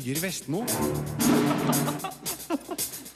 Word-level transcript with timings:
Birger 0.00 0.18
Vestmo. 0.18 0.64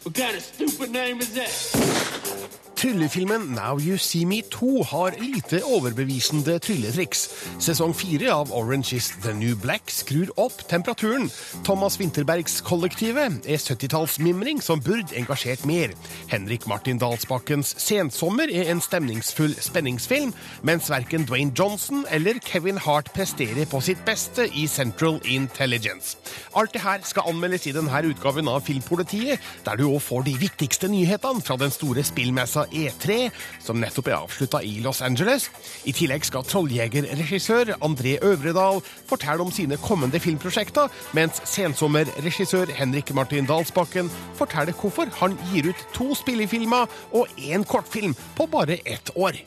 What 0.04 0.14
kind 0.14 0.36
of 0.36 0.42
stupid 0.42 0.90
name 0.90 1.18
is 1.20 1.32
that? 1.32 2.63
Tryllefilmen 2.84 3.54
Now 3.54 3.78
You 3.80 3.96
See 3.96 4.26
Me 4.26 4.42
2 4.42 4.82
har 4.84 5.14
lite 5.16 5.62
overbevisende 5.64 6.58
trylletriks. 6.58 7.22
Sesong 7.56 7.94
fire 7.96 8.28
av 8.34 8.50
Orange 8.52 8.92
is 8.98 9.06
the 9.24 9.32
New 9.32 9.56
Black 9.56 9.88
skrur 9.88 10.28
opp 10.36 10.66
temperaturen. 10.68 11.30
Thomas 11.64 11.96
Winterbergs 11.96 12.58
Kollektivet 12.60 13.48
er 13.48 13.62
70-tallsmimring 13.62 14.60
som 14.60 14.82
burde 14.84 15.16
engasjert 15.16 15.64
mer. 15.64 15.94
Henrik 16.28 16.66
Martin 16.68 17.00
Dalsbakkens 17.00 17.72
Sensommer 17.80 18.52
er 18.52 18.68
en 18.68 18.84
stemningsfull 18.84 19.56
spenningsfilm, 19.64 20.34
mens 20.60 20.90
verken 20.92 21.24
Dwayne 21.24 21.56
Johnson 21.56 22.04
eller 22.12 22.36
Kevin 22.44 22.82
Hart 22.84 23.08
presterer 23.16 23.64
på 23.64 23.80
sitt 23.80 24.04
beste 24.04 24.44
i 24.52 24.66
Central 24.68 25.22
Intelligence. 25.24 26.18
Alt 26.52 26.76
det 26.76 26.84
her 26.84 27.00
skal 27.08 27.32
anmeldes 27.32 27.64
i 27.64 27.72
denne 27.72 28.04
utgaven 28.12 28.52
av 28.52 28.60
Filmpolitiet, 28.68 29.40
der 29.64 29.80
du 29.80 29.88
òg 29.88 30.04
får 30.04 30.28
de 30.28 30.36
viktigste 30.44 30.92
nyhetene 30.92 31.40
fra 31.40 31.56
den 31.56 31.72
store 31.72 32.04
spillmessa 32.04 32.68
E3, 32.74 33.30
som 33.62 33.78
nettopp 33.80 34.10
er 34.10 34.18
avslutta 34.18 34.60
i 34.66 34.80
Los 34.84 35.02
Angeles. 35.04 35.48
I 35.86 35.94
tillegg 35.96 36.26
skal 36.26 36.46
trolljegerregissør 36.50 37.74
André 37.84 38.16
Øvredal 38.24 38.82
fortelle 39.08 39.46
om 39.46 39.52
sine 39.54 39.78
kommende 39.80 40.20
filmprosjekter, 40.20 40.90
mens 41.16 41.40
sensommerregissør 41.48 42.74
Henrik 42.74 43.14
Martin 43.14 43.46
Dalsbakken 43.46 44.10
forteller 44.38 44.76
hvorfor 44.76 45.10
han 45.20 45.38
gir 45.52 45.70
ut 45.70 45.88
to 45.94 46.12
spillefilmer 46.18 46.90
og 47.12 47.28
én 47.38 47.64
kortfilm 47.64 48.16
på 48.36 48.46
bare 48.50 48.80
ett 48.84 49.10
år. 49.14 49.38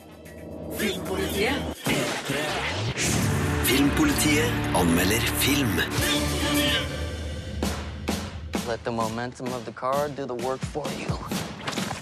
Filmpolitiet. 0.78 1.54
Filmpolitiet 3.68 4.52
anmelder 4.76 5.20
film. 5.44 5.80
Let 8.68 8.84
the 8.84 8.90
momentum 8.90 9.46
of 9.46 9.64
the 9.64 9.72
car 9.72 10.08
do 10.08 10.26
the 10.26 10.34
work 10.34 10.60
for 10.60 10.86
you. 11.00 11.47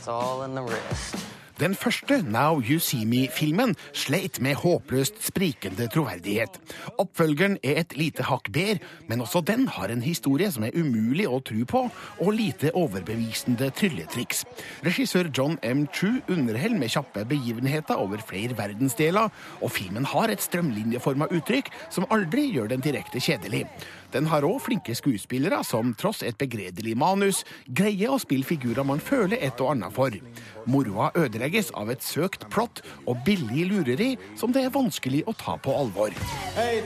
It's 0.06 0.10
all 0.12 0.44
in 0.44 0.54
the 0.54 0.62
wrist. 0.62 1.35
Den 1.56 1.72
første 1.72 2.18
Now 2.20 2.58
You 2.60 2.76
See 2.84 3.06
Me-filmen 3.08 3.70
sleit 3.96 4.42
med 4.44 4.58
håpløst 4.60 5.22
sprikende 5.24 5.86
troverdighet. 5.88 6.58
Oppfølgeren 7.00 7.54
er 7.64 7.78
et 7.80 7.94
lite 7.96 8.26
hakk 8.28 8.50
bedre, 8.52 8.84
men 9.08 9.22
også 9.24 9.40
den 9.40 9.64
har 9.72 9.88
en 9.88 10.02
historie 10.04 10.50
som 10.52 10.66
er 10.68 10.76
umulig 10.76 11.24
å 11.24 11.38
tro 11.40 11.64
på, 11.64 11.82
og 12.20 12.36
lite 12.36 12.74
overbevisende 12.76 13.70
trylletriks. 13.72 14.44
Regissør 14.84 15.30
John 15.32 15.56
M. 15.64 15.86
True 15.96 16.20
underholder 16.28 16.76
med 16.76 16.92
kjappe 16.92 17.24
begivenheter 17.24 17.96
over 18.04 18.20
flere 18.20 18.58
verdensdeler, 18.58 19.32
og 19.62 19.72
filmen 19.72 20.04
har 20.12 20.28
et 20.28 20.44
strømlinjeforma 20.44 21.30
uttrykk 21.38 21.72
som 21.88 22.04
aldri 22.12 22.50
gjør 22.52 22.74
den 22.74 22.84
direkte 22.84 23.22
kjedelig. 23.22 23.64
Den 24.12 24.28
har 24.28 24.44
òg 24.44 24.60
flinke 24.68 24.92
skuespillere 24.94 25.62
som 25.64 25.96
tross 25.96 26.20
et 26.20 26.36
begredelig 26.36 26.92
manus 27.00 27.46
greier 27.66 28.12
å 28.12 28.20
spille 28.20 28.44
figurer 28.44 28.84
man 28.84 29.00
føler 29.00 29.40
et 29.40 29.64
og 29.64 29.72
annet 29.72 29.96
for. 29.96 30.20
Moroa 30.66 31.12
ødelegges 31.16 31.70
av 31.78 31.90
et 31.94 32.04
søkt 32.04 32.48
plott 32.52 32.82
og 33.06 33.22
billig 33.26 33.68
lureri 33.70 34.12
som 34.38 34.54
det 34.54 34.66
er 34.66 34.74
vanskelig 34.74 35.24
å 35.26 35.36
ta 35.38 35.56
på 35.62 35.74
alvor. 35.74 36.14
Hey, 36.58 36.82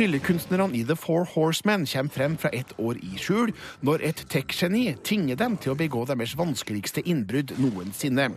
Tryllekunstnerne 0.00 0.72
i 0.72 0.80
The 0.88 0.94
Four 0.96 1.26
Horsemen 1.28 1.82
kommer 1.84 2.08
frem 2.14 2.36
fra 2.40 2.48
et 2.56 2.70
år 2.80 2.96
i 3.04 3.18
skjul 3.20 3.50
når 3.84 4.00
et 4.08 4.20
tech-geni 4.32 4.94
tvinger 5.04 5.36
dem 5.36 5.58
til 5.60 5.74
å 5.74 5.76
begå 5.76 6.06
deres 6.08 6.32
vanskeligste 6.40 7.02
innbrudd 7.04 7.52
noensinne. 7.60 8.30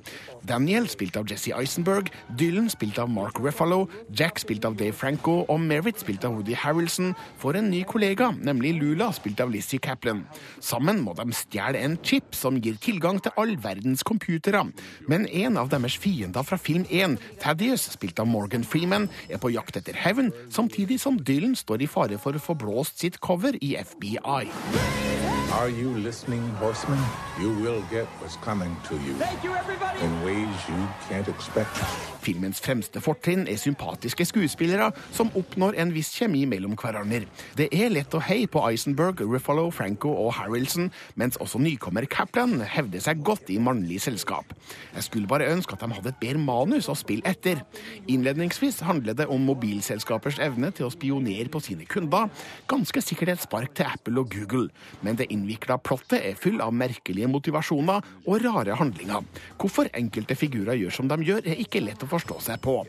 Daniel, 0.44 0.90
spilt 0.92 1.16
av 1.16 1.30
Jesse 1.32 1.54
Eisenberg, 1.56 2.10
Dylan, 2.36 2.68
spilt 2.68 3.00
av 3.00 3.08
Mark 3.08 3.40
Ruffalo, 3.40 3.86
Jack, 4.12 4.42
spilt 4.44 4.68
av 4.68 4.76
Dave 4.76 4.92
Franco, 4.92 5.46
og 5.48 5.62
Merritt, 5.64 6.02
spilt 6.04 6.28
av 6.28 6.36
Woody 6.36 6.58
Harrelson, 6.60 7.14
får 7.40 7.62
en 7.62 7.72
ny 7.72 7.86
kollega, 7.88 8.34
nemlig 8.44 8.74
Lula, 8.82 9.14
spilt 9.16 9.40
av 9.40 9.56
Lizzie 9.56 9.80
Kaplan. 9.80 10.26
Sammen 10.60 11.00
må 11.06 11.16
de 11.16 11.30
stjele 11.32 11.80
en 11.80 11.96
chip 12.04 12.36
som 12.36 12.60
gir 12.60 12.76
tilgang 12.84 13.24
til 13.24 13.32
all 13.40 13.56
verdens 13.64 14.04
computere. 14.04 14.66
Men 15.08 15.30
en 15.32 15.62
av 15.64 15.72
deres 15.72 15.96
fiender 15.96 16.44
fra 16.44 16.60
film 16.60 16.84
1, 16.92 17.16
Thaddeus, 17.40 17.88
spilt 17.96 18.20
av 18.20 18.28
Morgan 18.28 18.68
Freeman, 18.68 19.08
er 19.32 19.40
på 19.40 19.56
jakt 19.56 19.80
etter 19.80 19.96
hevn, 19.96 20.34
samtidig 20.52 21.00
som 21.00 21.24
Dylan 21.24 21.53
står 21.56 21.86
i 21.86 21.90
fare 21.90 22.20
for 22.22 22.36
å 22.36 22.44
få 22.44 22.58
blåst 22.60 23.04
sitt 23.04 23.22
cover 23.24 23.58
i 23.62 23.76
FBI. 23.80 25.33
Are 25.54 25.70
you 25.70 25.94
listening, 25.98 26.42
horsemen? 26.58 26.98
You 27.40 27.52
will 27.62 27.84
get 27.92 28.08
what's 28.20 28.38
coming 28.38 28.76
to 28.90 28.96
you. 28.96 29.14
Thank 29.20 29.44
you, 29.44 29.54
everybody. 29.54 30.00
In 30.02 30.24
ways 30.26 30.58
you 30.68 30.88
can't 31.10 31.28
expect. 31.28 31.78
Filmens 32.24 32.62
fremste 32.64 33.02
fortrinn 33.04 33.44
er 33.52 33.60
sympatiske 33.60 34.26
skuespillere 34.26 34.88
som 35.14 35.30
oppnår 35.38 35.76
en 35.84 35.92
viss 35.94 36.10
kjemi 36.16 36.46
mellom 36.50 36.74
hverandre. 36.80 37.28
Det 37.60 37.68
er 37.76 37.92
lett 37.94 38.16
å 38.16 38.22
heie 38.24 38.48
på 38.50 38.64
Eisenberg, 38.66 39.22
Ruffalo, 39.28 39.68
Franco 39.76 40.14
og 40.24 40.32
Harrelson, 40.40 40.90
mens 41.20 41.38
også 41.44 41.62
nykommer 41.62 42.08
Kaplan 42.10 42.64
hevder 42.74 43.04
seg 43.04 43.22
godt 43.28 43.52
i 43.54 43.60
mannlig 43.62 44.00
selskap. 44.08 44.56
Jeg 44.96 45.06
skulle 45.06 45.30
bare 45.30 45.52
ønske 45.52 45.76
at 45.76 45.84
de 45.84 45.92
hadde 45.94 46.14
et 46.16 46.22
bedre 46.24 46.42
manus 46.42 46.90
å 46.90 46.98
spille 46.98 47.28
etter. 47.30 47.62
Innledningsvis 48.08 48.82
handler 48.88 49.20
det 49.20 49.30
om 49.30 49.46
mobilselskapers 49.52 50.42
evne 50.42 50.72
til 50.74 50.88
å 50.88 50.94
spionere 50.96 51.52
på 51.52 51.62
sine 51.62 51.86
kunder. 51.86 52.32
Ganske 52.72 53.04
sikkert 53.04 53.36
et 53.36 53.46
spark 53.46 53.76
til 53.78 53.92
Apple 53.92 54.24
og 54.24 54.32
Google, 54.34 54.70
men 55.04 55.20
det 55.20 55.30
innvikla 55.44 55.78
plottet 55.84 56.24
er 56.24 56.40
full 56.40 56.62
av 56.64 56.74
merkelige 56.76 57.28
motivasjoner 57.32 58.04
og 58.24 58.44
rare 58.44 58.78
handlinger. 58.80 59.24
Hvorfor 59.60 59.90
enkelte 59.94 60.38
figurer 60.40 60.80
gjør 60.80 60.96
som 60.96 61.12
de 61.12 61.20
gjør, 61.28 61.44
er 61.46 61.60
ikke 61.62 61.84
lett 61.84 62.04
å 62.04 62.10
forstå 62.10 62.40
seg 62.48 62.64
på. 62.64 62.80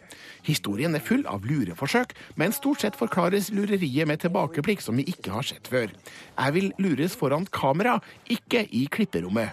Historien 0.46 0.94
er 0.94 1.04
full 1.04 1.26
av 1.30 1.44
lureforsøk, 1.48 2.14
men 2.40 2.54
stort 2.54 2.84
sett 2.84 2.98
forklares 2.98 3.50
lureriet 3.54 4.08
med 4.08 4.22
tilbakeblikk 4.22 4.84
som 4.84 4.96
vi 5.00 5.08
ikke 5.10 5.34
har 5.34 5.46
sett 5.46 5.68
før. 5.70 5.90
Jeg 6.38 6.56
vil 6.56 6.72
lures 6.78 7.16
foran 7.18 7.48
kamera, 7.50 7.98
ikke 8.30 8.66
i 8.70 8.86
klipperommet. 8.90 9.50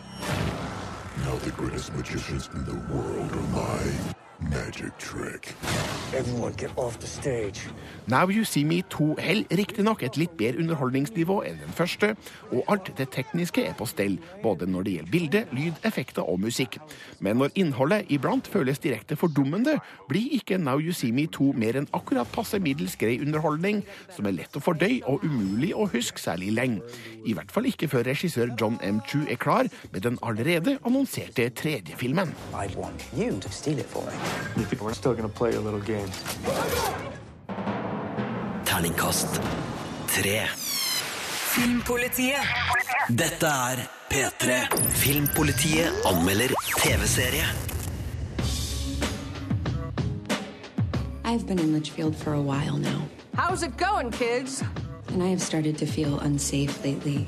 Now 1.22 1.38
magic 4.50 4.98
trick. 4.98 5.54
Everyone 6.14 6.54
get 6.58 6.72
off 6.78 7.00
the 7.00 7.08
stage. 7.08 7.62
Now 8.08 8.28
You 8.28 8.44
See 8.44 8.64
Me 8.64 8.82
2 8.82 9.16
holder 9.20 9.58
riktignok 9.58 10.04
et 10.04 10.18
litt 10.18 10.34
bedre 10.38 10.60
underholdningsnivå 10.60 11.38
enn 11.48 11.60
den 11.62 11.76
første, 11.76 12.16
og 12.52 12.64
alt 12.72 12.92
det 12.98 13.10
tekniske 13.14 13.64
er 13.64 13.76
på 13.78 13.86
stell, 13.86 14.18
både 14.44 14.68
når 14.68 14.84
det 14.84 14.96
gjelder 14.96 15.12
bilde, 15.12 15.44
lyd, 15.56 15.78
effekter 15.88 16.28
og 16.28 16.42
musikk. 16.44 16.80
Men 17.20 17.40
når 17.40 17.56
innholdet 17.56 18.10
iblant 18.10 18.48
føles 18.48 18.80
direkte 18.80 19.16
fordummende, 19.16 19.78
blir 20.10 20.36
ikke 20.40 20.58
Now 20.58 20.80
You 20.80 20.92
See 20.94 21.12
Me 21.16 21.28
2 21.28 21.54
mer 21.56 21.80
enn 21.80 21.90
akkurat 21.96 22.28
passe 22.34 22.60
middels 22.60 22.98
grei 23.00 23.20
underholdning, 23.22 23.84
som 24.16 24.28
er 24.28 24.36
lett 24.40 24.58
å 24.58 24.64
fordøye 24.64 25.04
og 25.08 25.24
umulig 25.24 25.72
å 25.76 25.88
huske 25.92 26.20
særlig 26.20 26.52
lenge. 26.58 26.82
I 27.26 27.38
hvert 27.38 27.52
fall 27.54 27.70
ikke 27.70 27.92
før 27.92 28.08
regissør 28.10 28.56
John 28.60 28.80
M. 28.84 29.00
Chu 29.08 29.24
er 29.30 29.40
klar 29.40 29.70
med 29.92 30.04
den 30.08 30.20
allerede 30.26 30.78
annonserte 30.84 31.50
tredje 31.56 31.96
filmen. 31.98 32.36
I 32.54 32.68
want 32.76 33.06
you 33.16 33.40
to 33.40 33.52
steal 33.52 33.80
it 33.80 33.86
for 33.86 34.04
me. 34.06 34.31
You 34.58 34.64
think 34.66 34.82
we're 34.82 34.94
still 34.94 35.14
gonna 35.14 35.30
play 35.30 35.54
a 35.56 35.60
little 35.60 35.80
game? 35.82 36.10
Terningkast 38.66 39.40
tre. 40.08 40.48
Filmpolitiet. 41.54 42.40
Dette 43.10 43.44
er 43.48 43.78
P3. 44.10 44.68
Filmpolitiet 44.94 45.92
anmelder 46.04 46.52
TV-serie. 46.80 47.46
I've 51.24 51.46
been 51.48 51.60
in 51.60 51.74
Litchfield 51.74 52.16
for 52.16 52.34
a 52.34 52.42
while 52.42 52.78
now, 52.78 53.02
How's 53.36 53.64
it 53.64 53.78
going, 53.78 54.12
kids? 54.12 54.64
and 55.10 55.22
I 55.24 55.28
have 55.28 55.42
started 55.42 55.78
to 55.78 55.86
feel 55.86 56.20
unsafe 56.20 56.84
lately. 56.84 57.28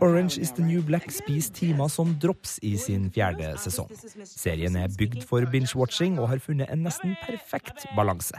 Orange 0.00 0.38
is 0.38 0.52
the 0.52 0.62
New 0.62 0.82
Black 0.82 1.10
spiser 1.10 1.52
timer 1.54 1.88
som 1.92 2.12
drops 2.20 2.58
i 2.62 2.74
sin 2.80 3.08
fjerde 3.14 3.54
sesong. 3.62 3.88
Serien 4.26 4.76
er 4.76 4.92
bygd 4.98 5.24
for 5.28 5.46
binge-watching 5.52 6.20
og 6.20 6.30
har 6.32 6.42
funnet 6.42 6.70
en 6.72 6.84
nesten 6.86 7.16
perfekt 7.24 7.86
balanse. 7.96 8.38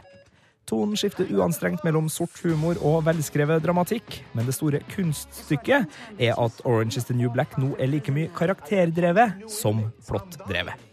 Tonen 0.68 1.00
skifter 1.00 1.30
uanstrengt 1.31 1.86
mellom 1.88 2.09
sort 2.12 2.36
humor 2.44 2.75
og 2.83 3.06
velskrevet 3.07 3.63
dramatikk, 3.63 4.19
men 4.36 4.50
det 4.50 4.57
store 4.57 4.81
kunststykket 4.92 5.88
er 6.19 6.36
at 6.36 6.59
Orange 6.68 7.00
is 7.00 7.07
the 7.07 7.15
New 7.15 7.31
Black 7.31 7.56
nå 7.62 7.71
er 7.80 7.88
like 7.88 8.12
mye 8.12 8.31
karakterdrevet 8.36 9.48
som 9.51 9.86
plottdrevet. 10.10 10.87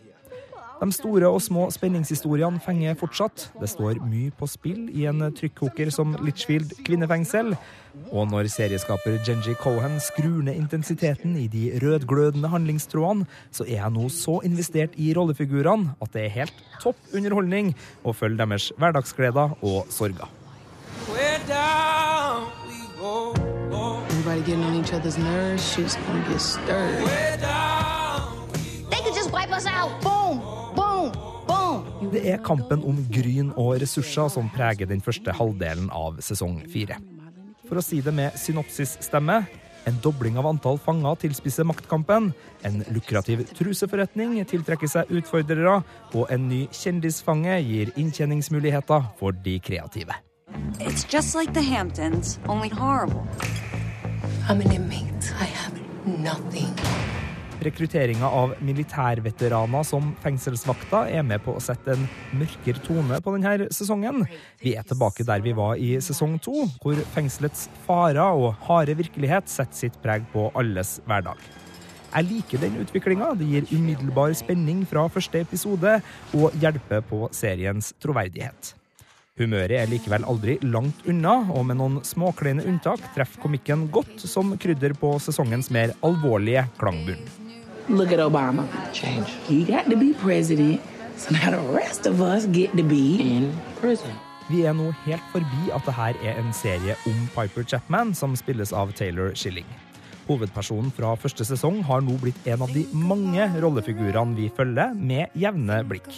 De 0.80 0.90
store 0.92 1.28
og 1.30 1.40
små 1.42 1.68
spenningshistoriene 1.72 2.60
fenger 2.62 2.96
fortsatt. 2.98 3.48
Det 3.60 3.68
står 3.70 4.00
mye 4.04 4.32
på 4.34 4.48
spill 4.50 4.88
i 4.90 5.06
en 5.08 5.22
trykkoker 5.32 5.90
som 5.94 6.16
Litchfield 6.24 6.74
kvinnefengsel. 6.84 7.54
Og 8.10 8.26
når 8.28 8.48
serieskaper 8.50 9.20
Genji 9.24 9.54
Cohen 9.60 10.00
skrur 10.02 10.42
ned 10.42 10.58
intensiteten 10.58 11.36
i 11.38 11.46
de 11.48 11.68
rødglødende 11.82 12.50
handlingstrådene, 12.50 13.26
så 13.54 13.64
er 13.68 13.78
jeg 13.78 13.94
nå 13.94 14.08
så 14.10 14.40
investert 14.44 14.96
i 14.98 15.12
rollefigurene 15.16 15.94
at 16.02 16.12
det 16.12 16.26
er 16.26 16.34
helt 16.40 16.64
topp 16.82 16.98
underholdning 17.14 17.70
å 18.02 18.12
følge 18.12 18.42
deres 18.42 18.72
hverdagsgleder 18.78 19.54
og 19.62 19.86
sorger. 19.94 20.26
Where 21.06 21.38
down 21.46 22.50
we 22.66 22.82
go, 22.98 23.32
go. 23.70 24.00
Everybody 24.10 24.40
getting 24.40 24.64
on 24.64 24.74
each 24.82 24.92
other's 24.92 25.18
nerves, 25.18 25.62
shit's 25.62 25.96
gonna 26.06 26.24
get 26.28 26.40
stirred. 26.40 27.06
They 28.90 29.00
could 29.04 29.14
just 29.14 29.30
wipe 29.30 29.52
us 29.52 29.66
out. 29.66 30.13
Det 32.14 32.22
er 32.30 32.42
kampen 32.46 32.84
om 32.86 33.00
gryn 33.10 33.48
og 33.58 33.72
ressurser 33.82 34.28
som 34.30 34.46
preger 34.54 34.86
den 34.86 35.00
første 35.02 35.34
halvdelen 35.34 35.88
av 35.90 36.20
sesong 36.22 36.60
fire. 36.70 37.00
For 37.66 37.80
å 37.80 37.82
si 37.82 37.98
det 38.04 38.12
med 38.14 38.36
synopsisstemme 38.38 39.40
en 39.88 39.96
dobling 40.04 40.38
av 40.38 40.46
antall 40.48 40.78
fanger 40.78 41.18
tilspisser 41.24 41.66
maktkampen. 41.66 42.30
En 42.64 42.84
lukrativ 42.94 43.42
truseforretning 43.58 44.36
tiltrekker 44.48 44.88
seg 44.88 45.10
utfordrere. 45.10 45.80
Og 46.14 46.30
en 46.30 46.46
ny 46.48 46.62
kjendisfange 46.72 47.58
gir 47.66 47.90
inntjeningsmuligheter 48.00 49.10
for 49.18 49.36
de 49.44 49.58
kreative. 49.58 50.14
It's 50.78 51.04
just 51.04 51.34
like 51.34 51.52
the 51.52 51.62
Hamptons, 51.62 52.38
only 52.48 52.68
horrible. 52.68 53.26
I'm 54.48 54.60
an 54.60 54.70
inmate. 54.70 55.32
I 55.40 55.44
have 55.44 55.74
nothing. 56.06 56.70
Rekrutteringa 57.64 58.28
av 58.28 58.52
militærveteraner 58.60 59.86
som 59.88 60.10
fengselsvakter 60.20 61.08
er 61.16 61.24
med 61.24 61.40
på 61.46 61.54
å 61.56 61.62
sette 61.64 61.94
en 61.94 62.06
mørkere 62.36 62.82
tone 62.84 63.20
på 63.24 63.32
denne 63.32 63.70
sesongen. 63.72 64.26
Vi 64.60 64.74
er 64.76 64.84
tilbake 64.84 65.24
der 65.24 65.40
vi 65.44 65.54
var 65.56 65.80
i 65.80 65.94
sesong 66.04 66.36
to, 66.44 66.66
hvor 66.82 67.00
fengselets 67.14 67.70
farer 67.86 68.36
og 68.36 68.58
harde 68.68 68.98
virkelighet 68.98 69.48
setter 69.48 69.86
sitt 69.86 69.96
preg 70.04 70.26
på 70.34 70.50
alles 70.60 70.98
hverdag. 71.08 71.40
Jeg 72.14 72.28
liker 72.28 72.60
den 72.62 72.76
utviklinga. 72.84 73.32
Det 73.38 73.48
gir 73.48 73.72
umiddelbar 73.72 74.36
spenning 74.38 74.84
fra 74.86 75.08
første 75.10 75.40
episode 75.42 75.96
og 76.36 76.54
hjelper 76.62 77.02
på 77.08 77.26
seriens 77.34 77.94
troverdighet. 78.02 78.74
Humøret 79.40 79.80
er 79.80 79.88
likevel 79.90 80.22
aldri 80.30 80.60
langt 80.62 81.08
unna, 81.10 81.40
og 81.50 81.64
med 81.66 81.80
noen 81.80 81.96
småkleine 82.06 82.62
unntak 82.70 83.02
treffer 83.16 83.42
komikken 83.42 83.88
godt 83.90 84.22
som 84.30 84.54
krydder 84.62 84.94
på 85.00 85.16
sesongens 85.24 85.72
mer 85.74 85.96
alvorlige 86.06 86.68
klangbunn. 86.78 87.24
Look 87.88 88.12
at 88.12 88.18
Obama. 88.18 88.66
Change. 88.92 89.28
He 89.46 89.64
got 89.64 89.90
to 89.90 89.96
be 89.96 90.14
president, 90.14 90.80
so 91.16 91.34
now 91.34 91.50
the 91.50 91.72
rest 91.72 92.06
of 92.06 92.22
us 92.22 92.46
get 92.46 92.72
to 92.76 92.82
be 92.82 93.20
in 93.20 93.52
prison. 93.80 94.10
Vi 94.48 94.62
er 94.68 94.74
nå 94.76 94.90
helt 95.06 95.24
forbi 95.32 95.70
at 95.72 95.86
det 95.86 95.94
her 95.96 96.18
er 96.20 96.38
en 96.40 96.52
serie 96.52 96.96
om 97.08 97.24
Piper 97.32 97.64
Chapman, 97.64 98.12
som 98.14 98.36
spilles 98.36 98.72
av 98.72 98.92
Taylor 98.92 99.32
Schilling. 99.34 99.66
Hovedpersonen 100.24 100.88
fra 100.96 101.12
første 101.20 101.44
sesong 101.44 101.82
har 101.84 102.00
nå 102.04 102.16
blitt 102.20 102.48
en 102.48 102.64
av 102.64 102.72
de 102.72 102.86
mange 102.96 103.44
rollefigurene 103.60 104.36
vi 104.36 104.48
følger, 104.56 104.96
med 104.96 105.32
jevne 105.36 105.82
blikk. 105.88 106.08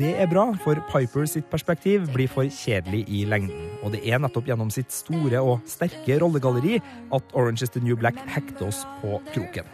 Det 0.00 0.14
er 0.16 0.28
bra, 0.30 0.46
for 0.64 0.80
Piper 0.92 1.28
sitt 1.28 1.48
perspektiv 1.52 2.08
blir 2.14 2.30
for 2.32 2.48
kjedelig 2.48 3.04
i 3.08 3.26
lengden. 3.28 3.68
Og 3.84 3.92
det 3.96 4.00
er 4.08 4.20
nettopp 4.22 4.48
gjennom 4.48 4.72
sitt 4.72 4.92
store 4.92 5.44
og 5.44 5.60
sterke 5.68 6.20
rollegalleri 6.22 6.80
at 7.12 7.36
Orange 7.36 7.64
is 7.64 7.72
the 7.76 7.84
New 7.84 7.96
Black 8.00 8.20
hekter 8.28 8.68
oss 8.68 8.84
på 9.02 9.20
kroken. 9.34 9.68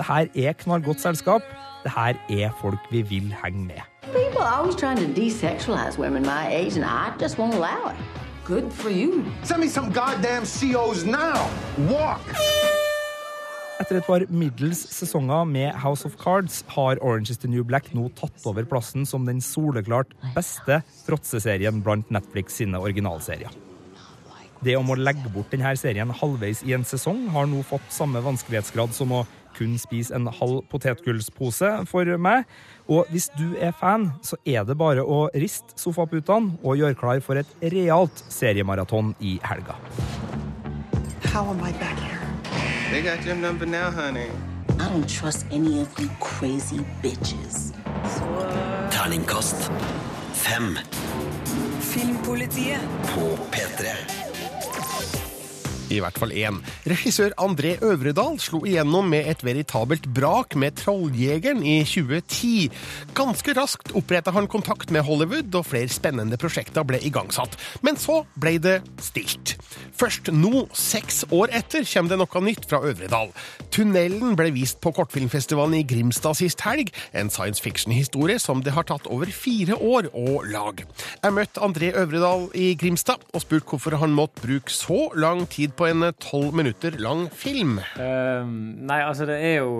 Det 0.00 0.06
her 0.08 0.48
er 0.48 0.54
knallgodt 0.56 1.00
selskap. 1.00 1.42
Det 1.84 1.92
her 1.92 2.14
er 2.32 2.52
folk 2.60 2.80
vi 2.90 3.02
vil 3.02 3.34
henge 3.42 3.66
med. 3.66 3.82
People 4.02 4.40
are 4.40 4.56
always 4.60 4.76
trying 4.76 4.96
to 4.96 5.08
desexualize 5.22 5.98
women 5.98 6.22
my 6.22 6.44
age, 6.48 6.76
and 6.78 6.84
I 6.84 7.12
just 7.22 7.36
won't 7.38 7.52
allow 7.52 7.92
it. 7.92 7.98
Good 8.44 8.72
for 8.72 8.88
you. 8.88 9.24
Send 9.44 9.60
me 9.60 9.68
some 9.68 9.92
goddamn 9.92 10.46
COs 10.46 11.04
now. 11.04 11.36
Walk. 11.92 12.24
Etter 13.80 14.00
et 14.00 14.06
par 14.06 14.24
middels 14.28 14.80
sesonger 14.88 15.44
med 15.44 15.74
House 15.84 16.08
of 16.08 16.16
Cards 16.16 16.64
har 16.68 16.96
Orange 17.02 17.30
is 17.30 17.38
the 17.38 17.48
New 17.48 17.64
Black 17.64 17.92
nå 17.92 18.08
tatt 18.16 18.46
over 18.46 18.64
plassen 18.64 19.04
som 19.06 19.26
den 19.28 19.40
soleklart 19.44 20.16
beste 20.34 20.80
fråtseserien 21.04 21.82
blant 21.84 22.08
Netflix 22.10 22.56
sine 22.56 22.80
originalserier. 22.80 23.52
Det 24.64 24.76
om 24.76 24.90
å 24.92 24.96
legge 24.96 25.28
bort 25.32 25.52
denne 25.52 25.72
serien 25.80 26.10
halvveis 26.12 26.60
i 26.68 26.74
en 26.76 26.84
sesong 26.84 27.28
har 27.32 27.46
nå 27.48 27.62
fått 27.64 27.92
samme 27.92 28.20
vanskelighetsgrad 28.24 28.92
som 28.92 29.12
å 29.16 29.22
kun 29.56 29.76
spise 29.78 30.14
en 30.16 30.26
halv 30.26 30.62
potetgullspose 30.70 31.72
for 31.90 32.16
meg. 32.18 32.44
Og 32.88 33.06
hvis 33.10 33.30
du 33.38 33.54
er 33.58 33.72
fan, 33.80 34.10
så 34.22 34.36
er 34.46 34.64
det 34.64 34.78
bare 34.78 35.04
å 35.04 35.28
riste 35.34 35.76
sofaputene 35.78 36.56
og 36.62 36.80
gjøre 36.80 36.98
klar 36.98 37.20
for 37.24 37.40
et 37.40 37.50
realt 37.74 38.24
seriemaraton 38.28 39.14
i 39.20 39.38
helga. 39.46 39.78
How 41.30 41.46
am 41.50 41.60
I 41.62 41.72
back 41.78 41.98
here? 41.98 42.18
They 42.90 43.02
got 43.02 43.24
your 43.24 43.36
number 43.36 43.66
now, 43.66 43.90
honey. 43.90 44.30
I 44.80 44.88
don't 44.88 45.08
trust 45.08 45.46
any 45.52 45.80
of 45.80 45.88
you 46.00 46.08
crazy 46.20 46.80
bitches. 47.02 47.72
Terningkast 48.90 49.70
fem. 50.32 50.78
Filmpolitiet. 51.80 52.80
På 53.14 53.38
P3. 53.52 54.29
I 55.90 55.98
hvert 56.02 56.18
fall 56.20 56.32
én. 56.36 56.60
Regissør 56.88 57.34
André 57.42 57.74
Øvredal 57.82 58.38
slo 58.42 58.62
igjennom 58.68 59.08
med 59.10 59.26
et 59.30 59.42
veritabelt 59.44 60.06
brak 60.14 60.54
med 60.58 60.78
Trolljegeren 60.78 61.64
i 61.66 61.80
2010. 61.82 62.70
Ganske 63.18 63.54
raskt 63.58 63.90
oppretta 63.98 64.34
han 64.36 64.48
kontakt 64.50 64.92
med 64.94 65.04
Hollywood, 65.08 65.50
og 65.58 65.66
flere 65.66 65.90
spennende 65.90 66.38
prosjekter 66.40 66.86
ble 66.86 67.00
igangsatt. 67.02 67.56
Men 67.82 67.98
så 67.98 68.22
ble 68.38 68.56
det 68.62 68.76
stilt. 69.02 69.56
Først 69.98 70.30
nå, 70.32 70.64
seks 70.76 71.24
år 71.34 71.50
etter, 71.58 71.84
kommer 71.90 72.14
det 72.14 72.20
noe 72.22 72.44
nytt 72.46 72.68
fra 72.70 72.80
Øvredal. 72.86 73.34
Tunnelen 73.74 74.36
ble 74.38 74.50
vist 74.54 74.80
på 74.82 74.94
kortfilmfestivalen 74.96 75.80
i 75.80 75.84
Grimstad 75.86 76.38
sist 76.38 76.62
helg. 76.64 76.92
En 77.12 77.32
science 77.32 77.62
fiction-historie 77.62 78.38
som 78.40 78.62
det 78.64 78.76
har 78.76 78.86
tatt 78.88 79.10
over 79.10 79.30
fire 79.34 79.76
år 79.76 80.10
å 80.14 80.40
lage. 80.46 80.86
Jeg 81.20 81.36
møtte 81.36 81.64
André 81.64 81.90
Øvredal 81.98 82.48
i 82.54 82.72
Grimstad 82.78 83.26
og 83.34 83.44
spurte 83.44 83.74
hvorfor 83.74 83.98
han 84.00 84.14
måtte 84.16 84.44
bruke 84.44 84.72
så 84.72 85.08
lang 85.18 85.44
tid 85.50 85.74
på 85.80 85.86
en 85.88 86.04
tolv 86.20 86.52
minutter 86.54 86.92
lang 87.00 87.22
film. 87.32 87.78
Uh, 87.96 88.44
nei, 88.44 88.98
altså 89.00 89.24
det 89.28 89.38
er 89.40 89.62
jo 89.62 89.70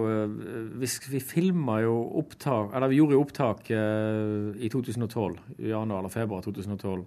Vi, 0.81 0.89
vi 1.13 1.21
filma 1.21 1.81
jo 1.85 1.99
opptak 2.23 2.73
Eller 2.77 2.89
vi 2.89 3.01
gjorde 3.01 3.19
jo 3.19 3.25
opptak 3.27 3.69
uh, 3.69 4.57
i 4.57 4.71
2012. 4.73 5.37
I 5.59 5.75
januar 5.75 6.01
eller 6.01 6.13
februar 6.13 6.45
2012. 6.47 7.05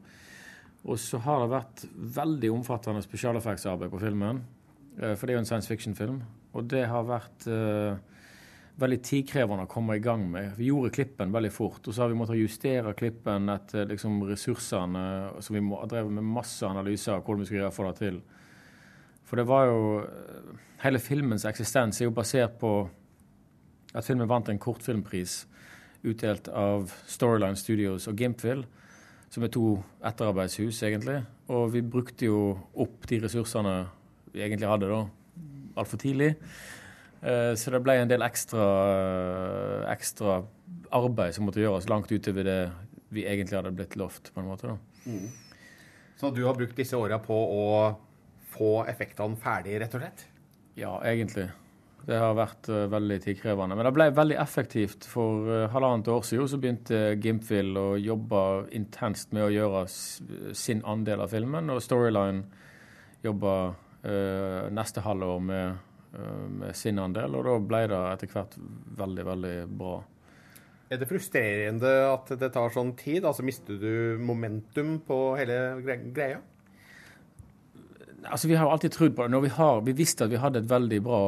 Og 0.84 1.00
så 1.00 1.20
har 1.26 1.42
det 1.42 1.54
vært 1.56 1.86
veldig 2.20 2.52
omfattende 2.54 3.02
spesialeffektsarbeid 3.02 3.90
på 3.90 4.02
filmen. 4.04 4.44
Uh, 5.00 5.16
for 5.16 5.26
det 5.26 5.34
er 5.34 5.40
jo 5.40 5.44
en 5.46 5.50
science 5.50 5.72
fiction-film. 5.72 6.22
Og 6.54 6.68
det 6.70 6.84
har 6.86 7.08
vært 7.10 7.48
veldig 8.78 9.00
tidkrevende 9.06 9.66
å 9.66 9.72
komme 9.72 9.96
i 9.98 10.04
gang 10.04 10.28
med. 10.30 10.52
Vi 10.58 10.68
gjorde 10.70 10.94
klippen 10.94 11.34
veldig 11.34 11.50
fort, 11.54 11.82
og 11.82 11.96
så 11.96 12.04
har 12.04 12.12
vi 12.12 12.18
måttet 12.20 12.38
justere 12.38 12.94
klippen 12.98 13.50
etter 13.50 13.90
liksom, 13.90 14.22
ressursene. 14.30 15.04
Så 15.42 15.56
vi 15.56 15.66
har 15.66 15.90
drevet 15.90 16.14
med 16.14 16.30
masse 16.36 16.70
analyser 16.70 17.16
av 17.16 17.26
hvordan 17.26 17.42
vi 17.42 17.50
skulle 17.50 17.64
gjøre 17.64 17.76
for 17.80 17.90
det 17.90 17.98
til. 18.04 18.22
For 19.34 19.42
det 19.42 19.50
var 19.50 19.64
jo 19.66 19.78
Hele 20.84 21.00
filmens 21.02 21.42
eksistens 21.50 21.98
er 21.98 22.06
jo 22.06 22.12
basert 22.14 22.60
på 22.62 22.70
at 23.98 24.06
filmen 24.06 24.30
vant 24.30 24.52
en 24.52 24.60
kortfilmpris 24.62 25.48
utdelt 26.06 26.52
av 26.54 26.92
Storyline 27.10 27.58
Studios 27.58 28.06
og 28.12 28.20
Gimpville, 28.20 28.68
som 29.34 29.46
er 29.48 29.54
to 29.56 29.72
etterarbeidshus, 30.06 30.84
egentlig. 30.86 31.18
Og 31.50 31.72
vi 31.74 31.82
brukte 31.82 32.28
jo 32.28 32.44
opp 32.86 33.08
de 33.10 33.22
ressursene 33.24 33.74
vi 34.36 34.44
egentlig 34.44 34.70
hadde 34.70 34.92
da, 34.92 35.02
altfor 35.82 36.04
tidlig. 36.04 36.34
Så 37.24 37.74
det 37.74 37.82
ble 37.88 37.98
en 38.04 38.14
del 38.14 38.28
ekstra, 38.28 38.70
ekstra 39.96 40.42
arbeid 40.94 41.34
som 41.34 41.50
måtte 41.50 41.64
gjøres 41.64 41.90
langt 41.90 42.12
utover 42.12 42.52
det 42.52 42.62
vi 43.16 43.26
egentlig 43.26 43.64
hadde 43.64 43.74
blitt 43.82 43.98
lovt. 43.98 44.34
på 44.36 44.44
en 44.44 44.52
måte 44.52 44.76
da. 44.76 44.80
Mm. 45.08 45.30
Så 46.20 46.36
du 46.36 46.44
har 46.46 46.60
brukt 46.60 46.78
disse 46.78 47.00
åra 47.00 47.24
på 47.24 47.34
å 47.34 47.64
få 48.64 48.72
effektene 48.88 49.40
ferdig, 49.40 49.76
rett 49.82 49.98
og 49.98 50.04
slett? 50.04 50.26
Ja, 50.80 50.96
egentlig. 51.06 51.50
Det 52.04 52.18
har 52.20 52.34
vært 52.36 52.68
uh, 52.72 52.86
veldig 52.92 53.20
tidkrevende. 53.24 53.78
Men 53.78 53.88
det 53.88 53.94
ble 53.96 54.10
veldig 54.16 54.40
effektivt. 54.42 55.08
For 55.08 55.48
uh, 55.48 55.70
halvannet 55.72 56.10
år 56.12 56.26
siden 56.28 56.50
så 56.52 56.60
begynte 56.60 57.02
Gimpville 57.24 57.80
å 57.80 57.96
jobbe 58.00 58.44
intenst 58.76 59.32
med 59.36 59.48
å 59.48 59.54
gjøre 59.54 59.86
sin 60.58 60.84
andel 60.88 61.24
av 61.24 61.32
filmen, 61.32 61.72
og 61.72 61.84
Storyline 61.84 62.44
jobba 63.24 63.56
uh, 63.72 64.72
neste 64.76 65.04
halvår 65.04 65.44
med, 65.48 65.92
med, 66.60 66.74
sin 66.76 67.00
andel, 67.00 67.40
og 67.40 67.48
da 67.48 67.54
ble 67.72 67.86
det 67.90 68.02
etter 68.12 68.34
hvert 68.36 68.58
veldig, 69.00 69.24
veldig 69.30 69.54
bra. 69.80 69.96
Er 70.92 71.00
det 71.02 71.08
frustrerende 71.10 71.94
at 72.06 72.34
det 72.38 72.52
tar 72.54 72.74
sånn 72.76 72.92
tid? 73.00 73.24
Altså 73.26 73.46
Mister 73.48 73.80
du 73.80 74.20
momentum 74.22 74.98
på 75.08 75.22
hele 75.40 75.80
greia? 76.14 76.44
Altså, 78.26 78.48
Vi 78.48 78.56
har 78.56 78.72
alltid 78.72 78.92
trodd 78.92 79.16
på 79.16 79.24
det. 79.24 79.32
Når 79.32 79.42
vi, 79.42 79.50
har, 79.50 79.82
vi 79.82 79.92
visste 79.92 80.24
at 80.24 80.32
vi 80.32 80.40
hadde 80.42 80.60
et 80.64 80.70
veldig 80.70 81.02
bra 81.04 81.24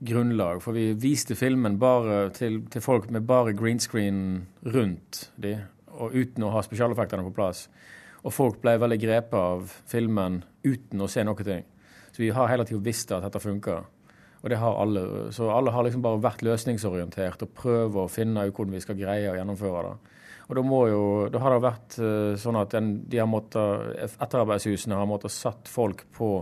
grunnlag, 0.00 0.62
for 0.62 0.72
vi 0.72 0.92
viste 0.96 1.36
filmen 1.36 1.78
bare 1.78 2.30
til, 2.36 2.62
til 2.72 2.80
folk 2.80 3.10
med 3.10 3.26
bare 3.28 3.52
green 3.52 3.80
screen 3.80 4.46
rundt 4.64 5.26
de, 5.36 5.58
og 5.92 6.14
uten 6.16 6.46
å 6.46 6.52
ha 6.54 6.62
spesialeffektene 6.64 7.26
på 7.26 7.34
plass. 7.36 7.66
Og 8.24 8.32
folk 8.32 8.60
ble 8.62 8.78
veldig 8.80 8.98
grepet 9.00 9.36
av 9.36 9.72
filmen 9.88 10.42
uten 10.64 11.00
å 11.00 11.08
se 11.08 11.24
noe. 11.24 11.44
ting. 11.44 11.64
Så 12.12 12.22
vi 12.22 12.30
har 12.30 12.48
hele 12.48 12.64
tida 12.64 12.80
visst 12.84 13.12
at 13.12 13.22
dette 13.22 13.40
funker. 13.40 13.84
Og 14.42 14.50
det 14.50 14.58
har 14.58 14.76
alle. 14.80 15.32
Så 15.32 15.50
alle 15.52 15.70
har 15.70 15.84
liksom 15.84 16.02
bare 16.02 16.22
vært 16.22 16.42
løsningsorientert 16.42 17.42
og 17.42 17.54
prøver 17.54 18.00
å 18.04 18.08
finne 18.08 18.46
ut 18.46 18.54
hvordan 18.54 18.74
vi 18.74 18.80
skal 18.80 18.98
greie 18.98 19.30
å 19.30 19.36
gjennomføre 19.36 19.82
det. 19.88 20.16
Og 20.50 20.56
da, 20.58 20.62
jo, 20.90 21.02
da 21.30 21.40
har 21.44 21.54
det 21.54 21.62
vært 21.62 21.98
uh, 22.02 22.32
sånn 22.42 22.58
at 22.58 22.72
den, 22.74 22.88
de 23.06 23.20
har 23.22 23.28
måttet, 23.30 24.00
etterarbeidshusene 24.18 24.98
har 24.98 25.06
måttet 25.06 25.30
satt 25.30 25.70
folk 25.70 26.02
på 26.16 26.32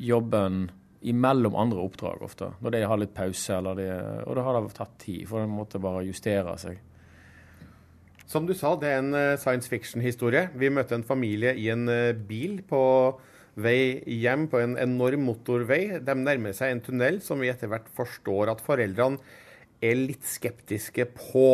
jobben 0.00 0.68
imellom 1.10 1.56
andre 1.58 1.82
oppdrag 1.82 2.22
ofte. 2.22 2.52
Når 2.62 2.76
de 2.76 2.84
har 2.86 3.00
litt 3.00 3.16
pause, 3.16 3.56
eller 3.56 3.80
de, 3.80 3.88
og 4.28 4.38
da 4.38 4.44
har 4.46 4.60
det 4.60 4.76
tatt 4.76 4.94
tid, 5.02 5.24
for 5.26 5.42
den 5.42 5.50
måtte 5.50 5.80
bare 5.82 6.04
justere 6.06 6.54
seg. 6.60 6.78
Som 8.30 8.46
du 8.46 8.54
sa, 8.54 8.76
det 8.78 8.92
er 8.92 9.00
en 9.00 9.10
uh, 9.16 9.40
science 9.42 9.66
fiction-historie. 9.66 10.46
Vi 10.54 10.70
møtte 10.70 10.94
en 10.94 11.06
familie 11.06 11.56
i 11.58 11.66
en 11.72 11.90
uh, 11.90 12.14
bil 12.14 12.60
på 12.68 12.84
vei 13.58 13.98
hjem 14.06 14.46
på 14.52 14.60
en 14.62 14.78
enorm 14.78 15.26
motorvei. 15.26 15.98
De 15.98 16.14
nærmer 16.14 16.54
seg 16.54 16.76
en 16.76 16.84
tunnel 16.86 17.18
som 17.26 17.42
vi 17.42 17.50
etter 17.50 17.72
hvert 17.72 17.90
forstår 17.96 18.54
at 18.54 18.62
foreldrene 18.62 19.18
er 19.82 19.98
litt 19.98 20.30
skeptiske 20.30 21.08
på. 21.16 21.50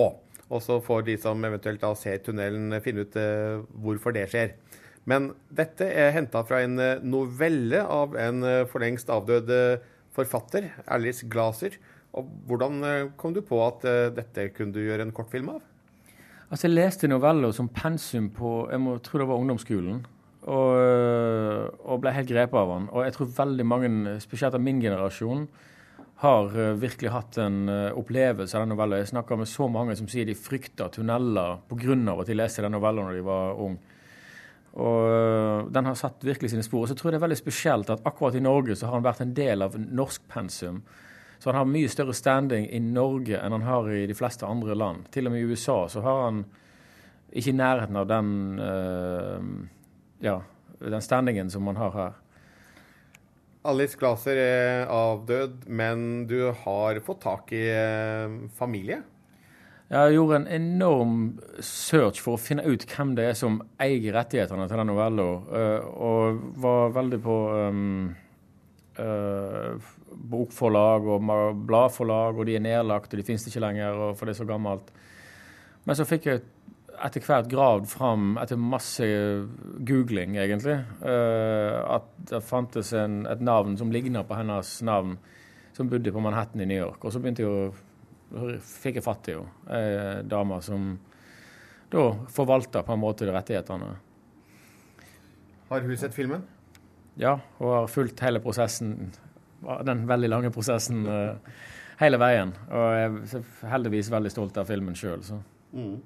Og 0.47 0.63
så 0.63 0.79
får 0.83 1.07
de 1.09 1.17
som 1.19 1.43
eventuelt 1.47 1.83
da 1.83 1.91
ser 1.99 2.23
tunnelen, 2.23 2.75
finne 2.85 3.07
ut 3.07 3.19
eh, 3.19 3.59
hvorfor 3.83 4.15
det 4.15 4.29
skjer. 4.31 4.55
Men 5.07 5.33
dette 5.55 5.87
er 5.91 6.15
henta 6.15 6.43
fra 6.47 6.63
en 6.63 6.79
eh, 6.83 7.03
novelle 7.03 7.83
av 7.83 8.15
en 8.21 8.47
eh, 8.47 8.63
for 8.71 8.83
lengst 8.83 9.11
avdød 9.11 9.51
forfatter, 10.17 10.71
Alice 10.87 11.27
Glaser. 11.29 11.77
Og 12.17 12.29
hvordan 12.49 13.11
kom 13.21 13.35
du 13.37 13.43
på 13.45 13.59
at 13.61 13.83
dette 14.17 14.47
kunne 14.57 14.73
du 14.73 14.79
gjøre 14.81 15.05
en 15.05 15.13
kortfilm 15.13 15.51
av? 15.53 15.59
Altså, 16.49 16.65
Jeg 16.65 16.77
leste 16.79 17.11
noveller 17.11 17.53
som 17.53 17.69
pensum 17.69 18.31
på 18.33 18.71
jeg 18.71 18.81
må 18.81 18.95
tro 19.05 19.21
det 19.21 19.27
var 19.29 19.43
ungdomsskolen. 19.43 19.99
Og, 20.47 20.79
og 21.85 22.01
ble 22.01 22.15
helt 22.15 22.31
grepet 22.31 22.57
av 22.57 22.73
den. 22.73 22.87
Og 22.95 23.05
jeg 23.05 23.17
tror 23.19 23.35
veldig 23.43 23.67
mange, 23.69 23.91
spesielt 24.25 24.57
av 24.57 24.65
min 24.65 24.81
generasjon, 24.81 25.45
har 26.17 26.55
øh, 26.57 26.81
virkelig 26.81 27.13
hatt 27.13 27.37
en 27.39 27.69
øh, 27.69 27.93
opplevelse 27.99 28.57
av 28.57 28.65
den 28.65 28.73
novella. 28.73 28.97
Jeg 29.03 29.11
snakker 29.13 29.37
med 29.37 29.51
så 29.51 29.69
mange 29.69 29.97
som 29.99 30.09
sier 30.09 30.25
de 30.25 30.35
frykter 30.35 30.89
tunneler 30.89 31.61
pga. 31.69 32.21
at 32.21 32.27
de 32.27 32.35
leste 32.35 32.63
den 32.63 32.73
novella 32.73 33.03
når 33.03 33.13
de 33.13 33.25
var 33.25 33.61
ung. 33.61 33.79
Og 34.77 35.11
øh, 35.11 35.75
Den 35.75 35.85
har 35.85 35.95
satt 35.95 36.25
virkelig 36.25 36.51
sine 36.51 36.63
spor. 36.63 36.81
Og 36.81 36.89
så 36.89 36.95
tror 36.95 37.11
jeg 37.11 37.13
det 37.13 37.23
er 37.23 37.27
veldig 37.29 37.37
spesielt 37.37 37.91
at 37.91 38.01
akkurat 38.05 38.35
i 38.35 38.41
Norge 38.41 38.77
så 38.77 38.87
har 38.87 38.95
han 38.95 39.05
vært 39.05 39.21
en 39.21 39.37
del 39.37 39.63
av 39.63 39.77
norsk 39.77 40.23
pensum. 40.29 40.83
Så 41.39 41.51
han 41.51 41.59
har 41.59 41.69
mye 41.69 41.89
større 41.89 42.15
standing 42.15 42.69
i 42.73 42.79
Norge 42.79 43.37
enn 43.37 43.53
han 43.53 43.63
har 43.63 43.91
i 43.93 44.07
de 44.07 44.15
fleste 44.15 44.47
andre 44.47 44.75
land. 44.75 45.11
Til 45.13 45.27
og 45.27 45.33
med 45.33 45.41
i 45.41 45.53
USA 45.53 45.87
så 45.89 46.01
har 46.01 46.23
han 46.25 46.45
ikke 47.33 47.51
i 47.53 47.57
nærheten 47.57 47.97
av 47.97 48.07
den, 48.09 48.59
øh, 48.59 49.41
ja, 50.25 50.41
den 50.81 51.03
standingen 51.03 51.51
som 51.51 51.67
han 51.67 51.77
har 51.77 51.91
her. 51.91 52.13
Alice 53.67 53.99
Glaser 53.99 54.39
er 54.39 54.87
avdød, 54.93 55.67
men 55.67 56.27
du 56.31 56.39
har 56.65 57.01
fått 57.05 57.25
tak 57.25 57.53
i 57.57 57.67
eh, 57.73 58.37
familie? 58.55 59.03
Jeg 59.87 60.17
gjorde 60.17 60.41
en 60.41 60.49
enorm 60.51 61.19
search 61.63 62.19
for 62.23 62.35
å 62.35 62.43
finne 62.43 62.65
ut 62.67 62.83
hvem 62.91 63.13
det 63.15 63.29
er 63.31 63.37
som 63.39 63.61
eier 63.83 64.17
rettighetene 64.17 64.67
til 64.67 64.81
den 64.83 64.91
novella, 64.91 65.27
øh, 65.61 65.85
og 66.09 66.41
var 66.63 66.97
veldig 66.97 67.21
på 67.23 67.37
um, 67.55 68.09
uh, 68.99 69.93
bokforlag 70.33 71.07
og 71.07 71.31
bladforlag, 71.69 72.35
og 72.35 72.51
de 72.51 72.59
er 72.59 72.67
nedlagt, 72.67 73.13
og 73.13 73.21
de 73.21 73.27
finnes 73.29 73.47
ikke 73.47 73.63
lenger, 73.63 73.95
og 73.95 74.19
for 74.19 74.27
det 74.27 74.35
er 74.35 74.41
så 74.41 74.49
gammelt. 74.49 74.91
Men 75.87 75.99
så 75.99 76.09
fikk 76.09 76.27
jeg 76.33 76.43
etter 77.05 77.25
hvert 77.25 77.49
gravd 77.51 77.89
fram, 77.91 78.37
etter 78.41 78.61
masse 78.61 79.07
googling, 79.87 80.37
egentlig, 80.41 80.79
øh, 81.03 81.81
at 81.97 82.09
det 82.31 82.43
fantes 82.45 82.93
en, 82.97 83.25
et 83.31 83.43
navn 83.45 83.77
som 83.77 83.93
ligna 83.93 84.25
på 84.27 84.39
hennes 84.39 84.71
navn, 84.87 85.17
som 85.77 85.91
bodde 85.93 86.13
på 86.13 86.23
Manhattan 86.25 86.63
i 86.65 86.69
New 86.69 86.81
York. 86.81 87.05
Og 87.05 87.13
så 87.13 87.21
begynte 87.21 87.45
jeg 87.45 87.53
å 87.53 88.57
fikk 88.65 88.99
jeg 88.99 89.07
fatt 89.07 89.29
i 89.31 89.37
henne. 89.37 89.53
Ei 89.71 90.23
dame 90.27 90.59
som 90.65 90.95
da 91.93 92.09
forvalter 92.33 92.83
på 92.83 92.95
en 92.95 93.03
måte 93.03 93.27
de 93.27 93.35
rettighetene. 93.35 93.93
Har 95.69 95.83
hun 95.87 95.99
sett 95.99 96.15
filmen? 96.15 96.43
Ja, 97.19 97.39
hun 97.59 97.73
har 97.73 97.87
fulgt 97.91 98.21
hele 98.23 98.43
prosessen, 98.45 99.13
den 99.87 100.05
veldig 100.09 100.31
lange 100.31 100.51
prosessen, 100.55 101.07
eh, 101.07 101.37
hele 102.01 102.19
veien. 102.21 102.53
Og 102.71 102.89
jeg 102.95 103.39
er 103.41 103.71
heldigvis 103.71 104.11
veldig 104.13 104.31
stolt 104.35 104.59
av 104.61 104.69
filmen 104.69 104.99
sjøl, 104.99 105.23
så. 105.25 105.41
Mm. 105.73 106.03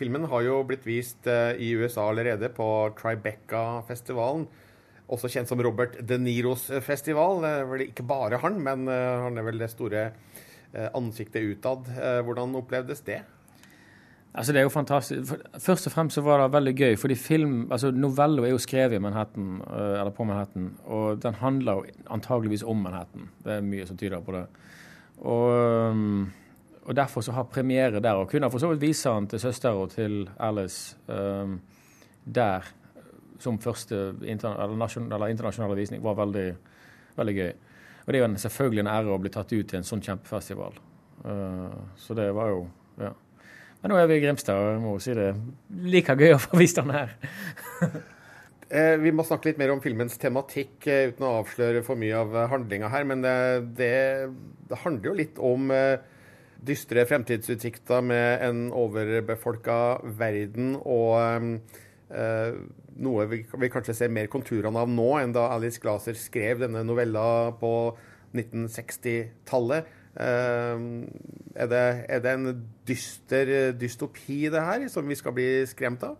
Filmen 0.00 0.24
har 0.32 0.44
jo 0.46 0.62
blitt 0.64 0.86
vist 0.88 1.26
eh, 1.28 1.58
i 1.60 1.74
USA 1.76 2.06
allerede 2.08 2.48
på 2.56 2.66
Tribeca-festivalen. 2.96 4.46
Også 5.10 5.28
kjent 5.28 5.50
som 5.50 5.60
Robert 5.60 5.98
De 6.06 6.16
Niros 6.22 6.68
festival. 6.86 7.42
Er 7.44 7.66
vel 7.68 7.88
ikke 7.88 8.06
bare 8.08 8.38
han, 8.40 8.56
men 8.64 8.86
eh, 8.88 9.24
han 9.26 9.36
er 9.36 9.44
vel 9.44 9.60
det 9.60 9.68
store 9.72 10.06
eh, 10.06 10.88
ansiktet 10.96 11.44
utad. 11.50 11.90
Eh, 11.98 12.22
Hvordan 12.24 12.56
opplevdes 12.62 13.04
det? 13.04 13.20
Altså 14.30 14.54
Det 14.54 14.60
er 14.60 14.68
jo 14.68 14.72
fantastisk. 14.72 15.32
Først 15.58 15.90
og 15.90 15.92
fremst 15.92 16.14
så 16.14 16.22
var 16.22 16.38
det 16.38 16.52
veldig 16.54 16.74
gøy, 16.78 16.96
fordi 17.02 17.18
film, 17.18 17.54
altså 17.74 17.90
novella 17.90 18.46
er 18.46 18.54
jo 18.54 18.62
skrevet 18.62 18.94
i 18.94 19.02
Manhattan, 19.02 19.56
eller 19.66 20.12
på 20.14 20.22
Manhattan, 20.24 20.68
og 20.86 21.18
den 21.24 21.34
handler 21.40 21.80
jo 21.80 22.04
antageligvis 22.14 22.62
om 22.62 22.78
Manhattan. 22.78 23.26
Det 23.42 23.56
er 23.56 23.66
mye 23.66 23.88
som 23.88 23.98
tyder 23.98 24.22
på 24.22 24.36
det. 24.36 24.44
Og, 25.18 25.50
øhm, 25.50 26.30
og 26.90 26.96
derfor 26.96 27.22
så 27.22 27.32
har 27.32 27.46
premiere 27.46 28.00
der, 28.02 28.18
og 28.18 28.28
kunne 28.28 28.50
for 28.50 28.58
så 28.58 28.72
vidt 28.72 28.82
vise 28.82 29.10
han 29.14 29.28
til 29.30 29.38
søster 29.38 29.76
og 29.78 29.92
til 29.92 30.24
Alice 30.42 30.96
um, 31.06 31.60
der 32.26 32.66
som 33.38 33.60
første 33.62 34.14
interna 34.26 34.64
eller 34.64 34.76
nasjon- 34.76 35.06
eller 35.14 35.30
internasjonale 35.30 35.76
visning, 35.78 36.02
var 36.02 36.18
veldig, 36.18 36.48
veldig 37.16 37.34
gøy. 37.36 37.52
Og 38.00 38.12
det 38.12 38.18
er 38.18 38.24
jo 38.24 38.28
en, 38.32 38.36
selvfølgelig 38.42 38.82
en 38.82 38.90
ære 38.90 39.14
å 39.14 39.20
bli 39.22 39.32
tatt 39.32 39.54
ut 39.54 39.70
til 39.70 39.78
en 39.78 39.86
sånn 39.86 40.02
kjempefestival. 40.02 40.82
Uh, 41.22 41.78
så 41.96 42.18
det 42.18 42.30
var 42.34 42.54
jo 42.56 42.68
Ja. 43.00 43.14
Men 43.80 43.94
nå 43.94 43.96
er 43.96 44.08
vi 44.10 44.18
i 44.18 44.20
Grimstad, 44.26 44.58
og 44.58 44.72
jeg 44.74 44.80
må 44.82 44.98
si 45.00 45.14
det 45.16 45.30
er 45.30 45.38
like 45.94 46.16
gøy 46.18 46.34
å 46.34 46.42
få 46.42 46.58
vist 46.58 46.82
den 46.82 46.96
her. 46.96 47.14
Eh, 48.70 48.94
vi 49.02 49.10
må 49.10 49.24
snakke 49.26 49.48
litt 49.48 49.56
mer 49.58 49.72
om 49.72 49.80
filmens 49.82 50.14
tematikk 50.22 50.86
eh, 50.86 51.08
uten 51.10 51.24
å 51.26 51.30
avsløre 51.40 51.80
for 51.82 51.98
mye 51.98 52.14
av 52.14 52.36
handlinga 52.52 52.86
her. 52.92 53.02
Men 53.02 53.24
det, 53.24 53.32
det 53.80 54.78
handler 54.84 55.08
jo 55.08 55.14
litt 55.18 55.40
om 55.42 55.72
dystre 56.66 57.06
fremtidsutsikter 57.08 58.02
med 58.04 58.44
en 58.44 58.66
overbefolka 58.76 59.78
verden 60.18 60.74
og 60.80 61.16
eh, 62.12 62.58
noe 63.00 63.26
vi, 63.30 63.42
vi 63.44 63.70
kanskje 63.72 63.96
ser 63.96 64.12
mer 64.12 64.28
konturene 64.32 64.82
av 64.82 64.90
nå 64.90 65.08
enn 65.20 65.34
da 65.36 65.48
Alice 65.54 65.80
Glaser 65.80 66.18
skrev 66.18 66.60
denne 66.64 66.84
novella 66.84 67.52
på 67.60 67.72
1960-tallet. 68.36 69.88
Eh, 70.20 70.82
er, 71.64 71.76
er 72.06 72.24
det 72.24 72.34
en 72.34 72.50
dyster 72.86 73.54
dystopi, 73.78 74.42
det 74.52 74.66
her, 74.66 74.88
som 74.92 75.08
vi 75.08 75.18
skal 75.18 75.34
bli 75.36 75.48
skremt 75.70 76.04
av? 76.06 76.18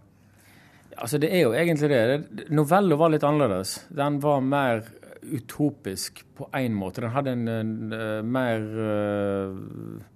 Altså, 0.97 1.21
det 1.23 1.31
er 1.33 1.45
jo 1.45 1.53
egentlig 1.55 1.91
det. 1.93 2.49
Novella 2.51 2.97
var 2.99 3.13
litt 3.13 3.25
annerledes. 3.27 3.77
Den 3.95 4.19
var 4.23 4.41
mer 4.43 4.83
utopisk 5.21 6.25
på 6.37 6.49
én 6.57 6.75
måte. 6.75 7.05
Den 7.05 7.15
hadde 7.15 7.35
en, 7.37 7.47
en, 7.49 7.93
en 7.93 8.33
mer 8.33 8.67
eh, 8.87 10.09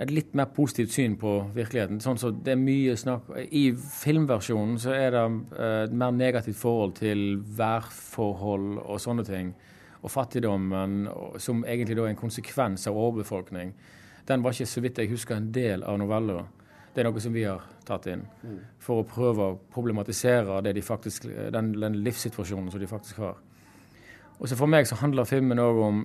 Et 0.00 0.10
litt 0.10 0.32
mer 0.34 0.48
positivt 0.56 0.94
syn 0.94 1.18
på 1.20 1.34
virkeligheten. 1.52 2.00
Sånn 2.00 2.20
så 2.20 2.30
det 2.32 2.54
er 2.54 2.60
mye 2.60 2.94
snakk 2.96 3.28
I 3.52 3.66
filmversjonen 3.76 4.78
så 4.80 4.94
er 4.96 5.12
det 5.12 5.24
eh, 5.58 5.82
et 5.84 5.92
mer 5.92 6.14
negativt 6.16 6.56
forhold 6.56 6.96
til 7.02 7.42
værforhold 7.58 8.78
og 8.86 9.02
sånne 9.02 9.26
ting. 9.28 9.52
Og 10.02 10.10
fattigdommen, 10.10 11.04
som 11.38 11.60
egentlig 11.62 11.98
da 11.98 12.08
er 12.08 12.14
en 12.14 12.18
konsekvens 12.18 12.88
av 12.90 12.96
overbefolkning. 12.98 13.74
Den 14.26 14.42
var 14.42 14.56
ikke, 14.56 14.66
så 14.66 14.82
vidt 14.82 14.98
jeg 14.98 15.12
husker, 15.12 15.36
en 15.36 15.52
del 15.54 15.84
av 15.86 16.00
novella. 16.00 16.40
Det 16.92 17.02
er 17.02 17.08
noe 17.08 17.22
som 17.22 17.32
vi 17.34 17.44
har 17.46 17.62
tatt 17.86 18.08
inn 18.10 18.24
for 18.82 19.00
å 19.00 19.06
prøve 19.08 19.46
å 19.46 19.58
problematisere 19.72 20.60
det 20.66 20.74
de 20.76 20.82
faktisk, 20.84 21.28
den, 21.54 21.72
den 21.80 22.00
livssituasjonen 22.04 22.70
som 22.72 22.82
de 22.82 22.90
faktisk 22.90 23.22
har. 23.22 23.38
Og 24.38 24.48
så 24.50 24.58
For 24.58 24.66
meg 24.66 24.88
så 24.90 24.98
handler 24.98 25.28
filmen 25.28 25.62
òg 25.62 25.80
om 25.86 26.02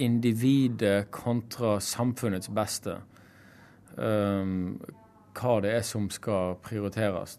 individet 0.00 1.10
kontra 1.14 1.78
samfunnets 1.80 2.50
beste. 2.54 2.98
Um, 3.96 4.80
hva 5.34 5.58
det 5.62 5.72
er 5.78 5.86
som 5.86 6.08
skal 6.10 6.56
prioriteres. 6.62 7.38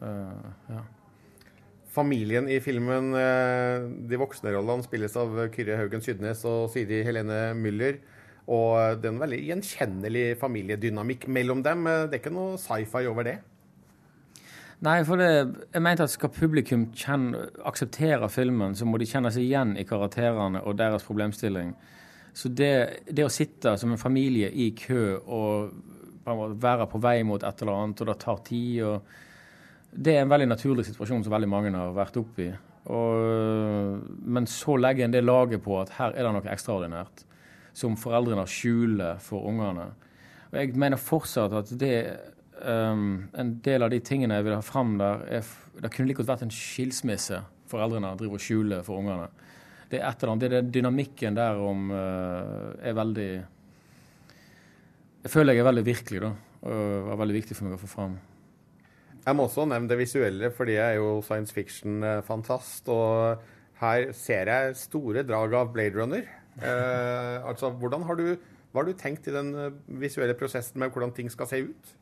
Uh, 0.00 0.52
ja. 0.68 0.84
Familien 1.98 2.46
i 2.52 2.60
filmen, 2.62 3.10
eh, 3.16 3.86
de 4.10 4.18
voksne 4.20 4.52
rollene, 4.54 4.84
spilles 4.84 5.16
av 5.18 5.32
Kyrre 5.54 5.78
Haugen 5.80 6.02
Sydnes 6.04 6.44
og 6.46 6.68
Siri 6.70 7.00
Helene 7.02 7.56
Müller. 7.58 7.98
Og 8.48 9.00
det 9.00 9.08
er 9.08 9.14
en 9.14 9.22
veldig 9.22 9.38
gjenkjennelig 9.48 10.26
familiedynamikk 10.40 11.26
mellom 11.32 11.62
dem. 11.64 11.86
Eh, 11.86 12.06
Det 12.06 12.14
er 12.14 12.22
ikke 12.22 12.36
noe 12.36 12.58
sci-fi 12.60 13.06
over 13.08 13.24
det. 13.24 13.38
Nei, 14.86 15.00
for 15.02 15.18
det, 15.18 15.30
jeg 15.74 15.82
mente 15.82 16.04
at 16.06 16.12
skal 16.12 16.30
publikum 16.30 16.84
kjenne, 16.94 17.48
akseptere 17.66 18.28
filmen, 18.30 18.76
så 18.78 18.86
må 18.86 19.00
de 19.00 19.08
kjenne 19.10 19.32
seg 19.34 19.48
igjen 19.48 19.74
i 19.74 19.86
karakterene 19.86 20.62
og 20.62 20.76
deres 20.78 21.06
problemstilling. 21.06 21.72
Så 22.30 22.52
det, 22.54 23.02
det 23.10 23.24
å 23.26 23.32
sitte 23.32 23.74
som 23.80 23.90
en 23.90 23.98
familie 23.98 24.52
i 24.54 24.70
kø 24.78 25.18
og 25.18 25.72
være 26.62 26.86
på 26.92 27.00
vei 27.02 27.16
mot 27.26 27.42
et 27.42 27.64
eller 27.64 27.74
annet, 27.74 28.04
og 28.04 28.10
det 28.10 28.18
tar 28.22 28.44
tid 28.46 28.84
og 28.86 29.16
Det 29.88 30.12
er 30.14 30.20
en 30.20 30.30
veldig 30.30 30.50
naturlig 30.50 30.84
situasjon 30.84 31.22
som 31.24 31.32
veldig 31.32 31.48
mange 31.48 31.70
har 31.72 31.94
vært 31.96 32.18
oppe 32.20 32.42
i. 32.44 32.50
Og, 32.92 34.02
men 34.20 34.46
så 34.46 34.76
legger 34.76 35.06
en 35.06 35.14
det 35.14 35.22
laget 35.24 35.62
på 35.64 35.78
at 35.80 35.94
her 35.96 36.12
er 36.12 36.26
det 36.26 36.32
noe 36.36 36.52
ekstraordinært 36.52 37.24
som 37.72 37.96
foreldrene 37.96 38.44
skjuler 38.46 39.16
for 39.24 39.48
ungene. 39.48 39.88
Og 40.50 40.58
jeg 40.60 40.76
mener 40.76 41.00
fortsatt 41.00 41.56
at 41.56 41.72
det 41.80 41.94
um, 42.62 43.28
en 43.38 43.52
del 43.64 43.84
av 43.84 43.92
de 43.92 44.00
tingene 44.04 44.38
jeg 44.38 44.46
vil 44.46 44.56
ha 44.56 44.64
fram 44.64 44.96
der, 45.00 45.22
er, 45.38 45.52
det 45.78 45.90
kunne 45.94 46.08
like 46.10 46.20
godt 46.22 46.32
vært 46.32 46.46
en 46.46 46.54
skilsmisse 46.54 47.42
foreldrene 47.68 48.14
driver 48.18 48.38
og 48.38 48.44
skjuler 48.44 48.86
for 48.86 49.02
ungene. 49.02 49.28
Det 49.88 50.00
er 50.00 50.08
et 50.08 50.22
eller 50.22 50.34
annet, 50.34 50.42
det 50.42 50.48
er 50.48 50.56
den 50.62 50.72
dynamikken 50.74 51.36
der 51.38 51.60
om 51.64 51.92
uh, 51.92 52.74
er 52.84 52.96
veldig 52.96 53.28
Jeg 55.24 55.32
føler 55.32 55.56
jeg 55.56 55.64
er 55.64 55.70
veldig 55.70 55.86
virkelig, 55.86 56.24
da. 56.24 56.32
Og 56.68 57.06
var 57.12 57.22
veldig 57.22 57.38
viktig 57.38 57.56
for 57.56 57.68
meg 57.68 57.76
å 57.76 57.82
få 57.82 57.90
fram. 57.90 58.18
Jeg 59.28 59.36
må 59.36 59.44
også 59.44 59.66
nevne 59.68 59.90
det 59.90 59.98
visuelle, 60.00 60.50
fordi 60.54 60.78
jeg 60.78 60.94
er 60.94 61.00
jo 61.02 61.18
science 61.26 61.52
fiction-fantast. 61.52 62.88
Og 62.88 63.42
her 63.82 64.12
ser 64.16 64.48
jeg 64.48 64.78
store 64.80 65.24
drag 65.26 65.56
av 65.58 65.72
Blade 65.74 65.98
Runner. 65.98 66.24
Eh, 66.58 67.48
altså, 67.48 67.70
hvordan 67.70 68.06
har 68.08 68.18
du, 68.18 68.30
Hva 68.72 68.82
har 68.82 68.88
du 68.88 68.96
tenkt 68.98 69.28
i 69.28 69.32
den 69.32 69.52
eh, 69.54 69.76
visuelle 70.00 70.34
prosessen 70.36 70.80
med 70.80 70.90
hvordan 70.92 71.12
ting 71.16 71.30
skal 71.32 71.48
se 71.50 71.60
ut? 71.70 71.92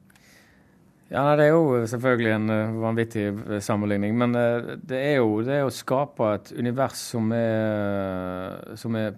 Ja, 1.11 1.37
Det 1.39 1.45
er 1.47 1.53
jo 1.55 1.87
selvfølgelig 1.87 2.33
en 2.35 2.51
uh, 2.51 2.81
vanvittig 2.83 3.27
sammenligning. 3.63 4.17
Men 4.19 4.35
det 4.35 4.99
er 4.99 5.17
jo 5.21 5.41
det 5.47 5.61
å 5.63 5.71
skape 5.71 6.33
et 6.35 6.53
univers 6.59 6.99
som 7.13 7.31
er, 7.33 8.75
som 8.79 8.97
er 8.99 9.15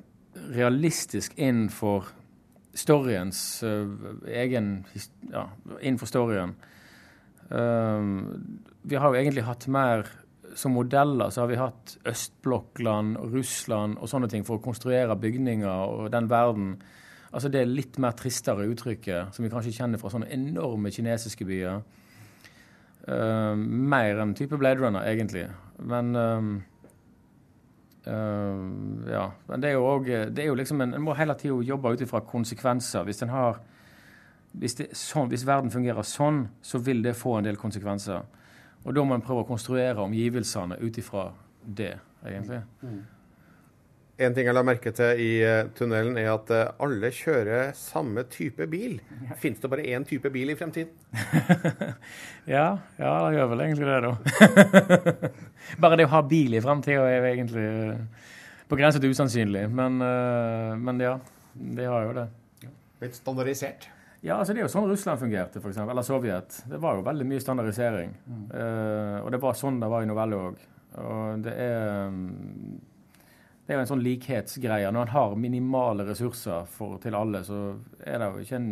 realistisk 0.52 1.34
innenfor 1.36 2.12
storyens 2.78 3.64
egen 3.64 4.86
Ja, 5.32 5.48
innenfor 5.80 6.06
storyen. 6.06 6.52
vi 7.48 8.96
har 8.96 9.08
jo 9.08 9.18
egentlig 9.18 9.42
hatt 9.42 9.66
mer 9.66 10.06
som 10.58 10.72
modeller 10.72 11.30
så 11.30 11.42
har 11.42 11.50
vi 11.50 11.58
hatt 11.58 11.96
østblokkland, 12.08 13.18
Russland 13.32 13.98
og 13.98 14.10
sånne 14.10 14.28
ting 14.30 14.44
for 14.46 14.58
å 14.58 14.64
konstruere 14.64 15.16
bygninger 15.18 15.68
og 15.68 16.10
den 16.14 16.28
verden. 16.30 16.70
Altså 17.32 17.50
Det 17.52 17.64
litt 17.68 17.98
mer 18.00 18.16
tristere 18.16 18.66
uttrykket 18.70 19.34
som 19.36 19.44
vi 19.44 19.52
kanskje 19.52 19.74
kjenner 19.76 20.00
fra 20.00 20.10
sånne 20.12 20.30
enorme 20.32 20.92
kinesiske 20.94 21.44
byer. 21.48 21.82
Uh, 23.08 23.54
mer 23.56 24.20
enn 24.22 24.34
type 24.36 24.56
Blade 24.60 24.80
Runner, 24.80 25.04
egentlig. 25.08 25.46
Men 25.78 26.16
uh, 26.16 26.50
uh, 28.08 29.10
Ja. 29.12 29.26
Men 29.48 29.64
det 29.64 29.72
er 29.72 29.76
jo 29.78 29.88
òg 29.88 30.12
liksom 30.60 30.80
en, 30.84 30.96
en 30.96 31.04
må 31.04 31.16
hele 31.16 31.36
tida 31.36 31.60
jobbe 31.72 31.92
ut 31.92 32.04
ifra 32.04 32.24
konsekvenser. 32.24 33.04
Hvis 33.08 33.24
har 33.28 33.60
hvis, 34.56 34.74
det, 34.78 34.88
sånn, 34.96 35.28
hvis 35.30 35.44
verden 35.46 35.72
fungerer 35.72 36.06
sånn, 36.06 36.46
så 36.64 36.80
vil 36.82 37.02
det 37.04 37.16
få 37.18 37.38
en 37.38 37.46
del 37.46 37.58
konsekvenser. 37.60 38.24
Og 38.84 38.94
da 38.94 39.04
må 39.04 39.16
en 39.16 39.24
prøve 39.24 39.44
å 39.44 39.48
konstruere 39.48 40.04
omgivelsene 40.04 40.78
ut 40.80 40.98
ifra 41.00 41.28
det, 41.62 41.94
egentlig. 42.24 42.62
Mm. 42.82 43.00
En 44.18 44.34
ting 44.34 44.48
jeg 44.48 44.54
la 44.56 44.64
merke 44.66 44.90
til 44.94 45.20
i 45.22 45.28
uh, 45.46 45.68
tunnelen, 45.78 46.16
er 46.18 46.32
at 46.32 46.48
uh, 46.50 46.62
alle 46.82 47.10
kjører 47.14 47.70
samme 47.78 48.24
type 48.32 48.66
bil. 48.70 48.96
Fins 49.38 49.60
det 49.62 49.70
bare 49.70 49.84
én 49.86 50.06
type 50.08 50.32
bil 50.34 50.50
i 50.50 50.56
fremtiden? 50.58 50.90
ja, 52.56 52.64
ja, 52.98 53.12
det 53.28 53.36
gjør 53.36 53.52
vel 53.52 53.62
egentlig 53.66 53.86
det, 53.86 54.00
da. 54.08 54.14
bare 55.84 56.00
det 56.00 56.08
å 56.08 56.14
ha 56.16 56.24
bil 56.26 56.58
i 56.58 56.64
fremtida 56.64 57.06
er 57.12 57.28
egentlig 57.30 57.68
uh, 57.68 58.26
på 58.68 58.80
grensen 58.80 59.04
til 59.04 59.14
usannsynlig. 59.14 59.68
Men, 59.70 60.02
men 60.82 60.98
ja, 61.00 61.14
det 61.78 61.86
har 61.88 62.04
jo 62.04 62.18
det. 62.18 62.26
Litt 63.00 63.16
standardisert? 63.16 63.86
Ja, 64.20 64.40
altså 64.40 64.52
Det 64.52 64.60
er 64.60 64.66
jo 64.66 64.72
sånn 64.72 64.88
Russland 64.90 65.20
fungerte, 65.20 65.60
for 65.62 65.70
eksempel, 65.70 65.94
eller 65.94 66.06
Sovjet. 66.06 66.58
Det 66.66 66.80
var 66.82 66.98
jo 66.98 67.06
veldig 67.06 67.26
mye 67.28 67.42
standardisering. 67.42 68.14
Mm. 68.26 68.44
Uh, 68.50 69.16
og 69.22 69.30
det 69.34 69.40
var 69.42 69.58
sånn 69.58 69.78
det 69.78 69.90
var 69.92 70.04
i 70.04 70.10
novelle 70.10 70.40
òg. 70.48 70.64
Og 70.98 71.44
det 71.44 71.54
er 71.54 72.16
det 73.68 73.74
er 73.74 73.82
jo 73.82 73.84
en 73.84 73.88
sånn 73.90 74.00
likhetsgreie. 74.00 74.88
Når 74.96 75.02
en 75.02 75.10
har 75.12 75.34
minimale 75.36 76.06
ressurser 76.08 76.64
for, 76.72 76.94
til 77.02 77.12
alle, 77.12 77.42
så 77.44 77.74
er 78.00 78.22
det 78.22 78.28
jo 78.32 78.44
ikke 78.46 78.56
en, 78.56 78.68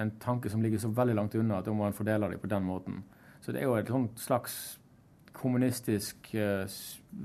en, 0.00 0.12
tanke 0.22 0.48
som 0.48 0.62
ligger 0.64 0.80
så 0.80 0.88
veldig 0.96 1.16
langt 1.18 1.34
unna 1.36 1.58
at 1.60 1.66
da 1.66 1.74
må 1.76 1.84
en 1.84 1.96
fordele 1.96 2.30
dem 2.32 2.40
på 2.40 2.48
den 2.48 2.64
måten. 2.64 3.02
Så 3.44 3.52
det 3.52 3.60
er 3.60 3.66
jo 3.68 3.74
et 3.76 3.90
slags 4.16 4.54
kommunistisk 5.36 6.30
eh, 6.32 6.78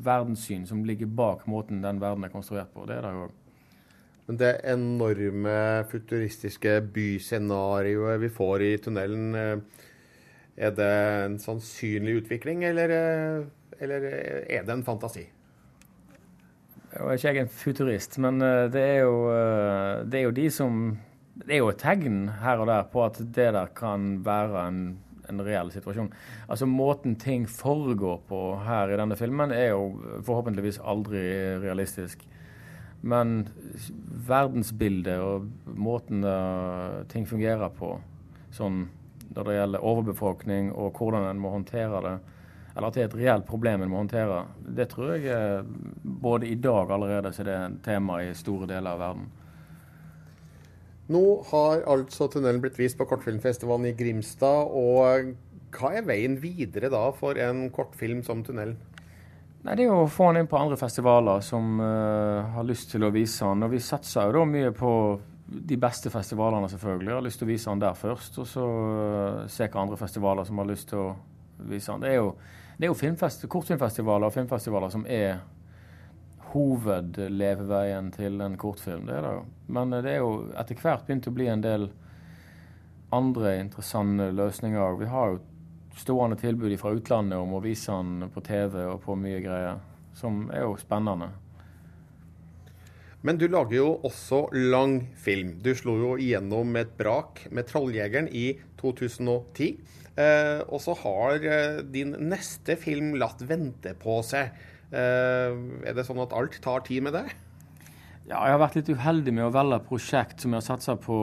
verdenssyn 0.03 0.65
som 0.67 0.81
ligger 0.83 1.07
bak 1.15 1.45
måten 1.47 1.79
den 1.85 2.01
verden 2.03 2.27
er 2.27 2.33
konstruert 2.33 2.73
på. 2.75 2.83
Det 2.89 2.97
er 2.97 3.07
det 3.07 3.13
jo. 3.15 3.29
Men 4.27 4.39
det 4.41 4.50
enorme 4.73 5.55
futuristiske 5.93 6.73
byscenarioet 6.97 8.19
vi 8.19 8.32
får 8.36 8.65
i 8.67 8.73
tunnelen, 8.84 9.32
eh, 9.39 9.88
er 10.67 10.75
det 10.75 10.91
en 11.23 11.39
sannsynlig 11.39 12.17
utvikling, 12.19 12.67
eller, 12.67 12.91
eh, 12.97 13.47
eller 13.79 14.10
er 14.12 14.67
det 14.67 14.75
en 14.75 14.84
fantasi? 14.84 15.23
Jeg 16.93 17.08
er 17.08 17.17
ikke 17.17 17.32
jeg 17.34 17.41
en 17.41 17.56
futurist, 17.58 18.19
men 18.21 18.41
eh, 18.45 18.67
det 18.73 18.84
er, 18.84 18.99
jo, 19.01 19.15
det 20.06 20.19
er 20.19 20.27
jo 20.27 20.36
de 20.36 20.45
som 20.53 20.84
Det 21.34 21.56
er 21.56 21.63
jo 21.63 21.71
et 21.71 21.79
tegn 21.82 22.27
her 22.43 22.62
og 22.62 22.69
der 22.69 22.86
på 22.91 23.01
at 23.08 23.17
det 23.34 23.47
der 23.56 23.71
kan 23.73 24.19
være 24.25 24.67
en, 24.67 24.82
en 25.29 25.41
reell 25.41 25.71
situasjon. 25.73 26.12
Altså 26.45 26.67
Måten 26.69 27.15
ting 27.17 27.47
foregår 27.49 28.21
på 28.29 28.41
her 28.62 28.93
i 28.93 28.99
denne 28.99 29.17
filmen, 29.17 29.51
er 29.51 29.71
jo 29.73 30.19
forhåpentligvis 30.21 30.77
aldri 30.86 31.23
realistisk. 31.63 32.21
Men 33.01 33.49
verdensbildet 34.29 35.17
og 35.19 35.49
måten 35.65 36.21
ting 37.10 37.25
fungerer 37.27 37.73
på, 37.73 37.97
sånn 38.53 38.86
når 39.34 39.47
det 39.47 39.58
gjelder 39.58 39.88
overbefolkning 39.89 40.71
og 40.77 40.97
hvordan 40.97 41.27
en 41.27 41.41
må 41.41 41.51
håndtere 41.53 42.01
det, 42.06 42.13
eller 42.73 42.88
at 42.88 42.97
det 42.97 43.03
er 43.03 43.09
et 43.12 43.19
reelt 43.19 43.45
problem 43.45 43.83
en 43.83 43.91
må 43.91 44.01
håndtere, 44.01 44.43
det 44.65 44.89
tror 44.91 45.15
jeg 45.21 45.63
både 46.03 46.49
i 46.49 46.57
dag 46.57 46.91
allerede 46.91 47.33
så 47.33 47.45
det 47.45 47.53
er 47.53 47.65
et 47.67 47.81
tema 47.86 48.21
i 48.23 48.33
store 48.38 48.69
deler 48.69 48.95
av 48.95 49.03
verden. 49.03 49.31
Nå 51.13 51.23
har 51.49 51.83
altså 51.91 52.29
tunnelen 52.31 52.62
blitt 52.63 52.79
vist 52.79 52.97
på 52.97 53.05
kortfilmfestivalen 53.09 53.89
i 53.89 53.97
Grimstad. 53.97 54.71
og 54.71 55.33
Hva 55.75 55.91
er 55.97 56.07
veien 56.07 56.38
videre 56.39 56.89
da 56.89 57.09
for 57.17 57.38
en 57.38 57.67
kortfilm 57.75 58.23
som 58.23 58.43
tunnelen? 58.45 58.77
Nei, 59.63 59.75
Det 59.75 59.86
er 59.86 59.93
å 59.95 60.07
få 60.12 60.31
den 60.31 60.43
inn 60.43 60.49
på 60.51 60.59
andre 60.59 60.77
festivaler 60.79 61.43
som 61.43 61.77
uh, 61.79 62.55
har 62.55 62.65
lyst 62.67 62.89
til 62.91 63.03
å 63.03 63.12
vise 63.15 63.45
den. 63.47 63.63
Og 63.63 63.71
vi 63.71 63.83
satser 63.83 64.27
jo 64.27 64.39
da 64.39 64.47
mye 64.47 64.71
på 64.75 64.93
de 65.43 65.77
beste 65.79 66.09
festivalene, 66.12 66.67
selvfølgelig. 66.71 67.09
Jeg 67.12 67.19
har 67.19 67.27
lyst 67.27 67.39
til 67.39 67.47
å 67.47 67.51
vise 67.51 67.69
den 67.69 67.83
der 67.83 67.99
først. 67.99 68.39
Og 68.43 68.49
så 68.49 68.63
uh, 68.63 69.45
se 69.51 69.67
hva 69.67 69.86
andre 69.86 69.99
festivaler 69.99 70.47
som 70.47 70.59
har 70.59 70.67
lyst 70.71 70.89
til 70.91 71.03
å 71.03 71.13
vise 71.69 71.91
den. 71.91 72.03
Det 72.03 72.12
er 72.12 72.19
jo, 72.19 72.33
det 72.84 72.89
er 72.89 72.91
jo 72.91 73.48
kortfilmfestivaler 73.48 74.28
og 74.28 74.34
filmfestivaler 74.36 74.89
som 74.91 75.06
er 75.08 75.38
hovedleveveien 76.52 78.10
til 78.12 78.41
en 78.43 78.58
kortfilm. 78.60 79.06
Det 79.08 79.15
er 79.15 79.24
det 79.24 79.30
jo. 79.38 79.46
Men 79.78 79.96
uh, 79.96 80.02
det 80.04 80.12
er 80.12 80.19
jo 80.19 80.34
etter 80.60 80.82
hvert 80.82 81.06
begynt 81.08 81.30
å 81.32 81.34
bli 81.38 81.48
en 81.48 81.63
del 81.63 81.88
andre 83.15 83.54
interessante 83.62 84.28
løsninger. 84.36 85.00
Vi 85.00 85.08
har 85.13 85.32
jo 85.32 85.39
stående 85.96 86.36
tilbud 86.41 86.76
fra 86.82 86.91
utlandet 86.98 87.39
om 87.39 87.56
å 87.56 87.63
vise 87.63 87.96
den 87.96 88.28
på 88.36 88.43
TV 88.43 88.82
og 88.84 89.00
på 89.06 89.15
mye 89.15 89.39
greier, 89.46 89.80
som 90.19 90.50
er 90.52 90.67
jo 90.67 90.76
spennende. 90.82 91.32
Men 93.24 93.39
du 93.39 93.48
lager 93.48 93.78
jo 93.78 93.89
også 94.04 94.50
lang 94.52 95.06
film. 95.15 95.56
Du 95.63 95.72
slo 95.72 95.96
jo 96.02 96.15
igjennom 96.19 96.76
et 96.76 96.98
brak 97.00 97.46
med 97.48 97.69
'Trolljegeren' 97.69 98.28
i 98.28 98.58
2010. 98.82 99.78
Eh, 100.13 100.62
og 100.69 100.78
så 100.84 100.93
har 100.99 101.41
eh, 101.41 101.80
din 101.89 102.13
neste 102.30 102.76
film 102.78 103.15
latt 103.17 103.41
vente 103.49 103.95
på 103.97 104.19
seg. 104.26 104.54
Eh, 104.93 105.56
er 105.89 105.97
det 105.97 106.06
sånn 106.06 106.21
at 106.21 106.36
alt 106.38 106.60
tar 106.62 106.86
tid 106.86 107.08
med 107.08 107.17
det? 107.17 107.26
Ja, 108.30 108.45
jeg 108.45 108.54
har 108.54 108.62
vært 108.62 108.78
litt 108.78 108.91
uheldig 108.93 109.34
med 109.36 109.47
å 109.47 109.54
velge 109.54 109.82
prosjekt 109.88 110.43
som 110.43 110.54
jeg 110.54 110.62
har 110.62 110.67
satsa 110.67 110.95
på 111.02 111.17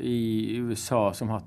i 0.00 0.56
USA, 0.62 1.10
som 1.12 1.34
har 1.34 1.42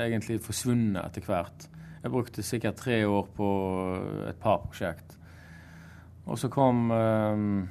egentlig 0.00 0.38
forsvunnet 0.44 1.02
etter 1.02 1.26
hvert. 1.26 1.66
Jeg 2.04 2.12
brukte 2.12 2.44
sikkert 2.44 2.78
tre 2.80 3.02
år 3.04 3.28
på 3.36 3.48
et 4.30 4.38
par 4.40 4.62
prosjekt. 4.64 5.18
Og 6.24 6.38
så 6.40 6.48
kom 6.52 6.88
um, 6.88 7.66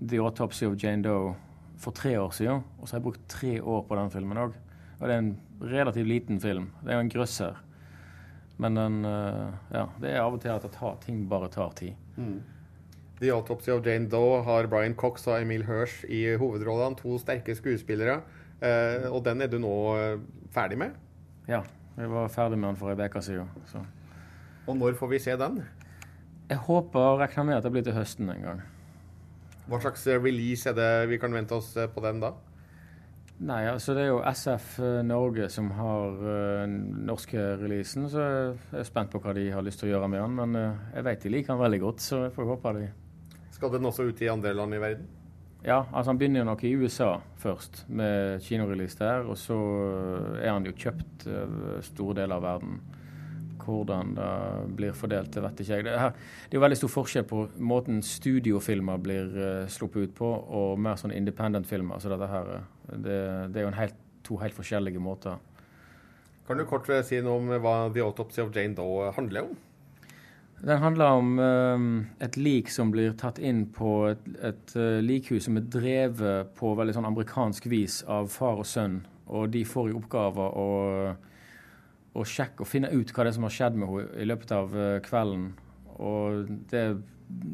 The 0.00 0.22
Autopsy 0.22 0.64
of 0.68 0.78
Jane 0.80 1.04
Doe 1.04 1.34
for 1.80 1.92
tre 1.96 2.14
år 2.20 2.32
siden. 2.36 2.62
Og 2.78 2.86
så 2.86 2.94
har 2.94 3.02
jeg 3.02 3.06
brukt 3.10 3.28
tre 3.28 3.58
år 3.60 3.84
på 3.88 3.98
den 3.98 4.12
filmen 4.14 4.40
òg. 4.40 4.56
Og 5.00 5.04
det 5.04 5.14
er 5.14 5.20
en 5.20 5.34
relativt 5.70 6.08
liten 6.08 6.40
film. 6.42 6.70
Det 6.82 6.92
er 6.92 6.98
jo 6.98 7.04
en 7.06 7.12
grøsser. 7.12 7.60
Men 8.62 8.78
den 8.78 9.04
uh, 9.06 9.52
Ja, 9.72 9.86
det 10.00 10.10
er 10.12 10.22
av 10.22 10.36
og 10.36 10.42
til 10.42 10.52
at 10.54 10.66
tar, 10.74 10.96
ting 11.02 11.24
bare 11.30 11.50
tar 11.52 11.72
tid. 11.78 11.94
Mm. 12.16 12.40
The 13.22 13.30
Autopsy 13.32 13.70
of 13.70 13.84
Jane 13.86 14.10
Doe 14.10 14.42
har 14.42 14.66
Brian 14.70 14.96
Cox 14.98 15.26
og 15.30 15.40
Emil 15.40 15.64
Hirsch 15.66 16.02
i 16.10 16.24
hovedrollene. 16.38 16.98
To 16.98 17.18
sterke 17.22 17.54
skuespillere. 17.58 18.20
Uh, 18.62 19.10
og 19.10 19.22
den 19.26 19.42
er 19.42 19.50
du 19.50 19.58
nå 19.62 19.76
uh, 19.94 20.18
ferdig 20.54 20.78
med? 20.82 20.98
Ja. 21.48 21.62
Vi 21.96 22.08
var 22.08 22.28
ferdig 22.32 22.58
med 22.58 22.72
den 22.72 22.80
for 22.80 22.92
ei 22.92 23.08
uke 23.08 23.22
siden. 23.22 23.50
Så. 23.68 23.82
Og 24.66 24.76
når 24.76 24.94
får 24.96 25.10
vi 25.10 25.18
se 25.20 25.34
den? 25.36 25.62
Jeg 26.48 26.58
håper 26.66 27.00
og 27.00 27.18
regner 27.20 27.44
med 27.48 27.56
at 27.56 27.66
det 27.66 27.72
blir 27.72 27.84
til 27.84 27.96
høsten 27.96 28.30
en 28.30 28.46
gang. 28.46 28.62
Hva 29.70 29.78
slags 29.82 30.06
eh, 30.10 30.20
release 30.20 30.68
er 30.68 30.76
det 30.76 30.90
vi 31.12 31.18
kan 31.22 31.34
vente 31.34 31.56
oss 31.56 31.70
eh, 31.76 31.88
på 31.90 32.02
den 32.04 32.20
da? 32.22 32.32
Nei, 33.42 33.62
altså 33.66 33.94
Det 33.96 34.04
er 34.04 34.12
jo 34.12 34.20
SF 34.22 34.66
eh, 34.84 35.00
Norge 35.06 35.48
som 35.50 35.70
har 35.74 36.20
uh, 36.22 36.74
norske 37.08 37.40
releasen, 37.58 38.06
så 38.10 38.22
jeg 38.22 38.52
er 38.78 38.86
spent 38.86 39.10
på 39.10 39.18
hva 39.22 39.34
de 39.34 39.48
har 39.50 39.64
lyst 39.66 39.82
til 39.82 39.90
å 39.90 39.96
gjøre 39.96 40.10
med 40.12 40.22
den. 40.22 40.36
Men 40.38 40.54
uh, 40.58 40.84
jeg 40.94 41.06
vet 41.08 41.24
de 41.24 41.32
liker 41.34 41.54
den 41.54 41.62
veldig 41.64 41.80
godt, 41.82 42.04
så 42.04 42.20
jeg 42.26 42.34
får 42.36 42.52
håpe 42.52 42.74
de 42.78 42.86
Skal 43.56 43.74
den 43.74 43.90
også 43.90 44.06
ut 44.06 44.22
i 44.22 44.30
andre 44.30 44.54
land 44.54 44.78
i 44.78 44.80
verden? 44.82 45.10
Ja, 45.62 45.80
altså 45.90 46.10
han 46.10 46.18
begynner 46.18 46.42
jo 46.42 46.48
nok 46.52 46.62
i 46.66 46.72
USA 46.74 47.10
først, 47.38 47.84
med 47.88 48.42
kinorelease 48.46 48.98
der. 48.98 49.26
Og 49.26 49.38
så 49.38 49.58
er 50.38 50.50
han 50.52 50.66
jo 50.66 50.76
kjøpt 50.78 51.26
uh, 51.26 51.80
store 51.82 52.20
deler 52.22 52.38
av 52.38 52.46
verden. 52.46 52.78
Hvordan 53.62 54.14
det 54.16 54.28
blir 54.78 54.96
fordelt, 54.96 55.32
det 55.34 55.42
vet 55.44 55.62
ikke 55.62 55.78
jeg. 55.78 55.86
Det, 55.86 55.96
her, 56.00 56.12
det 56.48 56.56
er 56.56 56.60
jo 56.60 56.64
veldig 56.64 56.80
stor 56.80 56.92
forskjell 56.96 57.26
på 57.30 57.44
måten 57.72 58.02
studiofilmer 58.06 59.00
blir 59.02 59.32
uh, 59.38 59.70
sluppet 59.70 60.08
ut 60.08 60.14
på, 60.18 60.28
og 60.28 60.80
mer 60.82 61.00
sånn 61.00 61.14
independent-filmer. 61.16 62.02
Så 62.02 62.12
dette 62.12 62.30
her, 62.30 62.52
det, 62.92 63.18
det, 63.54 63.62
er 63.62 63.66
jo 63.66 63.74
helt, 63.78 63.98
to 64.26 64.38
helt 64.42 64.56
forskjellige 64.56 65.02
måter. 65.02 65.40
Kan 66.46 66.58
du 66.58 66.66
kort 66.66 66.88
si 67.06 67.20
noe 67.22 67.38
om 67.38 67.52
hva 67.62 67.76
The 67.94 68.02
Autopsy 68.02 68.42
of 68.42 68.50
Jane 68.54 68.74
Doe 68.78 69.12
handler 69.16 69.46
om? 69.46 69.60
Den 70.62 70.78
handler 70.78 71.06
om 71.18 71.38
um, 71.38 71.86
et 72.22 72.36
lik 72.38 72.68
som 72.70 72.92
blir 72.94 73.16
tatt 73.18 73.40
inn 73.42 73.64
på 73.74 74.12
et, 74.12 74.26
et 74.46 74.74
uh, 74.78 75.00
likhus 75.02 75.48
som 75.48 75.58
er 75.58 75.66
drevet 75.66 76.52
på 76.58 76.70
veldig 76.78 76.94
sånn 76.94 77.08
amerikansk 77.08 77.66
vis 77.70 78.02
av 78.06 78.30
far 78.30 78.62
og 78.62 78.68
sønn. 78.70 79.00
Og 79.26 79.50
de 79.50 79.64
får 79.66 79.90
i 79.90 79.96
oppgave 79.98 80.46
å, 80.46 80.68
å 82.12 82.24
sjekke 82.28 82.64
og 82.64 82.68
finne 82.68 82.90
ut 82.92 83.12
hva 83.12 83.24
det 83.24 83.32
er 83.32 83.36
som 83.38 83.46
har 83.46 83.54
skjedd 83.54 83.78
med 83.80 83.88
henne 83.88 84.20
i 84.20 84.28
løpet 84.28 84.54
av 84.56 84.76
uh, 84.76 85.00
kvelden. 85.04 85.48
Og 86.02 86.52
det, 86.70 86.84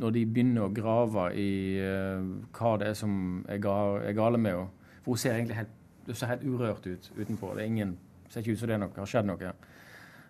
når 0.02 0.14
de 0.16 0.24
begynner 0.26 0.66
å 0.66 0.74
grave 0.74 1.28
i 1.38 1.50
uh, 1.78 2.26
hva 2.58 2.76
det 2.80 2.92
er 2.92 2.98
som 2.98 3.12
er, 3.46 3.60
ga, 3.62 3.78
er 4.02 4.16
gale 4.18 4.40
med 4.40 4.56
henne 4.56 5.02
For 5.04 5.14
hun 5.14 5.22
ser 5.22 5.36
egentlig 5.36 5.60
helt, 5.60 5.74
ser 6.10 6.32
helt 6.32 6.46
urørt 6.46 6.86
ut 6.88 7.10
utenpå. 7.16 7.52
Det 7.54 7.64
er 7.64 7.70
ingen, 7.70 7.98
ser 8.28 8.42
ikke 8.42 8.56
ut 8.56 8.62
som 8.62 8.72
det 8.72 8.80
noe, 8.82 8.96
har 8.96 9.12
skjedd 9.12 9.28
noe. 9.30 9.52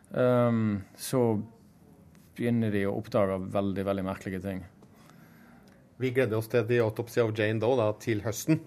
Um, 0.09 0.81
så 0.97 1.23
begynner 2.39 2.73
de 2.73 2.87
å 2.89 2.97
oppdage 2.97 3.41
veldig 3.53 3.85
veldig 3.89 4.05
merkelige 4.07 4.45
ting. 4.45 4.63
Vi 5.99 6.13
gleder 6.15 6.39
oss 6.39 6.47
til 6.51 6.67
The 6.69 6.79
Autopsy 6.85 7.19
of 7.25 7.33
Jane 7.35 7.59
Doe 7.63 7.75
da, 7.81 7.89
til 7.99 8.23
høsten. 8.23 8.61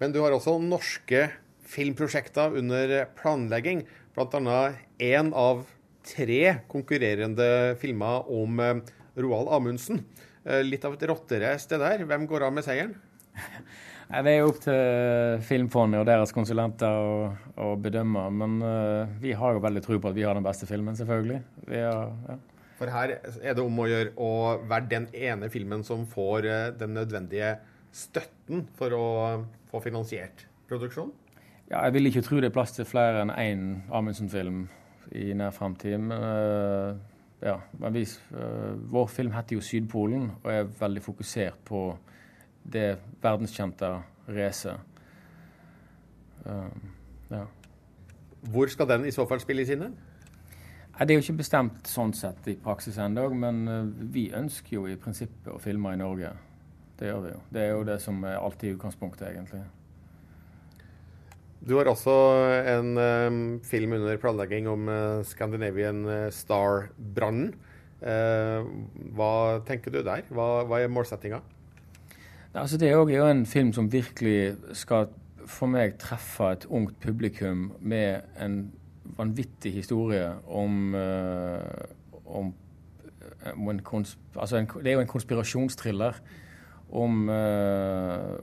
Men 0.00 0.14
du 0.14 0.22
har 0.22 0.32
også 0.32 0.56
norske 0.62 1.26
filmprosjekter 1.72 2.56
under 2.58 2.94
planlegging. 3.18 3.84
Bl.a. 4.12 4.72
én 5.00 5.30
av 5.32 5.62
tre 6.04 6.58
konkurrerende 6.68 7.76
filmer 7.80 8.28
om 8.28 8.60
eh, 8.60 8.82
Roald 9.16 9.48
Amundsen. 9.56 10.02
Eh, 10.44 10.60
litt 10.66 10.84
av 10.84 10.98
et 10.98 11.06
rotterace 11.08 11.70
det 11.70 11.78
der. 11.80 12.04
Hvem 12.10 12.26
går 12.28 12.44
av 12.44 12.52
med 12.52 12.66
seieren? 12.66 12.92
Det 14.12 14.28
er 14.28 14.44
opp 14.44 14.58
til 14.60 15.38
Filmfondet 15.48 16.02
og 16.02 16.04
deres 16.04 16.34
konsulenter 16.36 16.98
å, 17.56 17.68
bedømme. 17.80 18.26
Men 18.36 18.58
uh, 18.60 19.14
vi 19.22 19.30
har 19.32 19.54
jo 19.56 19.62
veldig 19.64 19.80
tro 19.86 19.96
på 19.96 20.10
at 20.10 20.18
vi 20.18 20.26
har 20.26 20.36
den 20.36 20.44
beste 20.44 20.68
filmen, 20.68 20.98
selvfølgelig. 20.98 21.38
Har, 21.70 22.10
ja. 22.28 22.34
For 22.76 22.92
her 22.92 23.14
er 23.14 23.56
det 23.56 23.64
om 23.64 23.80
å 23.80 23.86
gjøre 23.88 24.12
å 24.20 24.28
være 24.68 24.90
den 24.90 25.06
ene 25.16 25.48
filmen 25.54 25.80
som 25.88 26.04
får 26.04 26.50
den 26.76 26.92
nødvendige 26.98 27.54
støtten 27.88 28.66
for 28.76 28.92
å 28.98 29.06
få 29.72 29.80
finansiert 29.86 30.44
produksjonen? 30.68 31.21
Ja, 31.72 31.84
jeg 31.84 31.94
vil 31.94 32.06
ikke 32.06 32.20
tro 32.20 32.36
det 32.36 32.50
er 32.50 32.52
plass 32.52 32.74
til 32.76 32.84
flere 32.84 33.22
enn 33.22 33.30
én 33.32 33.60
Amundsen-film 33.96 34.66
i 35.16 35.32
nær 35.32 35.54
framtid. 35.56 35.96
Men, 36.04 36.20
uh, 36.20 36.98
ja, 37.40 37.54
men 37.80 37.94
vi, 37.94 38.02
uh, 38.34 38.74
vår 38.92 39.06
film 39.08 39.32
heter 39.32 39.56
jo 39.56 39.60
'Sydpolen' 39.64 40.28
og 40.42 40.52
er 40.52 40.68
veldig 40.80 41.02
fokusert 41.02 41.64
på 41.64 41.96
det 42.72 42.98
verdenskjente 43.22 43.88
racet. 44.28 44.76
Uh, 46.44 46.68
ja. 47.30 47.44
Hvor 48.52 48.66
skal 48.66 48.88
den 48.88 49.04
i 49.04 49.10
så 49.10 49.26
fall 49.28 49.40
spilles 49.40 49.70
inn? 49.70 49.96
Det 50.98 51.10
er 51.10 51.14
jo 51.14 51.24
ikke 51.24 51.40
bestemt 51.40 51.88
sånn 51.88 52.12
sett 52.12 52.48
i 52.48 52.54
praksis 52.54 52.98
ennå, 52.98 53.30
men 53.34 53.94
vi 54.12 54.30
ønsker 54.34 54.74
jo 54.76 54.86
i 54.86 54.96
prinsippet 54.96 55.54
å 55.54 55.58
filme 55.58 55.94
i 55.94 55.96
Norge. 55.96 56.36
Det 56.98 57.08
gjør 57.08 57.20
vi 57.20 57.30
jo. 57.30 57.40
Det 57.52 57.62
er 57.62 57.70
jo 57.70 57.84
det 57.84 58.02
som 58.02 58.24
er 58.24 58.36
alltid 58.36 58.74
utgangspunktet, 58.74 59.30
egentlig. 59.30 59.62
Du 61.62 61.76
har 61.78 61.86
også 61.86 62.12
en 62.66 62.96
um, 62.98 63.42
film 63.62 63.92
under 63.94 64.16
planlegging 64.18 64.66
om 64.70 64.88
uh, 64.90 65.22
Scandinavian 65.22 66.02
Star-brannen. 66.34 67.52
Uh, 68.02 68.66
hva 69.14 69.60
tenker 69.66 69.94
du 69.94 70.00
der? 70.02 70.24
Hva, 70.34 70.64
hva 70.66 70.80
er 70.82 70.90
målsettinga? 70.90 71.38
Altså, 72.52 72.76
det 72.76 72.90
er 72.90 72.98
jo 72.98 73.28
en 73.28 73.46
film 73.46 73.70
som 73.72 73.92
virkelig 73.92 74.56
skal 74.76 75.06
for 75.46 75.70
meg 75.70 75.96
treffe 76.00 76.50
et 76.54 76.66
ungt 76.70 76.98
publikum 77.02 77.70
med 77.80 78.26
en 78.42 78.72
vanvittig 79.18 79.72
historie 79.76 80.28
om, 80.46 80.94
uh, 80.94 81.62
om, 82.26 82.52
om 83.54 83.70
en 83.72 83.82
altså 84.36 84.56
en, 84.56 84.66
Det 84.66 84.90
er 84.90 84.98
jo 84.98 85.04
en 85.06 85.14
konspirasjonstriller 85.14 86.18
om, 86.90 87.28
uh, 87.28 88.38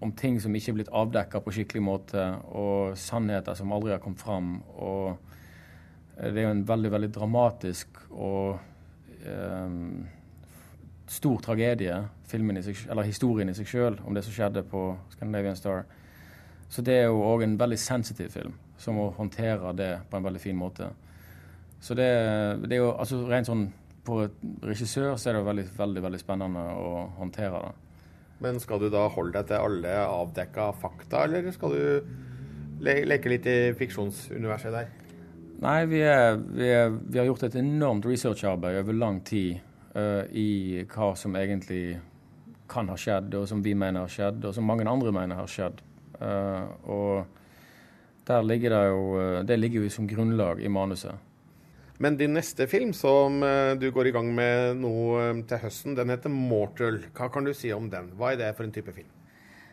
om 0.00 0.12
ting 0.14 0.38
som 0.40 0.54
ikke 0.54 0.72
er 0.72 0.76
blitt 0.78 0.92
avdekka 0.94 1.40
på 1.42 1.54
skikkelig 1.56 1.82
måte, 1.82 2.24
og 2.54 2.98
sannheter 2.98 3.56
som 3.58 3.72
aldri 3.74 3.94
har 3.94 4.02
kommet 4.02 4.22
fram. 4.22 4.60
Og 4.78 5.18
det 6.18 6.42
er 6.42 6.46
jo 6.46 6.54
en 6.54 6.68
veldig, 6.68 6.92
veldig 6.94 7.10
dramatisk 7.14 7.98
og 8.10 8.58
eh, 9.26 9.74
stor 11.08 11.42
tragedie, 11.42 11.98
i 12.28 12.62
seg, 12.62 12.84
eller 12.90 13.08
historien 13.08 13.48
i 13.48 13.56
seg 13.56 13.68
sjøl, 13.68 13.98
om 14.04 14.14
det 14.14 14.24
som 14.26 14.34
skjedde 14.34 14.62
på 14.68 14.90
Scandinavian 15.14 15.56
Star. 15.56 15.86
Så 16.68 16.84
det 16.84 16.98
er 17.00 17.06
jo 17.08 17.24
òg 17.24 17.46
en 17.46 17.58
veldig 17.60 17.78
sensitiv 17.80 18.30
film 18.34 18.54
som 18.78 18.94
håndterer 18.94 19.16
håndtere 19.16 19.72
det 19.74 19.92
på 20.10 20.16
en 20.16 20.24
veldig 20.24 20.40
fin 20.40 20.56
måte. 20.56 20.90
Så 21.80 21.94
det, 21.94 22.08
det 22.66 22.76
er 22.76 22.82
jo 22.82 22.94
altså 22.94 23.22
rent 23.28 23.46
sånn 23.46 23.68
For 24.08 24.30
regissør 24.64 25.18
så 25.20 25.28
er 25.28 25.36
det 25.36 25.44
veldig, 25.44 25.64
veldig, 25.76 26.02
veldig 26.02 26.18
spennende 26.20 26.62
å 26.80 27.02
håndtere 27.18 27.58
det. 27.60 27.87
Men 28.44 28.60
skal 28.62 28.82
du 28.82 28.88
da 28.92 29.08
holde 29.10 29.34
deg 29.34 29.48
til 29.50 29.58
alle 29.58 29.94
avdekka 30.04 30.70
fakta, 30.78 31.24
eller 31.26 31.50
skal 31.54 31.74
du 31.74 32.82
le 32.86 32.94
leke 33.10 33.32
litt 33.32 33.46
i 33.50 33.58
fiksjonsuniverset 33.78 34.74
der? 34.74 34.92
Nei, 35.58 35.78
vi, 35.90 36.04
er, 36.06 36.36
vi, 36.38 36.68
er, 36.70 36.92
vi 36.94 37.18
har 37.18 37.26
gjort 37.26 37.48
et 37.48 37.56
enormt 37.58 38.06
researcharbeid 38.06 38.78
over 38.78 38.94
lang 38.94 39.18
tid 39.26 39.58
uh, 39.96 40.22
i 40.30 40.84
hva 40.86 41.10
som 41.18 41.34
egentlig 41.34 41.98
kan 42.70 42.90
ha 42.92 42.94
skjedd, 43.00 43.34
og 43.34 43.48
som 43.50 43.64
vi 43.64 43.74
mener 43.74 44.04
har 44.04 44.12
skjedd, 44.12 44.44
og 44.46 44.54
som 44.54 44.68
mange 44.68 44.86
andre 44.86 45.10
mener 45.14 45.40
har 45.40 45.50
skjedd. 45.50 45.82
Uh, 46.20 46.70
og 46.86 47.38
der 48.28 48.44
ligger 48.44 48.74
det 48.74 48.80
jo 48.90 49.02
eh, 49.20 49.44
Det 49.46 49.56
ligger 49.58 49.84
jo 49.86 49.90
som 49.90 50.08
grunnlag 50.08 50.60
i 50.60 50.68
manuset. 50.68 51.14
Men 51.98 52.16
din 52.16 52.36
neste 52.36 52.66
film, 52.70 52.92
som 52.94 53.42
eh, 53.42 53.74
du 53.74 53.90
går 53.90 54.06
i 54.06 54.14
gang 54.14 54.28
med 54.34 54.78
nå 54.78 54.94
eh, 55.18 55.40
til 55.50 55.62
høsten, 55.64 55.96
den 55.98 56.12
heter 56.12 56.30
'Mortal'. 56.30 57.00
Hva 57.10 57.26
kan 57.34 57.46
du 57.46 57.50
si 57.54 57.72
om 57.74 57.88
den? 57.90 58.12
Hva 58.14 58.32
er 58.32 58.38
det 58.38 58.52
for 58.54 58.68
en 58.68 58.74
type 58.74 58.94
film? 58.94 59.10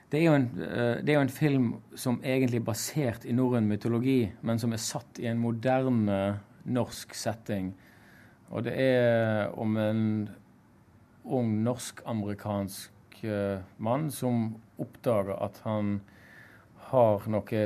Det 0.09 0.23
er, 0.23 0.33
en, 0.33 0.49
det 0.55 1.11
er 1.11 1.17
jo 1.17 1.25
en, 1.25 1.29
film 1.33 1.69
som 1.97 2.17
egentlig 2.23 2.61
er 2.61 2.65
basert 2.65 3.25
i 3.25 3.33
norrøn 3.33 3.67
mytologi, 3.67 4.31
men 4.41 4.61
som 4.61 4.73
er 4.73 4.81
satt 4.81 5.19
i 5.19 5.25
en 5.27 5.41
moderne 5.41 6.39
norsk 6.65 7.13
setting. 7.17 7.73
Og 8.49 8.63
det 8.65 8.73
er 8.79 9.49
om 9.57 9.77
en 9.77 10.03
ung 11.25 11.55
norsk-amerikansk 11.65 13.25
mann 13.77 14.11
som 14.13 14.53
oppdager 14.77 15.33
at 15.41 15.57
han 15.65 15.99
har 16.93 17.25
noe 17.33 17.65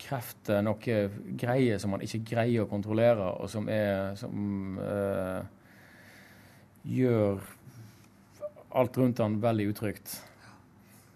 krefter, 0.00 0.62
noe 0.64 0.96
greier 1.38 1.80
som 1.80 1.94
man 1.94 2.04
ikke 2.04 2.22
greier 2.32 2.64
å 2.64 2.70
kontrollere, 2.70 3.32
og 3.40 3.50
som 3.52 3.68
er 3.70 4.14
Som 4.18 4.78
uh, 4.80 5.42
gjør 6.88 7.42
alt 8.70 8.96
rundt 8.98 9.20
han 9.20 9.40
veldig 9.42 9.66
utrygt. 9.72 10.14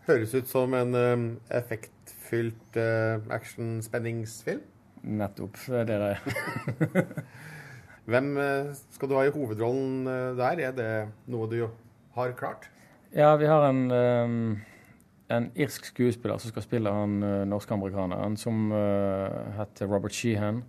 Høres 0.09 0.35
ut 0.35 0.51
som 0.51 0.75
en 0.77 0.95
um, 0.95 1.25
effektfylt 1.55 2.77
uh, 2.77 3.23
action-spenningsfilm. 3.33 4.61
Nettopp. 5.05 5.57
Det 5.69 5.97
er 5.97 6.05
det. 6.05 7.05
Hvem 8.11 8.31
uh, 8.37 8.75
skal 8.93 9.09
du 9.09 9.17
ha 9.17 9.25
i 9.25 9.33
hovedrollen 9.33 10.05
der? 10.37 10.61
Er 10.69 10.77
det 10.77 10.93
noe 11.33 11.49
du 11.49 11.61
har 12.19 12.37
klart? 12.37 12.69
Ja, 13.15 13.37
vi 13.39 13.47
har 13.47 13.69
en 13.71 13.85
um, 13.95 14.49
en 15.37 15.51
irsk 15.59 15.87
skuespiller 15.91 16.41
som 16.41 16.53
skal 16.53 16.65
spille 16.65 16.93
han 16.93 17.19
uh, 17.23 17.45
norsk-amerikaneren, 17.49 18.37
som 18.41 18.69
uh, 18.73 19.55
heter 19.59 19.91
Robert 19.91 20.15
Sheehan, 20.15 20.63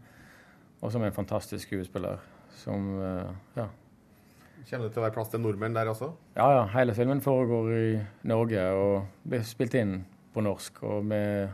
og 0.82 0.93
som 0.93 1.04
er 1.04 1.12
en 1.12 1.17
fantastisk 1.17 1.67
skuespiller. 1.67 2.21
Som 2.56 2.95
uh, 2.99 3.34
ja. 3.58 3.67
Kjenner 4.65 4.88
det 4.88 4.95
til 4.95 5.04
å 5.04 5.06
være 5.06 5.15
plass 5.17 5.30
til 5.34 5.43
nordmenn 5.43 5.75
der 5.75 5.91
også? 5.91 6.10
Ja, 6.38 6.47
ja. 6.56 6.63
Hele 6.73 6.95
filmen 6.97 7.21
foregår 7.21 7.69
i 7.75 7.89
Norge 8.25 8.63
og 8.73 9.28
blir 9.28 9.45
spilt 9.45 9.78
inn 9.78 9.99
på 10.34 10.41
norsk. 10.45 10.82
og 10.84 11.06
med, 11.06 11.54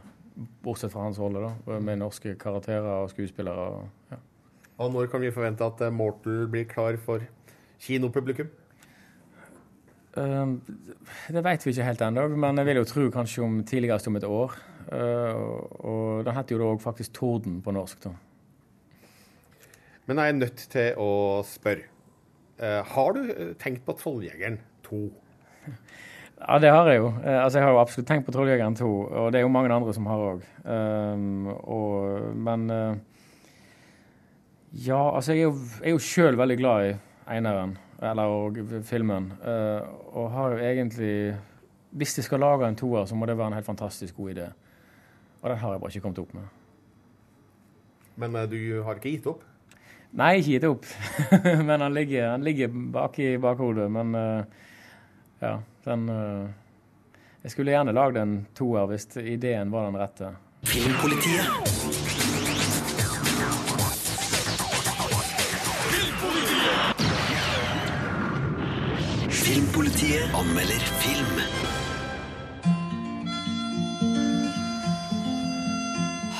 Bortsett 0.64 0.94
fra 0.94 1.04
hans 1.10 1.20
rolle, 1.20 1.42
da, 1.44 1.80
med 1.84 2.00
norske 2.00 2.38
karakterer 2.40 3.04
og 3.04 3.12
skuespillere. 3.12 3.68
Og, 3.76 4.14
ja. 4.14 4.22
og 4.80 4.94
når 4.96 5.12
kan 5.12 5.22
vi 5.22 5.34
forvente 5.36 5.68
at 5.68 5.84
Mortal 5.94 6.46
blir 6.50 6.70
klar 6.72 6.96
for 7.04 7.26
kinopublikum? 7.84 8.48
Uh, 10.12 10.60
det 11.32 11.44
vet 11.46 11.64
vi 11.64 11.72
ikke 11.72 11.86
helt 11.88 12.02
ennå, 12.04 12.26
men 12.36 12.60
jeg 12.60 12.68
vil 12.68 12.82
jo 12.82 12.88
tro 12.90 13.06
kanskje 13.14 13.46
om 13.46 13.62
tidligst 13.68 14.10
om 14.12 14.18
et 14.20 14.28
år. 14.28 14.58
Uh, 14.92 15.38
og 15.88 16.26
den 16.28 16.36
heter 16.36 16.58
jo 16.58 16.60
da 16.64 16.84
faktisk 16.84 17.14
'Torden' 17.16 17.62
på 17.64 17.72
norsk. 17.72 18.04
da. 18.04 18.10
Men 20.06 20.18
jeg 20.18 20.28
er 20.28 20.34
nødt 20.34 20.68
til 20.74 20.94
å 20.98 21.44
spørre. 21.48 21.88
Uh, 22.60 22.84
har 22.84 23.14
du 23.14 23.54
tenkt 23.60 23.86
på 23.86 23.94
'Trolljegeren 23.94 24.60
2'? 24.88 25.12
Ja, 26.42 26.58
det 26.58 26.72
har 26.74 26.88
jeg 26.90 26.98
jo. 26.98 27.14
altså, 27.22 27.60
jeg 27.60 27.68
har 27.68 27.72
jo 27.72 27.80
absolutt 27.80 28.08
tenkt 28.08 28.26
på 28.26 28.32
'Trolljegeren 28.32 28.76
2', 28.76 28.86
og 29.14 29.32
det 29.32 29.40
er 29.40 29.42
jo 29.46 29.54
mange 29.54 29.74
andre 29.74 29.94
som 29.94 30.06
har 30.06 30.18
òg. 30.18 30.42
men 32.34 32.70
Ja, 34.74 35.16
altså, 35.16 35.34
jeg 35.34 35.40
er 35.40 35.44
jo, 35.44 35.58
jeg 35.82 35.88
er 35.88 35.92
jo 35.92 36.00
sjøl 36.00 36.38
veldig 36.38 36.58
glad 36.58 36.90
i 36.90 36.96
eineren 37.28 37.78
eller 38.02 38.24
og 38.24 38.58
filmen. 38.84 39.32
Uh, 39.44 40.18
og 40.18 40.32
har 40.32 40.56
jo 40.56 40.58
egentlig 40.58 41.38
Hvis 41.92 42.14
de 42.16 42.24
skal 42.24 42.40
lage 42.40 42.68
en 42.68 42.76
toer, 42.76 43.06
så 43.06 43.16
må 43.16 43.26
det 43.26 43.38
være 43.38 43.48
en 43.48 43.54
helt 43.54 43.66
fantastisk 43.66 44.16
god 44.16 44.30
idé. 44.32 44.46
Og 45.42 45.50
den 45.50 45.58
har 45.58 45.72
jeg 45.72 45.80
bare 45.82 45.90
ikke 45.92 46.02
kommet 46.02 46.20
opp 46.20 46.34
med. 46.34 46.44
Men 48.16 48.36
uh, 48.36 48.50
du 48.50 48.84
har 48.84 48.96
ikke 48.96 49.12
gitt 49.12 49.28
opp? 49.28 49.44
Nei, 50.12 50.38
ikke 50.40 50.52
gitt 50.54 50.68
opp. 50.70 50.88
men 51.68 51.82
han 51.82 51.94
ligger, 51.94 52.30
han 52.32 52.44
ligger 52.44 52.72
bak 52.72 53.20
i 53.20 53.38
bakhodet. 53.38 53.92
Men 53.92 54.16
uh, 54.16 54.44
ja, 55.42 55.58
den 55.86 56.10
uh, 56.10 56.48
Jeg 57.44 57.52
skulle 57.52 57.72
gjerne 57.72 57.96
lagd 57.98 58.18
en 58.22 58.38
toer 58.56 58.88
hvis 58.88 59.10
ideen 59.18 59.72
var 59.72 59.90
den 59.90 60.00
rette. 60.00 60.32
Filmpolitiet. 60.64 62.01
Filmpolitiet 69.52 70.24
anmelder 70.40 70.80
film. 71.04 71.36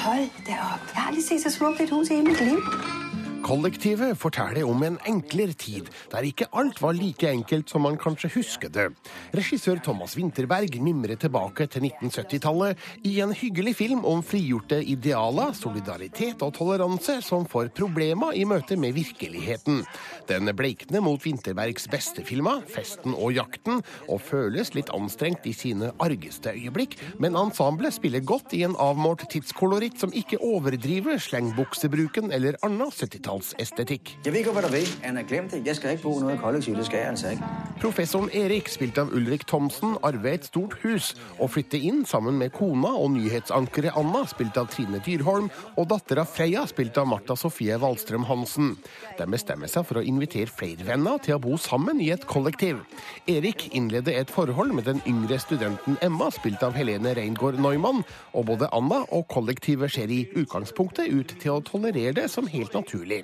Hold 0.04 0.30
da 0.48 0.52
op. 0.52 0.84
Jeg 0.94 1.02
har 1.02 1.08
aldrig 1.08 1.24
set 1.24 1.42
så 1.42 1.50
smukt 1.58 1.82
et 1.82 1.90
hus 1.90 2.10
i 2.10 2.14
hele 2.14 2.28
mit 2.28 2.40
liv. 2.40 3.01
Kollektivet 3.42 4.14
forteller 4.22 4.68
om 4.70 4.84
en 4.86 4.98
enklere 5.10 5.56
tid, 5.58 5.88
der 6.12 6.26
ikke 6.28 6.46
alt 6.58 6.78
var 6.82 6.94
like 6.94 7.26
enkelt 7.26 7.72
som 7.72 7.82
man 7.88 7.98
kanskje 8.00 8.30
husker 8.36 8.70
det. 8.70 8.86
Regissør 9.34 9.82
Thomas 9.82 10.14
Winterberg 10.18 10.76
mimrer 10.84 11.18
tilbake 11.20 11.66
til 11.74 11.88
1970-tallet 11.88 12.78
i 13.10 13.16
en 13.24 13.34
hyggelig 13.34 13.74
film 13.80 14.06
om 14.06 14.22
frigjorte 14.26 14.78
idealer, 14.86 15.56
solidaritet 15.58 16.44
og 16.46 16.54
toleranse 16.58 17.18
som 17.26 17.48
får 17.50 17.72
problemer 17.78 18.38
i 18.38 18.46
møte 18.46 18.78
med 18.78 18.94
virkeligheten. 19.00 19.82
Den 20.30 20.54
bleikner 20.58 21.02
mot 21.02 21.26
Winterbergs 21.26 21.90
beste 21.90 22.24
filmer, 22.28 22.62
'Festen 22.70 23.18
og 23.18 23.34
jakten', 23.34 23.82
og 24.08 24.22
føles 24.22 24.76
litt 24.78 24.94
anstrengt 24.94 25.50
i 25.50 25.56
sine 25.58 25.92
argeste 26.00 26.54
øyeblikk, 26.54 26.98
men 27.18 27.36
ensemblet 27.36 27.98
spiller 27.98 28.22
godt 28.22 28.54
i 28.54 28.64
en 28.64 28.78
avmålt 28.78 29.26
tidskoloritt 29.34 29.98
som 30.00 30.14
ikke 30.14 30.38
overdriver 30.38 31.18
slengbuksebruken 31.18 32.32
eller 32.32 32.60
anna 32.62 32.86
70-tall 32.86 33.31
åttitallsestetikk. 33.32 34.18
Jeg 34.26 34.34
vil 34.34 34.42
ikke 34.42 34.54
hva 34.56 34.64
det 34.66 34.72
vil. 34.74 34.90
Han 35.06 35.18
er 35.18 35.28
glemt 35.28 35.52
det. 35.52 35.62
Jeg 35.66 35.78
skal 35.78 35.96
ikke 35.96 36.04
bo 36.04 36.20
noe 36.20 36.38
kollektiv. 36.42 36.76
Det 36.78 36.86
skal 36.88 37.00
jeg 37.00 37.12
altså 37.14 37.34
ikke. 37.36 37.50
Professoren 37.82 38.30
Erik, 38.38 38.70
spilt 38.70 39.00
av 39.02 39.12
Ulrik 39.16 39.46
Thomsen, 39.50 39.96
arver 40.06 40.36
et 40.36 40.46
stort 40.46 40.78
hus 40.84 41.14
og 41.40 41.54
flytter 41.56 41.82
inn 41.82 42.04
sammen 42.06 42.38
med 42.38 42.54
kona 42.54 42.94
og 42.98 43.12
nyhetsankeret 43.16 43.98
Anna, 43.98 44.24
spilt 44.30 44.58
av 44.60 44.70
Trine 44.72 45.02
Dyrholm, 45.06 45.50
og 45.78 45.90
dattera 45.90 46.26
Freya, 46.30 46.66
spilt 46.70 46.98
av 47.02 47.10
Martha-Sofie 47.12 47.80
Wallstrøm 47.82 48.28
Hansen. 48.30 48.76
De 49.18 49.28
bestemmer 49.32 49.72
seg 49.72 49.88
for 49.88 50.02
å 50.02 50.06
invitere 50.06 50.52
flere 50.52 50.86
venner 50.88 51.22
til 51.24 51.38
å 51.38 51.42
bo 51.42 51.58
sammen 51.62 52.02
i 52.04 52.12
et 52.14 52.28
kollektiv. 52.30 52.84
Erik 53.32 53.70
innleder 53.78 54.20
et 54.22 54.34
forhold 54.34 54.76
med 54.78 54.88
den 54.90 55.02
yngre 55.10 55.40
studenten 55.42 55.98
Emma, 56.06 56.30
spilt 56.34 56.64
av 56.66 56.78
Helene 56.78 57.16
Reingård 57.18 57.60
Neumann, 57.62 58.04
og 58.38 58.48
både 58.52 58.70
Anna 58.76 59.04
og 59.10 59.28
kollektivet 59.32 59.94
ser 59.94 60.12
i 60.14 60.24
utgangspunktet 60.38 61.10
ut 61.12 61.36
til 61.42 61.58
å 61.58 61.64
tolerere 61.66 62.20
det 62.22 62.30
som 62.32 62.50
helt 62.52 62.76
naturlig. 62.78 63.21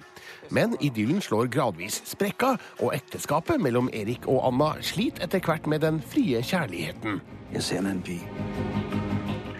Men 0.53 0.75
idyllen 0.81 1.21
slår 1.21 1.49
gradvis 1.51 2.01
sprekka, 2.07 2.55
og 2.79 2.95
ekteskapet 2.95 3.62
mellom 3.62 3.89
Erik 3.93 4.27
og 4.27 4.45
Anna 4.47 4.73
sliter 4.81 5.27
etter 5.27 5.43
hvert 5.43 5.67
med 5.67 5.83
den 5.83 6.01
frie 6.01 6.41
kjærligheten. 6.43 7.21
Jeg 7.53 7.63
ser 7.63 7.83
meg 7.83 7.97
en 7.97 8.01
pige. 8.07 8.31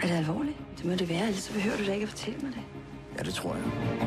Er 0.02 0.08
det 0.08 0.18
alvorlig? 0.24 0.56
Det 0.78 0.86
må 0.86 0.96
det 0.96 1.10
være, 1.10 1.32
ellers 1.32 1.48
så 1.50 1.54
behøver 1.54 1.78
du 1.78 1.88
da 1.90 2.00
ikke 2.00 2.14
fortelle 2.14 2.44
meg 2.44 2.44
mig 2.44 2.60
det. 2.60 2.77
Ja, 3.18 3.24
det 3.24 3.34
tror 3.34 3.56
jeg. 3.58 3.98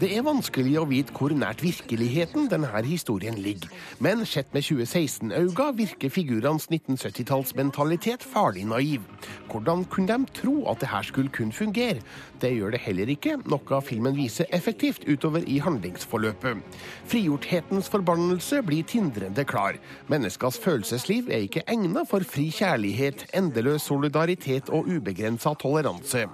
Det 0.00 0.08
er 0.10 0.24
vanskelig 0.26 0.72
å 0.80 0.86
vite 0.88 1.14
hvor 1.14 1.32
nært 1.36 1.62
virkeligheten 1.62 2.48
denne 2.50 2.70
historien 2.86 3.36
ligger, 3.38 3.70
men 4.02 4.24
sett 4.26 4.50
med 4.54 4.64
2016-øyne 4.66 5.66
virker 5.78 6.10
figurenes 6.12 6.66
1970-tallsmentalitet 6.70 8.24
farlig 8.26 8.64
naiv. 8.70 9.04
Hvordan 9.52 9.84
kunne 9.92 10.16
de 10.24 10.32
tro 10.40 10.54
at 10.70 10.80
det 10.82 10.90
her 10.90 11.06
skulle 11.06 11.32
kunne 11.34 11.54
fungere? 11.54 12.02
Det 12.42 12.50
gjør 12.52 12.74
det 12.74 12.80
heller 12.84 13.12
ikke, 13.12 13.36
noe 13.46 13.80
filmen 13.86 14.16
viser 14.16 14.48
effektivt 14.56 15.06
utover 15.06 15.44
i 15.46 15.60
handlingsforløpet. 15.62 16.64
Frigjorthetens 17.10 17.90
forbannelse 17.92 18.62
blir 18.66 18.86
tindrende 18.88 19.44
klar. 19.46 19.78
Menneskers 20.10 20.58
følelsesliv 20.64 21.30
er 21.30 21.46
ikke 21.46 21.64
egnet 21.70 22.10
for 22.10 22.26
fri 22.26 22.48
kjærlighet, 22.54 23.28
endeløs 23.36 23.86
solidaritet 23.90 24.72
og 24.74 24.88
ubegrensa 24.90 25.54
toleranse. 25.60 26.26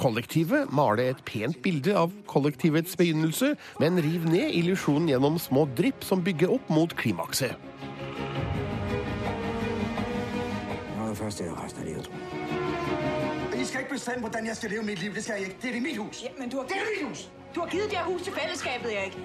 Kollektivet 0.00 0.72
maler 0.72 1.12
et 1.12 1.24
pent 1.28 1.60
bilde 1.62 1.71
av 1.96 2.12
kollektivets 2.26 2.96
begynnelse, 2.96 3.54
men 3.80 4.00
riv 4.02 4.26
ned 4.28 4.54
illusjonen 4.58 5.08
gjennom 5.08 5.38
små 5.40 5.66
drypp 5.78 6.04
som 6.04 6.22
bygger 6.24 6.52
opp 6.52 6.68
mot 6.68 6.92
klimakset. 6.98 7.56
Det 11.12 11.18
tror 11.18 11.86
jeg. 11.86 12.02
I 13.62 13.64
skal 13.64 13.84
ikke 13.84 13.94
bestemme, 13.94 14.20
hvordan 14.20 14.46
jeg 14.46 14.56
skal 14.56 14.70
leve 14.70 14.82
mitt 14.82 15.00
liv. 15.02 15.14
Det 15.14 15.22
skal 15.24 15.34
jeg 15.38 15.52
ikke. 15.52 15.58
Det 15.62 15.70
er 15.76 15.80
mitt 15.80 15.98
hus. 16.00 16.22
Ja, 16.24 16.30
men 16.38 16.48
du 16.50 16.56
har, 16.56 16.64
Det 16.66 16.76
er 16.76 16.86
mitt 16.88 17.08
hus. 17.08 17.28
du 17.54 17.60
har 17.60 17.68
gitt 17.68 17.90
det 17.90 17.98
huset 18.06 18.24
til 18.24 18.32
fellesskapet, 18.32 18.92
Erik. 18.92 19.18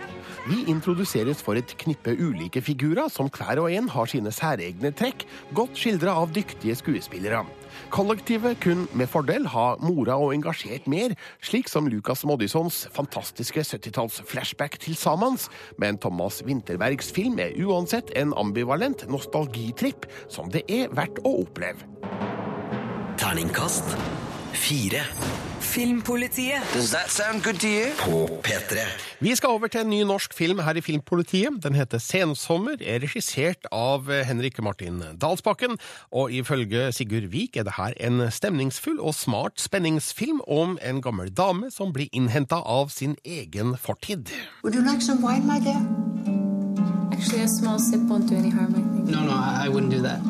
Vi 0.50 0.58
introduseres 0.72 1.42
for 1.42 1.54
et 1.56 1.74
knippe 1.78 2.14
ulike 2.20 2.62
figurer 2.62 3.10
som 3.10 3.30
hver 3.30 3.62
og 3.64 3.72
en 3.72 3.90
har 3.90 4.06
sine 4.06 4.32
særegne 4.32 4.92
trekk, 4.92 5.26
godt 5.54 5.80
skildra 5.80 6.14
av 6.22 6.34
dyktige 6.36 6.76
skuespillere. 6.76 7.46
Kollektivet 7.92 8.60
kunne 8.64 8.88
med 8.98 9.08
fordel 9.08 9.48
ha 9.54 9.68
mora 9.80 10.18
og 10.20 10.34
engasjert 10.36 10.88
mer, 10.92 11.14
slik 11.44 11.70
som 11.72 11.88
Lucas 11.88 12.26
Moddysons 12.28 12.84
fantastiske 12.96 13.64
70-talls 13.64 14.20
flashback 14.28 14.78
til 14.84 14.98
Samans, 15.00 15.48
men 15.80 16.00
Thomas 16.02 16.42
Winterbergs 16.46 17.12
film 17.16 17.40
er 17.40 17.56
uansett 17.64 18.12
en 18.20 18.36
ambivalent 18.38 19.08
nostalgitripp 19.12 20.10
som 20.30 20.52
det 20.54 20.66
er 20.68 20.92
verdt 20.98 21.24
å 21.24 21.38
oppleve. 21.46 21.88
Terningkast 23.18 23.96
fire. 24.58 25.04
Filmpolitiet. 25.62 26.64
Does 26.74 26.92
that 26.92 27.10
sound 27.12 27.44
good 27.44 27.60
to 27.60 27.68
you? 27.68 27.92
På 28.00 28.40
P3. 28.44 28.78
Vi 29.20 29.36
skal 29.36 29.50
over 29.50 29.68
til 29.68 29.82
en 29.82 29.90
ny 29.90 30.02
norsk 30.08 30.34
film 30.34 30.60
her 30.60 30.78
i 30.80 30.82
Filmpolitiet. 30.82 31.60
Den 31.64 31.76
heter 31.76 31.98
Sensommer, 32.02 32.80
er 32.82 33.04
regissert 33.04 33.68
av 33.72 34.10
Henrik 34.26 34.58
Martin 34.64 35.04
Dalsbakken, 35.22 35.78
og 36.12 36.32
ifølge 36.34 36.92
Sigurd 36.92 37.30
Vik 37.34 37.58
er 37.58 37.68
det 37.68 37.76
her 37.78 37.94
en 38.00 38.26
stemningsfull 38.32 39.00
og 39.00 39.14
smart 39.16 39.62
spenningsfilm 39.62 40.42
om 40.48 40.78
en 40.82 41.02
gammel 41.02 41.30
dame 41.30 41.70
som 41.74 41.94
blir 41.94 42.10
innhenta 42.14 42.64
av 42.66 42.90
sin 42.90 43.16
egen 43.26 43.76
fortid. 43.78 44.34
Would 44.64 44.76
you 44.76 44.82
like 44.82 45.02
some 45.02 45.22
wine, 45.22 45.46
my 45.46 45.60
dear? 45.60 45.82
Actually, 47.14 47.44
a 47.44 47.48
small 47.48 47.80
sip 47.80 48.02
won't 48.10 48.30
do 48.30 48.36
any 48.36 48.50
harm, 48.50 48.74
I 48.74 48.82
think. 48.96 49.10
No, 49.10 49.22
no, 49.22 49.32
I, 49.32 49.66
I 49.66 49.70
wouldn't 49.70 49.92
do 49.92 50.02
that. 50.02 50.22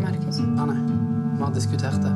Marcus, 0.00 0.38
Anne, 0.38 0.85
vi 1.46 1.52
har 1.52 1.60
diskutert 1.60 2.02
det. 2.02 2.12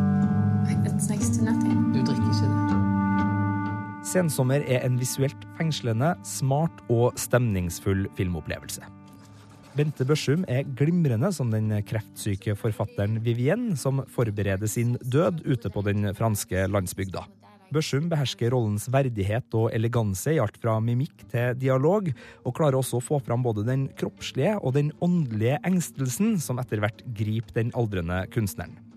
it's 0.90 1.08
next 1.08 1.38
to 1.38 1.44
nothing. 1.44 1.92
Du 1.94 2.00
drikker 2.02 2.26
ikke 2.26 2.48
det. 2.50 4.06
Sensommer 4.10 4.64
er 4.66 4.82
en 4.82 4.96
visuelt 4.98 5.44
fengslende, 5.58 6.16
smart 6.26 6.82
og 6.90 7.14
stemningsfull 7.20 8.08
filmopplevelse. 8.18 8.82
Bente 9.76 10.02
Børsum 10.04 10.42
er 10.50 10.66
glimrende 10.66 11.30
som 11.32 11.52
den 11.52 11.70
kreftsyke 11.86 12.56
forfatteren 12.58 13.20
Vivienne 13.22 13.76
som 13.78 14.02
forbereder 14.10 14.66
sin 14.66 14.96
død 14.98 15.44
ute 15.46 15.70
på 15.70 15.86
den 15.86 16.10
franske 16.18 16.66
landsbygda. 16.66 17.22
Børsum 17.70 18.10
behersker 18.10 18.50
rollens 18.50 18.88
verdighet 18.90 19.54
og 19.54 19.70
eleganse 19.70 20.34
i 20.34 20.42
alt 20.42 20.58
fra 20.58 20.80
mimikk 20.82 21.22
til 21.30 21.54
dialog, 21.54 22.10
og 22.42 22.56
klarer 22.58 22.82
også 22.82 22.98
å 22.98 23.08
få 23.12 23.22
fram 23.22 23.46
både 23.46 23.62
den 23.68 23.86
kroppslige 23.94 24.58
og 24.58 24.74
den 24.74 24.90
åndelige 24.98 25.62
engstelsen 25.62 26.40
som 26.42 26.58
etter 26.58 26.82
hvert 26.82 27.06
griper 27.14 27.60
den 27.62 27.76
aldrende 27.78 28.24
kunstneren. 28.34 28.89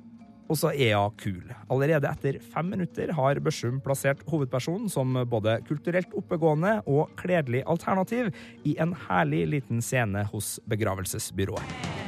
Og 0.52 0.60
så 0.60 0.74
er 0.74 0.96
hun 1.00 1.18
kul. 1.22 1.56
Allerede 1.72 2.12
etter 2.12 2.40
fem 2.54 2.72
minutter 2.76 3.14
har 3.16 3.42
Børsum 3.44 3.80
plassert 3.84 4.24
hovedpersonen 4.30 4.92
som 4.92 5.16
både 5.30 5.60
kulturelt 5.68 6.14
oppegående 6.18 6.80
og 6.86 7.14
kledelig 7.20 7.64
alternativ 7.68 8.32
i 8.68 8.78
en 8.84 8.96
herlig 9.08 9.46
liten 9.58 9.82
scene 9.82 10.28
hos 10.34 10.58
begravelsesbyrået. 10.70 12.03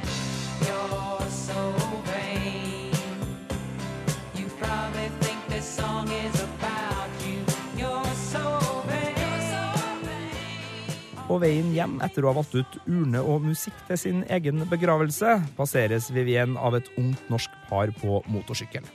På 11.26 11.40
veien 11.42 11.72
hjem 11.74 11.96
etter 12.06 12.22
å 12.22 12.30
ha 12.30 12.36
valgt 12.36 12.54
ut 12.54 12.76
urne 12.86 13.18
og 13.18 13.42
musikk 13.48 13.74
til 13.88 13.98
sin 13.98 14.20
egen 14.30 14.62
begravelse, 14.70 15.32
passeres 15.56 16.06
Vivienne 16.14 16.54
av 16.62 16.76
et 16.78 16.86
ungt 17.00 17.32
norsk 17.32 17.50
par 17.66 17.90
på 17.98 18.20
motorsykkel. 18.30 18.86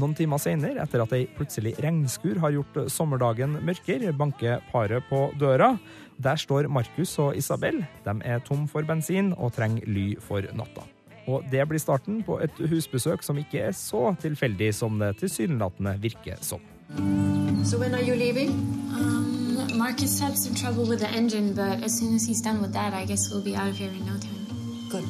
Noen 0.00 0.14
timer 0.16 0.40
senere, 0.40 0.80
etter 0.80 1.04
at 1.04 1.12
ei 1.14 1.26
plutselig 1.36 1.74
regnskur 1.84 2.40
har 2.40 2.54
gjort 2.56 2.80
sommerdagen 2.90 3.60
mørkere, 3.68 4.14
banker 4.16 4.64
paret 4.72 5.04
på 5.10 5.28
døra. 5.38 5.74
Der 6.24 6.40
står 6.40 6.70
Markus 6.72 7.12
og 7.20 7.36
Isabel. 7.36 7.84
De 8.08 8.16
er 8.24 8.42
tom 8.48 8.64
for 8.70 8.88
bensin 8.88 9.34
og 9.36 9.52
trenger 9.54 9.84
ly 9.84 10.08
for 10.24 10.48
natta. 10.56 10.88
Og 11.28 11.44
det 11.52 11.68
blir 11.68 11.80
starten 11.84 12.24
på 12.24 12.40
et 12.44 12.64
husbesøk 12.72 13.22
som 13.24 13.38
ikke 13.40 13.68
er 13.68 13.76
så 13.76 14.16
tilfeldig 14.24 14.72
som 14.74 14.96
det 15.04 15.18
tilsynelatende 15.20 15.98
virker 16.00 16.40
som. 16.40 16.64
So 17.64 17.78
when 17.78 17.94
are 17.94 18.02
you 18.02 18.16
leaving? 18.16 18.50
Um, 18.92 19.43
Marcus 19.74 20.20
had 20.20 20.36
some 20.36 20.54
trouble 20.54 20.84
with 20.86 21.00
the 21.00 21.08
engine, 21.08 21.54
but 21.54 21.82
as 21.82 21.98
soon 21.98 22.14
as 22.14 22.26
he's 22.26 22.40
done 22.40 22.60
with 22.62 22.72
that, 22.72 22.92
I 22.94 23.04
guess 23.04 23.30
we'll 23.30 23.44
be 23.44 23.54
out 23.56 23.68
of 23.68 23.76
here 23.76 23.90
in 23.90 24.04
no 24.06 24.18
time. 24.18 24.46
Good. 24.90 25.04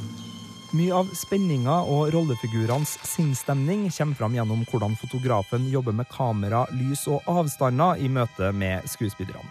Mye 0.75 0.91
av 0.91 1.11
spenninga 1.15 1.75
og 1.87 2.09
rollefigurenes 2.11 2.97
sinnsstemning 3.07 3.85
kommer 3.95 4.19
fram 4.19 4.35
gjennom 4.35 4.65
hvordan 4.67 4.97
fotografen 4.99 5.69
jobber 5.71 5.95
med 5.95 6.09
kamera, 6.11 6.65
lys 6.75 7.05
og 7.07 7.23
avstander 7.31 8.03
i 8.03 8.11
møte 8.11 8.51
med 8.51 8.89
skuespillerne. 8.91 9.47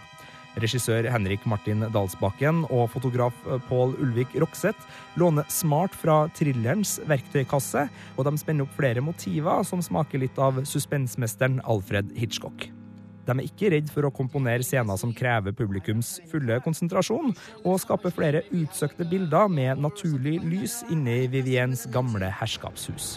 Regissør 0.60 1.08
Henrik 1.10 1.48
Martin 1.48 1.82
Dalsbakken 1.94 2.62
og 2.68 2.92
fotograf 2.92 3.40
Pål 3.70 3.96
Ulvik 4.04 4.36
Rokseth 4.38 4.84
låner 5.18 5.48
smart 5.48 5.96
fra 5.96 6.26
thrillerens 6.36 6.98
verktøykasse, 7.08 7.88
og 8.14 8.28
de 8.28 8.36
spenner 8.38 8.68
opp 8.68 8.76
flere 8.76 9.02
motiver 9.02 9.64
som 9.66 9.82
smaker 9.82 10.22
litt 10.22 10.38
av 10.38 10.60
suspensmesteren 10.68 11.62
Alfred 11.64 12.12
Hitchcock. 12.20 12.73
De 13.24 13.36
er 13.36 13.46
ikke 13.46 13.70
redd 13.72 13.90
for 13.92 14.06
å 14.06 14.12
komponere 14.14 14.66
scener 14.66 14.98
som 15.00 15.14
krever 15.16 15.54
publikums 15.56 16.18
fulle 16.30 16.60
konsentrasjon, 16.64 17.32
og 17.64 17.80
skape 17.82 18.12
flere 18.14 18.44
utsøkte 18.54 19.06
bilder 19.08 19.48
med 19.52 19.80
naturlig 19.84 20.38
lys 20.44 20.82
inne 20.92 21.22
i 21.24 21.30
Viviens 21.32 21.86
gamle 21.94 22.28
herskapshus. 22.40 23.16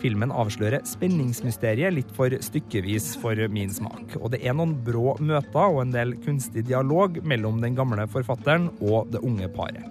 Filmen 0.00 0.32
avslører 0.32 0.80
spenningsmysteriet 0.88 1.92
litt 1.92 2.12
for 2.16 2.32
stykkevis 2.40 3.12
for 3.20 3.36
min 3.52 3.72
smak. 3.72 4.16
Og 4.16 4.30
det 4.32 4.40
er 4.40 4.56
noen 4.56 4.72
brå 4.86 5.12
møter 5.20 5.66
og 5.66 5.82
en 5.82 5.92
del 5.92 6.14
kunstig 6.24 6.64
dialog 6.70 7.20
mellom 7.20 7.60
den 7.60 7.76
gamle 7.76 8.06
forfatteren 8.08 8.70
og 8.80 9.12
det 9.12 9.20
unge 9.26 9.50
paret. 9.52 9.84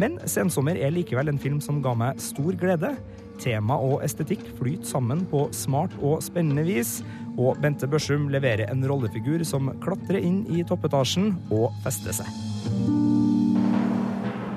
Men 0.00 0.16
'Sensommer' 0.24 0.80
er 0.80 0.94
likevel 0.94 1.28
en 1.28 1.38
film 1.38 1.60
som 1.60 1.82
ga 1.84 1.92
meg 1.94 2.20
stor 2.22 2.56
glede. 2.56 2.94
Tema 3.40 3.78
og 3.80 4.02
estetikk 4.04 4.42
flyter 4.58 4.84
sammen 4.84 5.22
på 5.30 5.46
smart 5.56 5.94
og 6.04 6.20
spennende 6.24 6.66
vis, 6.66 6.98
og 7.40 7.56
Bente 7.62 7.88
Børsum 7.88 8.28
leverer 8.32 8.68
en 8.68 8.84
rollefigur 8.84 9.44
som 9.48 9.72
klatrer 9.80 10.20
inn 10.20 10.42
i 10.52 10.64
toppetasjen 10.68 11.32
og 11.48 11.70
fester 11.84 12.20
seg. 12.20 12.28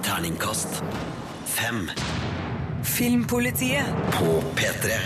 Terningkast 0.04 0.82
fem. 1.48 1.88
Filmpolitiet 2.84 3.88
På 4.18 4.42
P3. 4.58 5.00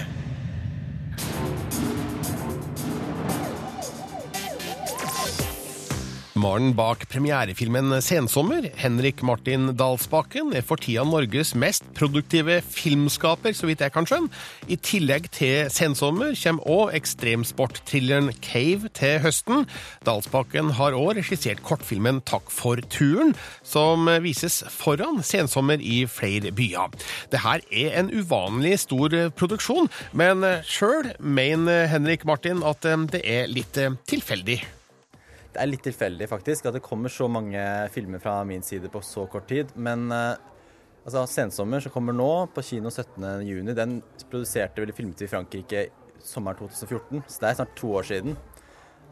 Mannen 6.47 6.75
bak 6.77 7.01
premierefilmen 7.11 7.97
Sensommer, 8.01 8.69
Henrik 8.79 9.19
Martin 9.25 9.73
Dalsbakken, 9.75 10.53
er 10.55 10.63
for 10.63 10.79
tida 10.79 11.03
Norges 11.03 11.51
mest 11.59 11.83
produktive 11.97 12.61
filmskaper, 12.63 13.51
så 13.51 13.67
vidt 13.67 13.83
jeg 13.83 13.91
kan 13.91 14.07
skjønne. 14.07 14.31
I 14.71 14.77
tillegg 14.79 15.27
til 15.35 15.67
Sensommer 15.73 16.31
kommer 16.39 16.69
òg 16.71 16.93
ekstremsportthrilleren 17.01 18.31
Cave 18.39 18.87
til 18.95 19.19
høsten. 19.25 19.67
Dalsbakken 20.07 20.71
har 20.77 20.95
òg 20.95 21.17
regissert 21.19 21.65
kortfilmen 21.67 22.23
Takk 22.29 22.47
for 22.53 22.79
turen, 22.95 23.35
som 23.67 24.07
vises 24.23 24.61
foran 24.71 25.19
Sensommer 25.27 25.83
i 25.83 26.05
flere 26.07 26.55
byer. 26.55 26.95
Det 27.33 27.43
er 27.43 27.67
en 27.99 28.13
uvanlig 28.15 28.77
stor 28.85 29.19
produksjon, 29.35 29.91
men 30.15 30.47
sjøl 30.63 31.11
mener 31.19 31.91
Henrik 31.91 32.23
Martin 32.29 32.63
at 32.63 32.87
det 33.11 33.25
er 33.27 33.51
litt 33.51 33.83
tilfeldig. 34.07 34.61
Det 35.53 35.61
er 35.63 35.69
litt 35.69 35.85
tilfeldig 35.85 36.27
faktisk 36.29 36.67
at 36.69 36.75
det 36.77 36.83
kommer 36.85 37.11
så 37.13 37.29
mange 37.31 37.61
filmer 37.93 38.21
fra 38.21 38.39
min 38.47 38.65
side 38.65 38.91
på 38.93 39.01
så 39.05 39.25
kort 39.31 39.47
tid. 39.49 39.71
Men 39.75 40.11
eh, 40.13 40.35
altså, 41.05 41.25
Sensommer 41.31 41.83
som 41.83 41.93
kommer 41.93 42.15
nå, 42.15 42.31
på 42.53 42.65
kino 42.65 42.91
17.6, 42.91 43.73
den 43.77 44.01
produserte 44.27 44.83
vel 44.83 44.93
filmet 44.95 45.23
i 45.23 45.31
Frankrike 45.31 45.87
sommeren 46.23 46.59
2014. 46.59 47.23
Så 47.27 47.41
det 47.41 47.49
er 47.49 47.59
snart 47.61 47.75
to 47.79 47.91
år 47.97 48.07
siden. 48.11 48.37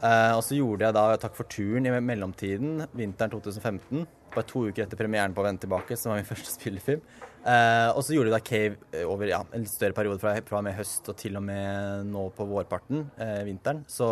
Eh, 0.04 0.32
og 0.36 0.42
så 0.44 0.58
gjorde 0.58 0.84
jeg 0.84 0.92
da 0.96 1.04
Takk 1.20 1.36
for 1.38 1.48
turen 1.48 1.88
i 1.88 1.94
mellomtiden, 1.94 2.84
vinteren 2.96 3.32
2015. 3.32 4.04
Bare 4.34 4.48
to 4.48 4.66
uker 4.68 4.84
etter 4.84 4.98
premieren 5.00 5.34
på 5.36 5.44
Vend 5.46 5.62
tilbake, 5.62 5.96
som 5.96 6.12
var 6.12 6.20
min 6.20 6.28
første 6.32 6.52
spillefilm. 6.52 7.02
Eh, 7.46 7.88
og 7.94 8.02
så 8.04 8.16
gjorde 8.16 8.32
jeg 8.32 8.36
da 8.36 8.44
Cave 8.50 9.04
over 9.06 9.30
ja, 9.30 9.40
en 9.54 9.64
litt 9.64 9.72
større 9.72 9.96
periode 9.96 10.20
fra, 10.22 10.34
fra 10.46 10.62
med 10.66 10.76
høst 10.76 11.08
og 11.12 11.16
til 11.20 11.38
og 11.38 11.46
med 11.46 12.08
nå 12.10 12.28
på 12.36 12.48
vårparten, 12.50 13.06
eh, 13.22 13.42
vinteren. 13.48 13.84
Så 13.88 14.08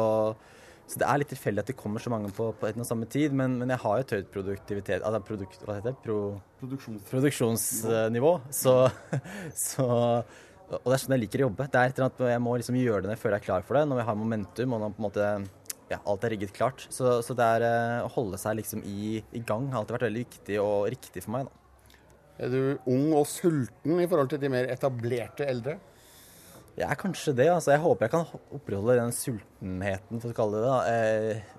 så 0.84 1.00
det 1.00 1.06
er 1.08 1.20
litt 1.20 1.30
tilfeldig 1.32 1.62
at 1.62 1.70
det 1.70 1.76
kommer 1.80 2.02
så 2.02 2.12
mange 2.12 2.28
på, 2.36 2.50
på 2.60 2.70
og 2.70 2.86
samme 2.86 3.06
tid, 3.10 3.32
men, 3.36 3.56
men 3.60 3.72
jeg 3.72 3.80
har 3.80 3.98
jo 3.98 4.04
et 4.04 4.14
høyt 4.18 4.30
produktivitet 4.34 5.00
altså 5.00 5.20
produkt, 5.24 5.62
Hva 5.64 5.78
heter 5.78 5.94
det? 5.94 6.00
Pro, 6.04 6.18
Produksjons. 6.60 7.06
produksjonsnivå. 7.08 8.32
Så, 8.52 8.74
så 9.70 9.86
Og 9.88 10.86
det 10.90 10.96
er 10.96 11.02
sånn 11.02 11.16
jeg 11.16 11.24
liker 11.24 11.44
å 11.44 11.48
jobbe. 11.48 11.68
Det 11.72 11.80
er 11.80 11.90
et 11.90 11.98
eller 11.98 12.10
annet, 12.10 12.24
Jeg 12.34 12.44
må 12.44 12.56
liksom 12.60 12.80
gjøre 12.80 13.04
det 13.04 13.10
når 13.10 13.16
jeg 13.16 13.22
føler 13.24 13.38
jeg 13.38 13.44
er 13.44 13.48
klar 13.48 13.66
for 13.66 13.80
det, 13.80 13.84
når 13.88 14.02
jeg 14.02 14.08
har 14.10 14.20
momentum 14.20 14.76
og 14.76 14.82
når 14.84 14.94
på 14.94 15.02
en 15.02 15.08
måte 15.08 15.30
ja, 15.90 15.98
alt 16.00 16.24
er 16.24 16.32
rigget 16.34 16.54
klart. 16.56 16.86
Så, 16.92 17.18
så 17.24 17.36
det 17.36 17.48
er 17.56 17.66
eh, 17.68 18.04
å 18.04 18.12
holde 18.12 18.40
seg 18.40 18.58
liksom 18.60 18.84
i, 18.88 19.18
i 19.36 19.42
gang 19.44 19.70
har 19.72 19.82
alltid 19.82 19.98
vært 19.98 20.08
veldig 20.08 20.24
viktig 20.26 20.60
og 20.62 20.88
riktig 20.92 21.24
for 21.24 21.36
meg. 21.36 21.48
da. 21.48 21.60
Er 22.44 22.50
du 22.50 22.90
ung 22.90 23.12
og 23.14 23.28
sulten 23.30 24.00
i 24.02 24.08
forhold 24.10 24.32
til 24.32 24.40
de 24.42 24.50
mer 24.52 24.68
etablerte 24.72 25.46
eldre? 25.46 25.78
Jeg 26.74 26.90
er 26.90 26.96
kanskje 26.98 27.32
det. 27.38 27.44
altså 27.54 27.70
Jeg 27.70 27.80
håper 27.84 28.08
jeg 28.08 28.10
kan 28.10 28.24
opprettholde 28.50 28.94
den 28.98 29.12
sultenheten 29.14 30.18
for 30.18 30.32
å 30.32 30.34
kalle 30.34 30.58
det 30.58 30.70
det, 30.72 30.94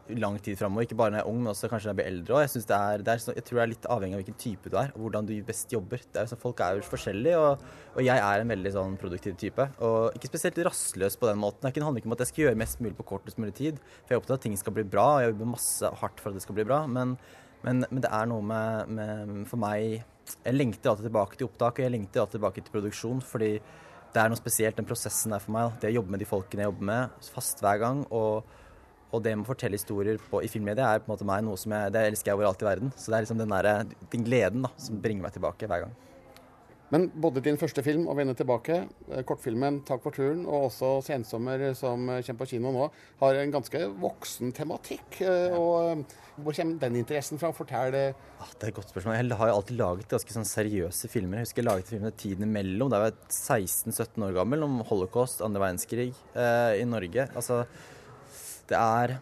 eh, 0.10 0.16
lang 0.20 0.36
tid 0.44 0.58
framover. 0.60 0.84
Ikke 0.84 0.98
bare 1.00 1.14
når 1.14 1.22
jeg 1.22 1.24
er 1.26 1.30
ung, 1.32 1.38
men 1.40 1.52
også 1.54 1.70
kanskje 1.72 1.88
når 1.88 1.94
jeg 1.94 2.00
blir 2.02 2.10
eldre. 2.12 2.34
Og 2.36 2.42
jeg, 2.44 2.64
det 2.68 2.76
er, 2.80 2.98
det 3.06 3.14
er, 3.14 3.22
så- 3.24 3.36
jeg 3.38 3.46
tror 3.48 3.56
det 3.56 3.64
er 3.64 3.72
litt 3.72 3.88
avhengig 3.96 4.14
av 4.18 4.20
hvilken 4.20 4.38
type 4.44 4.70
du 4.70 4.76
er, 4.76 4.92
og 4.92 5.00
hvordan 5.06 5.26
du 5.30 5.34
best 5.48 5.72
jobber. 5.72 6.02
Er, 6.20 6.26
sånn, 6.28 6.42
folk 6.44 6.60
er 6.60 6.76
jo 6.76 6.82
forskjellige, 6.90 7.38
og, 7.40 7.64
og 7.96 8.02
jeg 8.04 8.18
er 8.20 8.44
en 8.44 8.52
veldig 8.52 8.74
sånn 8.76 8.98
produktiv 9.00 9.38
type. 9.40 9.70
Og 9.80 10.12
ikke 10.20 10.28
spesielt 10.34 10.60
rastløs 10.68 11.16
på 11.16 11.28
den 11.32 11.40
måten. 11.40 11.64
Det 11.72 11.82
handler 11.82 12.04
ikke 12.04 12.12
om 12.12 12.18
at 12.18 12.26
jeg 12.26 12.32
skal 12.34 12.44
gjøre 12.50 12.60
mest 12.66 12.82
mulig 12.84 12.98
på 13.00 13.08
kortest 13.08 13.40
mulig 13.40 13.56
tid. 13.56 13.80
For 14.04 14.12
jeg 14.12 14.18
er 14.20 14.22
opptatt 14.22 14.36
av 14.36 14.42
at 14.42 14.46
ting 14.50 14.58
skal 14.60 14.74
bli 14.76 14.84
bra, 14.84 15.08
og 15.16 15.22
jeg 15.24 15.32
jobber 15.32 15.54
masse 15.56 15.94
hardt 16.04 16.20
for 16.20 16.30
at 16.30 16.36
det 16.36 16.44
skal 16.44 16.60
bli 16.60 16.68
bra. 16.68 16.82
Men, 16.92 17.16
men, 17.64 17.86
men 17.90 18.04
det 18.04 18.12
er 18.12 18.28
noe 18.28 18.44
med, 18.44 18.92
med 19.00 19.48
For 19.48 19.56
meg 19.64 20.04
Jeg 20.44 20.54
lengter 20.58 20.90
alltid 20.92 21.08
tilbake 21.08 21.38
til 21.40 21.48
opptak, 21.48 21.80
og 21.80 21.86
jeg 21.88 21.92
lengter 21.96 22.20
alltid 22.20 22.42
tilbake 22.42 22.62
til 22.68 22.74
produksjon. 22.76 23.24
fordi 23.24 23.62
det 24.16 24.22
er 24.24 24.32
noe 24.32 24.40
spesielt, 24.40 24.78
den 24.80 24.88
prosessen 24.88 25.34
der 25.36 25.44
for 25.44 25.52
meg. 25.56 25.74
Det 25.82 25.92
å 25.92 25.98
jobbe 25.98 26.16
med 26.16 26.22
de 26.24 26.30
folkene 26.30 26.64
jeg 26.64 26.72
jobber 26.72 26.88
med, 26.88 27.18
fast 27.36 27.60
hver 27.64 27.82
gang. 27.82 28.06
Og, 28.16 28.48
og 29.12 29.24
det 29.26 29.34
med 29.36 29.44
å 29.44 29.50
fortelle 29.50 29.76
historier 29.76 30.20
på, 30.32 30.40
i 30.40 30.52
filmmedia 30.52 30.88
er 30.88 31.04
på 31.04 31.10
en 31.10 31.16
måte 31.16 31.28
meg 31.28 31.44
noe 31.44 31.60
som 31.60 31.76
jeg, 31.76 31.92
det 31.92 32.06
elsker 32.14 32.32
jeg 32.32 32.40
overalt 32.40 32.64
i 32.64 32.70
verden. 32.70 32.94
Så 32.96 33.12
det 33.12 33.18
er 33.20 33.28
liksom 33.28 33.42
den, 33.42 33.56
der, 33.56 33.96
den 34.14 34.28
gleden 34.28 34.68
da, 34.68 34.72
som 34.80 35.02
bringer 35.04 35.28
meg 35.28 35.36
tilbake 35.36 35.68
hver 35.70 35.86
gang. 35.88 35.98
Men 36.94 37.08
både 37.18 37.42
din 37.42 37.58
første 37.58 37.82
film, 37.82 38.06
og 38.08 38.18
vende 38.20 38.36
tilbake', 38.38 38.88
eh, 39.10 39.24
kortfilmen 39.24 39.82
'Takk 39.86 40.04
for 40.04 40.12
turen' 40.12 40.46
og 40.46 40.70
også 40.70 41.02
'Sensommer', 41.02 41.74
som 41.74 42.10
eh, 42.10 42.22
kommer 42.22 42.46
på 42.46 42.50
kino 42.50 42.72
nå, 42.72 42.92
har 43.20 43.36
en 43.36 43.52
ganske 43.52 43.80
voksen 44.00 44.54
tematikk. 44.54 45.22
Eh, 45.22 45.58
og 45.58 46.06
Hvor 46.38 46.54
kommer 46.54 46.80
den 46.80 46.96
interessen 46.98 47.40
fra? 47.40 47.52
Fortell. 47.52 47.92
Det. 47.92 48.16
Ah, 48.42 48.52
det 48.60 48.64
er 48.64 48.68
et 48.68 48.76
godt 48.76 48.90
spørsmål. 48.90 49.16
Jeg 49.16 49.38
har 49.38 49.48
jo 49.48 49.56
alltid 49.56 49.78
laget 49.78 50.10
ganske 50.10 50.34
sånn 50.34 50.44
seriøse 50.44 51.08
filmer. 51.08 51.38
Jeg 51.38 51.46
husker 51.48 51.64
jeg 51.64 51.72
laget 51.72 51.88
filmen 51.88 52.12
tiden 52.12 52.44
imellom. 52.44 52.90
Da 52.90 53.00
var 53.00 53.06
jeg 53.06 53.18
16-17 53.30 54.22
år 54.22 54.34
gammel, 54.34 54.64
om 54.64 54.84
holocaust, 54.84 55.42
andre 55.42 55.62
verdenskrig 55.62 56.14
eh, 56.36 56.82
i 56.82 56.84
Norge. 56.84 57.30
Altså, 57.34 57.66
det 58.68 58.76
er, 58.78 59.18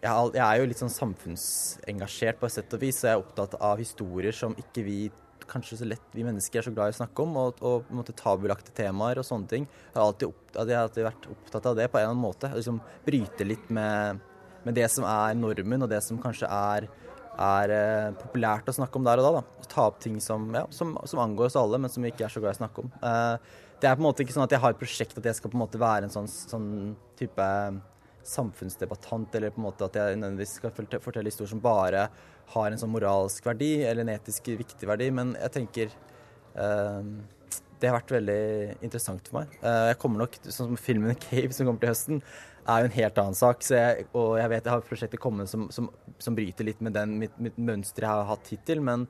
jeg 0.00 0.40
er 0.40 0.56
jo 0.58 0.64
litt 0.64 0.78
sånn 0.78 0.88
samfunnsengasjert 0.88 2.40
på 2.40 2.46
et 2.46 2.52
sett 2.52 2.72
og 2.72 2.80
vis, 2.80 2.96
så 2.96 3.10
jeg 3.10 3.18
er 3.18 3.22
opptatt 3.22 3.60
av 3.60 3.78
historier 3.78 4.32
som 4.32 4.56
ikke 4.56 4.82
vi 4.82 4.98
kanskje 5.50 5.78
så 5.80 5.88
lett 5.88 6.16
vi 6.16 6.24
mennesker 6.26 6.60
er 6.60 6.66
så 6.66 6.72
glad 6.74 6.90
i 6.90 6.94
å 6.94 6.98
snakke 7.00 7.24
om, 7.24 7.36
og, 7.40 7.62
og 7.62 7.86
på 7.86 7.94
en 7.94 8.00
måte 8.00 8.16
tabulagte 8.18 8.74
temaer 8.76 9.20
og 9.20 9.26
sånne 9.28 9.50
ting. 9.50 9.66
Jeg 9.66 9.96
har 9.98 10.06
alltid, 10.06 10.28
opp, 10.30 10.52
jeg 10.56 10.76
har 10.76 10.88
alltid 10.88 11.08
vært 11.08 11.28
opptatt 11.34 11.68
av 11.70 11.78
det 11.78 11.88
på 11.90 11.98
en 11.98 12.04
eller 12.04 12.14
annen 12.14 12.24
måte. 12.24 12.52
Liksom 12.54 12.80
Bryte 13.06 13.48
litt 13.48 13.72
med, 13.74 14.22
med 14.64 14.78
det 14.78 14.88
som 14.92 15.06
er 15.08 15.38
normen, 15.38 15.86
og 15.86 15.92
det 15.92 16.00
som 16.06 16.20
kanskje 16.22 16.50
er, 16.50 16.88
er 17.34 17.74
eh, 17.74 18.10
populært 18.20 18.70
å 18.70 18.76
snakke 18.76 19.00
om 19.00 19.08
der 19.08 19.22
og 19.22 19.28
da. 19.28 19.40
da. 19.40 19.68
Ta 19.70 19.88
opp 19.90 20.02
ting 20.04 20.20
som, 20.22 20.46
ja, 20.54 20.66
som, 20.74 20.96
som 21.10 21.22
angår 21.24 21.50
oss 21.50 21.60
alle, 21.60 21.80
men 21.82 21.92
som 21.92 22.04
vi 22.04 22.12
ikke 22.14 22.28
er 22.28 22.34
så 22.34 22.42
glad 22.42 22.54
i 22.54 22.58
å 22.58 22.62
snakke 22.64 22.84
om. 22.84 22.92
Eh, 23.00 23.64
det 23.82 23.90
er 23.90 23.98
på 23.98 24.04
en 24.04 24.08
måte 24.08 24.24
ikke 24.24 24.36
sånn 24.36 24.46
at 24.46 24.54
jeg 24.54 24.62
har 24.62 24.72
et 24.72 24.80
prosjekt 24.80 25.18
at 25.18 25.26
jeg 25.28 25.36
skal 25.36 25.50
på 25.52 25.58
en 25.58 25.64
måte 25.66 25.80
være 25.82 26.06
en 26.06 26.14
sånn, 26.14 26.30
sånn 26.30 26.70
type 27.18 27.48
samfunnsdebattant, 28.24 29.34
eller 29.34 29.52
på 29.52 29.60
en 29.60 29.66
måte 29.66 29.84
at 29.84 29.98
jeg 29.98 30.18
nødvendigvis 30.18 30.56
skal 30.60 30.72
fortelle, 30.72 31.28
historier 31.28 31.50
som 31.50 31.62
bare 31.64 32.06
har 32.52 32.70
en 32.70 32.80
sånn 32.80 32.92
moralsk 32.92 33.46
verdi, 33.48 33.76
eller 33.86 34.04
en 34.04 34.14
etisk 34.14 34.52
viktig 34.58 34.88
verdi, 34.88 35.08
men 35.14 35.32
jeg 35.40 35.54
tenker 35.56 35.94
eh, 36.60 37.14
det 37.84 37.90
har 37.90 37.98
vært 37.98 38.14
veldig 38.14 38.40
interessant 38.86 39.28
for 39.28 39.42
meg. 39.42 39.54
Eh, 39.60 39.84
jeg 39.90 40.00
kommer 40.02 40.24
nok, 40.24 40.38
sånn 40.46 40.72
som 40.72 40.80
filmen 40.80 41.16
'Cave' 41.26 41.52
som 41.56 41.68
kommer 41.68 41.82
til 41.82 41.92
høsten, 41.92 42.24
er 42.64 42.80
jo 42.80 42.88
en 42.88 42.96
helt 42.96 43.20
annen 43.20 43.36
sak. 43.36 43.60
Jeg, 43.68 44.08
og 44.16 44.38
jeg 44.40 44.50
vet 44.54 44.64
jeg 44.64 44.72
har 44.72 44.88
prosjekter 44.88 45.20
kommende 45.20 45.50
som, 45.50 45.68
som, 45.74 45.90
som 46.22 46.36
bryter 46.36 46.64
litt 46.64 46.80
med 46.84 46.96
den, 46.96 47.18
mitt, 47.20 47.36
mitt 47.42 47.58
mønster 47.60 48.06
jeg 48.06 48.20
har 48.20 48.30
hatt 48.30 48.48
hittil. 48.54 48.80
Men, 48.84 49.04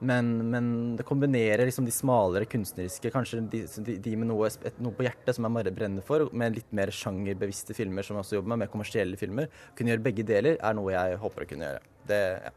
men, 0.00 0.30
men 0.48 0.70
det 0.96 1.04
kombinerer 1.08 1.66
liksom 1.68 1.84
de 1.84 1.92
smalere 1.94 2.48
kunstneriske, 2.48 3.12
kanskje 3.12 3.42
de, 3.52 3.62
de, 3.84 3.98
de 4.06 4.16
med 4.16 4.30
noe, 4.32 4.48
et, 4.48 4.80
noe 4.82 4.96
på 4.96 5.04
hjertet 5.04 5.36
som 5.36 5.44
jeg 5.44 5.58
bare 5.58 5.76
brenner 5.76 6.06
for, 6.06 6.30
med 6.32 6.56
litt 6.56 6.72
mer 6.76 6.92
sjangerbevisste 6.94 7.76
filmer 7.76 8.06
som 8.06 8.16
jeg 8.16 8.24
også 8.24 8.40
jobber 8.40 8.54
med, 8.54 8.64
mer 8.64 8.72
kommersielle 8.72 9.20
filmer. 9.20 9.52
Kunne 9.76 9.92
gjøre 9.92 10.08
begge 10.08 10.26
deler 10.32 10.56
er 10.56 10.78
noe 10.78 10.96
jeg 10.96 11.20
håper 11.20 11.44
å 11.44 11.50
kunne 11.52 11.72
gjøre. 11.72 11.88
Det, 12.08 12.22
ja. 12.48 12.56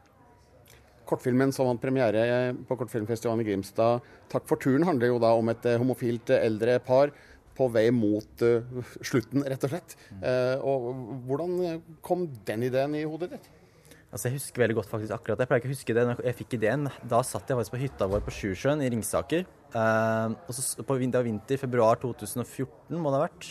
Kortfilmen 1.08 1.54
som 1.56 1.68
vant 1.68 1.80
premiere 1.80 2.52
på 2.68 2.76
kortfilmfestivalen 2.76 3.44
i 3.44 3.48
Grimstad, 3.48 4.04
'Takk 4.28 4.46
for 4.48 4.60
turen', 4.60 4.84
handler 4.84 5.14
jo 5.14 5.18
da 5.22 5.32
om 5.32 5.48
et 5.48 5.64
eh, 5.66 5.78
homofilt 5.80 6.30
eh, 6.30 6.44
eldre 6.44 6.78
par 6.84 7.12
på 7.58 7.68
vei 7.74 7.88
mot 7.90 8.42
eh, 8.44 8.62
slutten, 9.00 9.42
rett 9.48 9.64
og 9.64 9.72
slett. 9.72 9.96
Eh, 10.20 10.56
og 10.60 10.92
hvordan 11.26 11.80
kom 12.04 12.28
den 12.46 12.68
ideen 12.68 12.94
i 12.94 13.06
hodet 13.08 13.32
ditt? 13.34 13.48
Altså 14.08 14.30
Jeg 14.30 14.38
husker 14.38 14.62
veldig 14.62 14.78
godt 14.78 14.88
faktisk 14.88 15.12
akkurat 15.12 15.36
det. 15.36 15.44
Jeg 15.44 15.50
pleier 15.50 15.62
ikke 15.62 15.68
å 15.68 15.74
huske 15.74 15.96
det 15.96 16.04
når 16.08 16.20
jeg 16.24 16.36
fikk 16.38 16.54
ideen. 16.56 16.88
Da 17.04 17.20
satt 17.26 17.50
jeg 17.50 17.58
faktisk 17.58 17.74
på 17.74 17.80
hytta 17.82 18.08
vår 18.08 18.22
på 18.24 18.32
Sjusjøen 18.32 18.84
i 18.84 18.88
Ringsaker. 18.94 19.44
Eh, 19.68 20.36
og 20.48 20.56
så 20.56 20.84
på 20.84 20.96
Vinter 20.96 21.18
det 21.18 21.24
var 21.24 21.28
vinter, 21.28 21.60
februar 21.60 22.00
2014 22.00 22.96
må 22.96 23.12
det 23.12 23.18
ha 23.18 23.26
vært. 23.26 23.50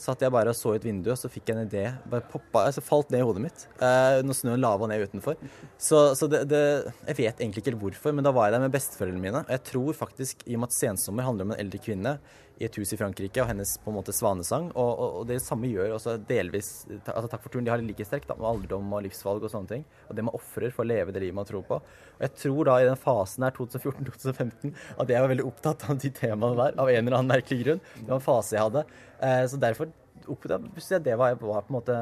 Satt 0.00 0.22
jeg 0.24 0.32
bare 0.32 0.52
og 0.54 0.56
så 0.56 0.72
ut 0.72 0.84
vinduet, 0.86 1.12
og 1.12 1.20
så 1.20 1.28
fikk 1.28 1.50
jeg 1.50 1.58
en 1.58 1.66
idé. 1.66 1.82
Bare 2.08 2.24
poppa, 2.24 2.64
altså 2.70 2.80
falt 2.84 3.10
ned 3.12 3.20
i 3.20 3.26
hodet 3.26 3.42
mitt 3.44 3.66
eh, 3.84 4.20
når 4.24 4.38
snøen 4.38 4.62
lava 4.62 4.88
ned 4.88 5.04
utenfor. 5.10 5.36
Så, 5.76 6.14
så 6.16 6.28
det, 6.30 6.46
det 6.48 6.62
Jeg 7.10 7.18
vet 7.18 7.42
egentlig 7.42 7.64
ikke 7.64 7.76
hvorfor, 7.82 8.14
men 8.16 8.24
da 8.24 8.32
var 8.32 8.48
jeg 8.48 8.56
der 8.56 8.64
med 8.64 8.72
besteforeldrene 8.76 9.24
mine. 9.26 9.42
Og 9.44 9.52
jeg 9.52 9.64
tror 9.68 9.98
faktisk, 9.98 10.46
i 10.46 10.56
og 10.56 10.62
med 10.62 10.72
at 10.72 10.78
'Sensommer' 10.78 11.28
handler 11.28 11.48
om 11.48 11.52
en 11.52 11.60
eldre 11.60 11.82
kvinne 11.84 12.16
i 12.60 12.66
et 12.68 12.76
hus 12.76 12.92
i 12.92 12.98
Frankrike 13.00 13.40
og 13.40 13.48
hennes 13.48 13.72
på 13.80 13.88
en 13.88 13.96
måte 13.96 14.12
svanesang, 14.14 14.68
og, 14.74 14.90
og, 14.90 15.14
og 15.20 15.28
det 15.30 15.38
samme 15.42 15.70
gjør 15.70 15.94
også 15.96 16.18
delvis 16.28 16.70
altså 16.90 17.30
Takk 17.30 17.44
for 17.44 17.52
turen. 17.52 17.64
De 17.64 17.72
har 17.72 17.80
da, 17.80 18.36
med 18.36 18.48
alderdom 18.48 18.92
og 18.92 19.04
livsvalg 19.06 19.46
og 19.46 19.52
sånne 19.52 19.70
ting. 19.70 19.84
Og 20.08 20.16
det 20.16 20.24
man 20.26 20.36
ofrer 20.36 20.74
for 20.74 20.84
å 20.84 20.90
leve 20.90 21.14
det 21.14 21.22
livet 21.22 21.38
man 21.38 21.48
tror 21.48 21.64
på. 21.68 21.78
Og 21.80 22.24
jeg 22.26 22.34
tror 22.42 22.68
da 22.68 22.76
i 22.80 22.88
den 22.88 22.98
fasen 23.00 23.46
her, 23.46 23.54
2014-2015, 23.56 24.74
at 25.00 25.12
jeg 25.14 25.24
var 25.24 25.32
veldig 25.32 25.46
opptatt 25.48 25.86
av 25.88 26.00
de 26.02 26.10
temaene 26.16 26.58
der, 26.58 26.76
av 26.76 26.90
en 26.90 27.00
eller 27.00 27.18
annen 27.20 27.32
merkelig 27.32 27.64
grunn. 27.64 27.82
Det 27.96 28.08
var 28.08 28.18
en 28.18 28.26
fase 28.26 28.58
jeg 28.58 28.66
hadde. 28.66 28.84
Eh, 29.24 29.44
så 29.52 29.60
derfor 29.62 29.94
oppdaget 30.30 30.92
jeg 30.92 31.06
det 31.06 31.16
var, 31.18 31.38
var 31.40 31.64
på 31.64 31.72
en 31.72 31.78
måte 31.78 31.96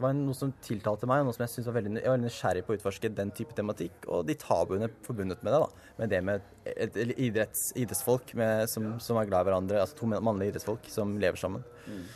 det 0.00 0.06
var 0.06 0.14
noe 0.16 0.32
som 0.32 0.52
tiltalte 0.64 1.04
meg, 1.04 1.20
og 1.20 1.26
noe 1.28 1.36
som 1.36 1.42
jeg 1.44 1.52
synes 1.52 1.66
var 1.68 1.74
veldig, 1.76 1.90
jeg 2.00 2.08
var 2.08 2.20
nysgjerrig 2.22 2.60
på 2.64 2.72
å 2.72 2.76
utforske 2.78 3.08
den 3.12 3.30
type 3.36 3.52
tematikk, 3.52 4.06
og 4.08 4.22
de 4.24 4.36
tabuene 4.40 4.88
forbundet 5.04 5.42
med 5.44 5.52
det. 5.52 5.58
da, 5.60 5.90
Med 5.98 6.12
det 6.14 6.20
med 6.24 6.46
et, 6.64 6.96
et 6.96 7.10
idretts, 7.20 7.66
idrettsfolk 7.76 8.32
med, 8.40 8.64
som, 8.72 8.94
som, 8.96 9.18
er 9.20 9.28
glad 9.28 9.44
i 9.44 9.50
hverandre, 9.50 9.82
altså 9.82 9.98
to 9.98 10.08
mannlige 10.08 10.54
idrettsfolk 10.54 10.88
som 10.88 11.18
lever 11.20 11.36
sammen. 11.36 11.66
Mm. 11.84 12.06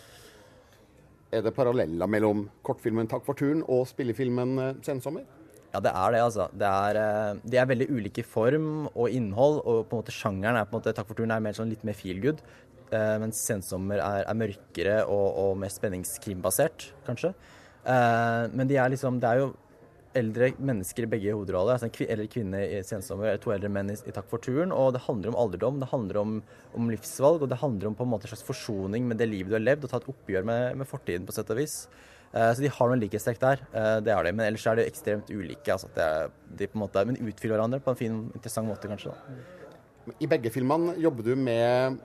Er 1.37 1.45
det 1.45 1.53
paralleller 1.53 2.09
mellom 2.09 2.47
kortfilmen 2.65 3.11
'Takk 3.11 3.27
for 3.27 3.37
turen' 3.37 3.61
og 3.69 3.85
spillefilmen 3.91 4.81
'Sensommer'? 4.81 5.27
Ja, 5.75 5.83
det 5.85 5.93
er 5.93 6.15
det, 6.15 6.21
altså. 6.25 6.49
Det 6.57 6.71
er, 6.71 7.41
de 7.45 7.59
er 7.59 7.69
veldig 7.69 7.91
ulike 7.91 8.23
i 8.23 8.31
form 8.31 8.87
og 8.95 9.11
innhold, 9.11 9.61
og 9.61 9.91
på 9.91 9.99
en 9.99 10.01
måte 10.07 10.15
sjangeren 10.15 10.57
er 10.57 10.65
på 10.65 10.73
en 10.73 10.81
måte 10.81 10.95
'Takk 10.97 11.11
for 11.11 11.21
turen' 11.21 11.37
er 11.37 11.45
mer 11.45 11.53
sånn 11.53 11.69
litt 11.69 11.85
mer 11.85 12.01
feel 12.01 12.23
good. 12.23 12.41
Uh, 12.89 13.21
mens 13.21 13.45
'Sensommer' 13.45 14.01
er, 14.01 14.25
er 14.25 14.41
mørkere 14.41 14.97
og, 15.05 15.27
og 15.37 15.59
mer 15.61 15.69
spenningskrimbasert, 15.69 16.95
kanskje. 17.05 17.35
Uh, 17.85 18.49
men 18.57 18.69
de 18.71 18.79
er 18.81 18.93
liksom, 18.93 19.21
det 19.21 19.29
er 19.31 19.43
jo 19.43 19.53
eldre 20.19 20.51
mennesker 20.63 21.07
i 21.07 21.11
begge 21.11 21.35
hovedroller. 21.35 21.75
Altså 21.75 21.89
en 21.89 21.95
kv 21.95 22.07
eldre 22.07 22.31
kvinne 22.31 22.61
i 22.63 22.81
'Sensommer', 22.87 23.37
to 23.43 23.53
eldre 23.55 23.71
menn 23.73 23.91
i, 23.91 23.97
i 23.99 24.15
'Takk 24.15 24.29
for 24.31 24.39
turen'. 24.39 24.73
Og 24.73 24.93
det 24.95 25.05
handler 25.07 25.33
om 25.33 25.39
alderdom, 25.43 25.81
det 25.81 25.91
handler 25.91 26.21
om, 26.21 26.43
om, 26.75 26.91
livsvalg, 26.91 27.43
og 27.43 27.51
det 27.51 27.61
handler 27.61 27.91
om 27.91 27.97
på 27.99 28.07
en 28.07 28.13
måte 28.13 28.29
en 28.29 28.35
slags 28.35 28.47
forsoning 28.47 29.09
med 29.09 29.19
det 29.19 29.29
livet 29.29 29.51
du 29.51 29.59
har 29.59 29.65
levd, 29.65 29.85
og 29.85 29.91
ta 29.91 30.03
et 30.03 30.11
oppgjør 30.15 30.47
med, 30.47 30.77
med 30.77 30.87
fortiden, 30.87 31.27
på 31.27 31.35
sett 31.35 31.51
og 31.51 31.59
vis. 31.59 31.89
Uh, 32.35 32.51
så 32.51 32.63
de 32.63 32.71
har 32.71 32.91
noen 32.91 33.03
likhetstrekk 33.03 33.43
der, 33.43 33.67
uh, 33.75 33.99
det 34.03 34.15
har 34.15 34.25
de. 34.25 34.33
Men 34.33 34.47
ellers 34.47 34.67
er 34.67 34.79
de 34.79 34.87
ekstremt 34.87 35.31
ulike. 35.31 35.71
Altså, 35.71 35.91
er, 35.99 36.31
de 36.59 36.71
måte, 36.79 37.05
men 37.07 37.19
utfyller 37.19 37.59
hverandre 37.59 37.83
på 37.83 37.95
en 37.95 38.01
fin, 38.01 38.23
interessant 38.35 38.71
måte, 38.71 38.91
kanskje. 38.91 39.15
Da. 39.15 40.15
I 40.21 40.29
begge 40.31 40.51
filmene 40.53 40.97
jobber 41.01 41.27
du 41.27 41.35
med 41.37 41.99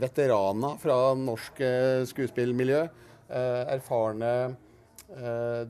veteraner 0.00 0.76
fra 0.78 1.14
norsk 1.18 1.58
skuespillmiljø. 2.06 2.84
erfarne 3.30 4.28
eh, 4.44 4.54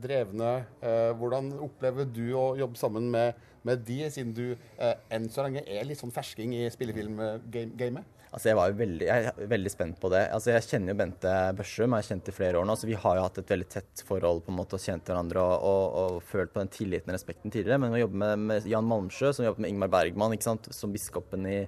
drevne. 0.03 0.53
Eh, 0.84 1.11
hvordan 1.18 1.53
opplever 1.64 2.09
du 2.09 2.26
å 2.36 2.53
jobbe 2.61 2.80
sammen 2.80 3.11
med, 3.12 3.38
med 3.66 3.84
de, 3.86 4.03
siden 4.12 4.32
du 4.36 4.47
eh, 4.53 4.95
enn 5.12 5.28
så 5.32 5.47
lenge 5.47 5.64
er 5.64 5.86
litt 5.88 6.01
sånn 6.01 6.14
fersking 6.14 6.57
i 6.59 6.66
spillefilmgamet? 6.72 8.16
Altså 8.30 8.53
jeg 8.53 8.59
var 8.61 8.70
jo 8.70 8.76
veldig, 8.78 9.07
jeg 9.09 9.26
er 9.26 9.49
veldig 9.51 9.70
spent 9.72 9.97
på 9.99 10.09
det. 10.12 10.20
Altså 10.30 10.53
Jeg 10.53 10.66
kjenner 10.68 10.93
jo 10.93 10.99
Bente 11.01 11.30
Børsum, 11.59 11.97
jeg 11.97 11.97
har 11.97 12.09
kjent 12.12 12.28
i 12.30 12.34
flere 12.34 12.61
år 12.61 12.68
nå. 12.68 12.76
så 12.78 12.86
Vi 12.86 12.99
har 13.03 13.16
jo 13.18 13.24
hatt 13.24 13.41
et 13.43 13.51
veldig 13.51 13.66
tett 13.72 14.03
forhold 14.07 14.45
på 14.47 14.53
en 14.53 14.59
måte 14.61 14.78
og 14.78 14.84
kjent 14.84 15.11
hverandre 15.11 15.43
og, 15.43 15.64
og, 15.66 15.97
og 16.03 16.20
følt 16.28 16.53
på 16.55 16.62
den 16.62 16.70
tilliten 16.70 17.11
og 17.11 17.18
respekten 17.18 17.51
tidligere. 17.51 17.80
Men 17.82 17.97
å 17.97 18.03
jobbe 18.05 18.20
med, 18.22 18.45
med 18.53 18.68
Jan 18.70 18.86
Malmsjø, 18.86 19.32
som 19.34 19.49
jobbet 19.49 19.64
med 19.64 19.74
Ingmar 19.74 19.91
Bergman 19.97 20.36
ikke 20.36 20.47
sant? 20.47 20.70
som 20.76 20.95
biskopen 20.95 21.49
i, 21.51 21.59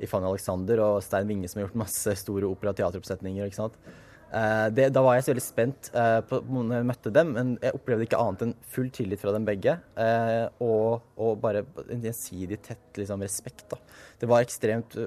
i 0.00 0.08
Fanny 0.08 0.30
Alexander, 0.30 0.80
og 0.86 1.04
Stein 1.04 1.28
Winge, 1.28 1.52
som 1.52 1.60
har 1.60 1.68
gjort 1.68 1.82
masse 1.84 2.16
store 2.22 2.48
opera- 2.48 2.72
og 2.72 2.80
teateroppsetninger. 2.80 3.50
ikke 3.50 3.60
sant? 3.60 3.76
Uh, 4.36 4.66
det, 4.74 4.90
da 4.92 5.00
var 5.00 5.16
jeg 5.16 5.24
så 5.24 5.30
veldig 5.32 5.44
spent 5.44 5.88
uh, 5.94 6.20
på 6.28 6.42
når 6.44 6.74
jeg 6.76 6.88
møtte 6.90 7.12
dem, 7.14 7.30
men 7.38 7.52
jeg 7.62 7.76
opplevde 7.78 8.04
ikke 8.04 8.18
annet 8.20 8.42
enn 8.44 8.52
full 8.74 8.90
tillit 8.92 9.22
fra 9.22 9.32
dem 9.32 9.46
begge. 9.48 9.78
Uh, 9.96 10.44
og, 10.60 11.06
og, 11.16 11.38
bare 11.40 11.64
en 11.86 12.04
gjensidig 12.04 12.60
tett 12.66 13.00
liksom, 13.00 13.24
respekt. 13.24 13.64
Da. 13.72 13.80
Det 14.20 14.28
var 14.28 14.44
ekstremt 14.44 14.98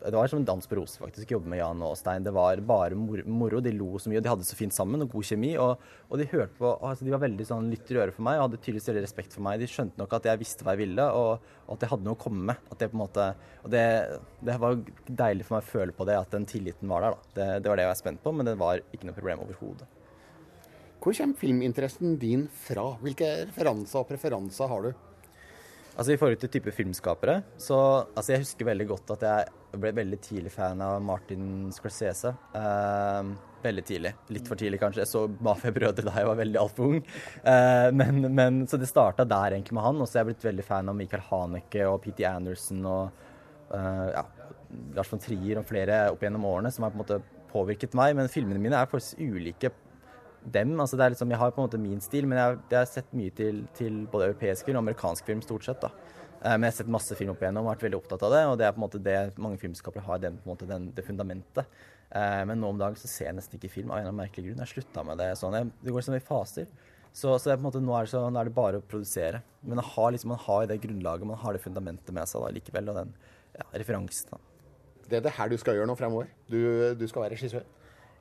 det 0.00 0.16
var 0.16 0.30
som 0.32 0.38
en 0.40 0.44
dans 0.48 0.66
på 0.66 0.76
roser, 0.78 1.02
faktisk, 1.02 1.28
å 1.28 1.34
jobbe 1.36 1.50
med 1.52 1.60
Jan 1.60 1.82
og 1.84 1.96
Stein. 1.98 2.24
Det 2.24 2.32
var 2.32 2.60
bare 2.64 2.96
moro. 2.96 3.60
De 3.60 3.72
lo 3.76 3.98
så 4.00 4.08
mye, 4.08 4.20
og 4.20 4.24
de 4.24 4.30
hadde 4.32 4.46
så 4.48 4.56
fint 4.56 4.72
sammen, 4.72 5.02
og 5.04 5.12
god 5.12 5.26
kjemi. 5.28 5.50
Og, 5.60 5.82
og 6.08 6.20
de 6.20 6.28
hørte 6.30 6.56
på 6.56 6.70
altså, 6.72 7.04
De 7.04 7.12
var 7.12 7.22
veldig 7.26 7.46
sånn 7.50 7.68
lytter 7.72 7.98
i 7.98 8.00
øret 8.04 8.16
for 8.16 8.24
meg 8.24 8.38
og 8.38 8.46
hadde 8.46 8.62
tydeligvis 8.62 8.88
veldig 8.88 9.04
respekt 9.04 9.36
for 9.36 9.44
meg. 9.44 9.60
De 9.60 9.68
skjønte 9.68 10.00
nok 10.00 10.16
at 10.16 10.30
jeg 10.30 10.40
visste 10.40 10.64
hva 10.64 10.76
jeg 10.76 10.82
ville, 10.86 11.06
og, 11.20 11.52
og 11.66 11.76
at 11.76 11.84
jeg 11.84 11.92
hadde 11.92 12.08
noe 12.08 12.16
å 12.16 12.22
komme 12.24 12.46
med. 12.52 12.64
At 12.72 12.80
det 12.80 12.90
på 12.92 12.96
en 12.96 13.02
måte 13.04 13.28
Og 13.60 13.70
det, 13.76 13.84
det, 14.40 14.56
var 14.64 14.80
deilig 15.24 15.48
for 15.48 15.58
meg 15.58 15.66
å 15.66 15.70
føle 15.74 15.96
på 16.00 16.08
det, 16.08 16.16
at 16.16 16.32
den 16.32 16.48
tilliten 16.48 16.88
var 16.88 17.04
der, 17.04 17.16
da. 17.18 17.36
Det, 17.36 17.48
det 17.60 17.72
var 17.72 17.80
det 17.80 17.88
jeg 17.88 17.92
var 17.92 18.00
spent 18.00 18.24
på, 18.24 18.34
men 18.36 18.48
det 18.48 18.56
var 18.60 18.84
ikke 18.88 19.10
noe 19.10 19.18
problem 19.20 19.44
overhodet. 19.44 19.90
Hvor 21.00 21.16
kommer 21.16 21.40
filminteressen 21.40 22.16
din 22.20 22.48
fra? 22.64 22.90
Hvilke 23.04 23.28
referanser 23.48 24.00
og 24.00 24.08
preferanser 24.08 24.68
har 24.68 24.88
du? 24.88 24.90
Altså 25.96 26.14
I 26.14 26.18
forhold 26.20 26.40
til 26.40 26.52
type 26.52 26.72
filmskapere, 26.72 27.40
så 27.60 27.76
altså 28.14 28.32
Jeg 28.32 28.44
husker 28.44 28.68
veldig 28.68 28.86
godt 28.88 29.10
at 29.16 29.24
jeg 29.26 29.59
ble 29.78 29.92
veldig 29.94 30.18
tidlig 30.24 30.52
fan 30.54 30.80
av 30.82 30.98
Martin 31.04 31.70
Scorsese. 31.74 32.32
Uh, 32.54 33.34
veldig 33.62 33.84
tidlig. 33.86 34.12
Litt 34.34 34.48
for 34.48 34.58
tidlig, 34.60 34.80
kanskje. 34.80 35.04
Jeg 35.04 35.10
så 35.10 35.24
Mafia-brødre 35.44 36.06
da 36.06 36.14
jeg 36.16 36.28
var 36.28 36.38
veldig 36.40 36.60
altfor 36.60 36.94
ung. 36.94 37.00
Eh, 37.44 37.88
men, 37.96 38.22
men, 38.34 38.62
så 38.70 38.80
det 38.80 38.88
starta 38.90 39.26
der 39.28 39.56
egentlig 39.56 39.76
med 39.76 39.86
han. 39.86 40.00
Og 40.00 40.08
så 40.08 40.18
er 40.18 40.24
jeg 40.24 40.32
blitt 40.32 40.48
veldig 40.48 40.66
fan 40.66 40.90
av 40.90 40.96
Michael 40.98 41.26
Haneke 41.28 41.84
og 41.88 42.00
P.T. 42.04 42.24
Anderson 42.28 42.80
og 42.88 43.26
eh, 43.76 44.06
ja, 44.14 44.24
Lars 44.96 45.12
von 45.12 45.22
Trier 45.22 45.60
og 45.60 45.68
flere 45.68 46.06
opp 46.14 46.24
gjennom 46.24 46.46
årene 46.48 46.72
som 46.74 46.86
har 46.86 46.94
på 46.94 47.00
en 47.00 47.04
måte 47.04 47.20
påvirket 47.52 47.96
meg. 47.98 48.16
Men 48.18 48.32
filmene 48.32 48.62
mine 48.62 48.80
er 48.80 48.90
faktisk 48.90 49.20
ulike 49.20 49.72
dem. 50.40 50.78
altså 50.80 50.96
det 50.96 51.04
er 51.04 51.16
liksom, 51.16 51.30
Jeg 51.30 51.38
har 51.42 51.50
på 51.52 51.60
en 51.60 51.68
måte 51.68 51.82
min 51.82 52.00
stil, 52.00 52.26
men 52.26 52.38
jeg, 52.38 52.62
jeg 52.70 52.78
har 52.78 52.88
sett 52.88 53.12
mye 53.12 53.34
til, 53.36 53.66
til, 53.76 54.06
både 54.10 54.30
europeisk 54.30 54.64
film 54.64 54.80
og 54.80 54.86
amerikansk 54.86 55.26
film, 55.26 55.44
stort 55.44 55.68
sett. 55.68 55.84
da. 55.84 55.92
Eh, 56.40 56.56
men 56.56 56.66
jeg 56.68 56.72
har 56.72 56.76
sett 56.78 56.92
masse 56.92 57.16
film 57.18 57.34
opp 57.34 57.42
igjennom 57.42 57.66
og 57.66 57.74
vært 57.74 57.86
veldig 57.86 57.98
opptatt 58.00 58.26
av 58.26 58.34
det. 58.34 58.42
Og 58.48 58.58
det 58.60 58.66
er 58.66 58.74
på 58.74 58.80
en 58.80 58.86
måte 58.86 59.00
det 59.04 59.16
mange 59.40 59.60
filmskapere 59.60 60.04
har, 60.06 60.20
den, 60.22 60.38
måte 60.48 60.68
den, 60.68 60.88
det 60.96 61.04
fundamentet. 61.06 61.80
Eh, 62.10 62.42
men 62.48 62.62
nå 62.62 62.72
om 62.72 62.80
dagen 62.80 62.98
så 62.98 63.10
ser 63.10 63.30
jeg 63.30 63.38
nesten 63.38 63.60
ikke 63.60 63.72
film 63.72 63.92
av 63.92 63.98
en 63.98 64.06
eller 64.06 64.14
annen 64.14 64.22
merkelig 64.24 64.48
grunn. 64.48 64.62
Jeg 64.64 64.74
slutta 64.74 65.04
med 65.06 65.20
det 65.20 65.32
sånn. 65.40 65.58
Jeg, 65.58 65.72
det 65.84 65.94
går 65.94 66.06
sånn 66.06 66.18
i 66.18 66.24
faser. 66.24 66.70
Så, 67.10 67.34
så 67.42 67.56
måte, 67.58 67.82
nå, 67.82 67.92
er 67.98 68.06
det 68.06 68.12
så, 68.12 68.22
nå 68.30 68.40
er 68.40 68.48
det 68.48 68.54
bare 68.56 68.80
å 68.80 68.86
produsere. 68.86 69.42
Men 69.64 69.80
man 69.80 69.88
har, 69.92 70.14
liksom, 70.14 70.32
man 70.32 70.44
har 70.46 70.70
det 70.70 70.80
grunnlaget, 70.84 71.28
man 71.28 71.42
har 71.42 71.56
det 71.56 71.64
fundamentet 71.64 72.14
med 72.14 72.30
seg 72.30 72.46
da, 72.46 72.54
likevel. 72.56 72.92
Og 72.92 73.02
den 73.02 73.12
ja, 73.58 73.66
referansen. 73.82 74.32
da. 74.32 74.46
Det 75.10 75.18
er 75.18 75.26
det 75.26 75.34
her 75.36 75.50
du 75.50 75.58
skal 75.58 75.76
gjøre 75.76 75.90
nå 75.90 75.98
fremover? 75.98 76.30
Du, 76.46 76.60
du 76.94 77.06
skal 77.10 77.26
være 77.26 77.34
regissør? 77.34 77.66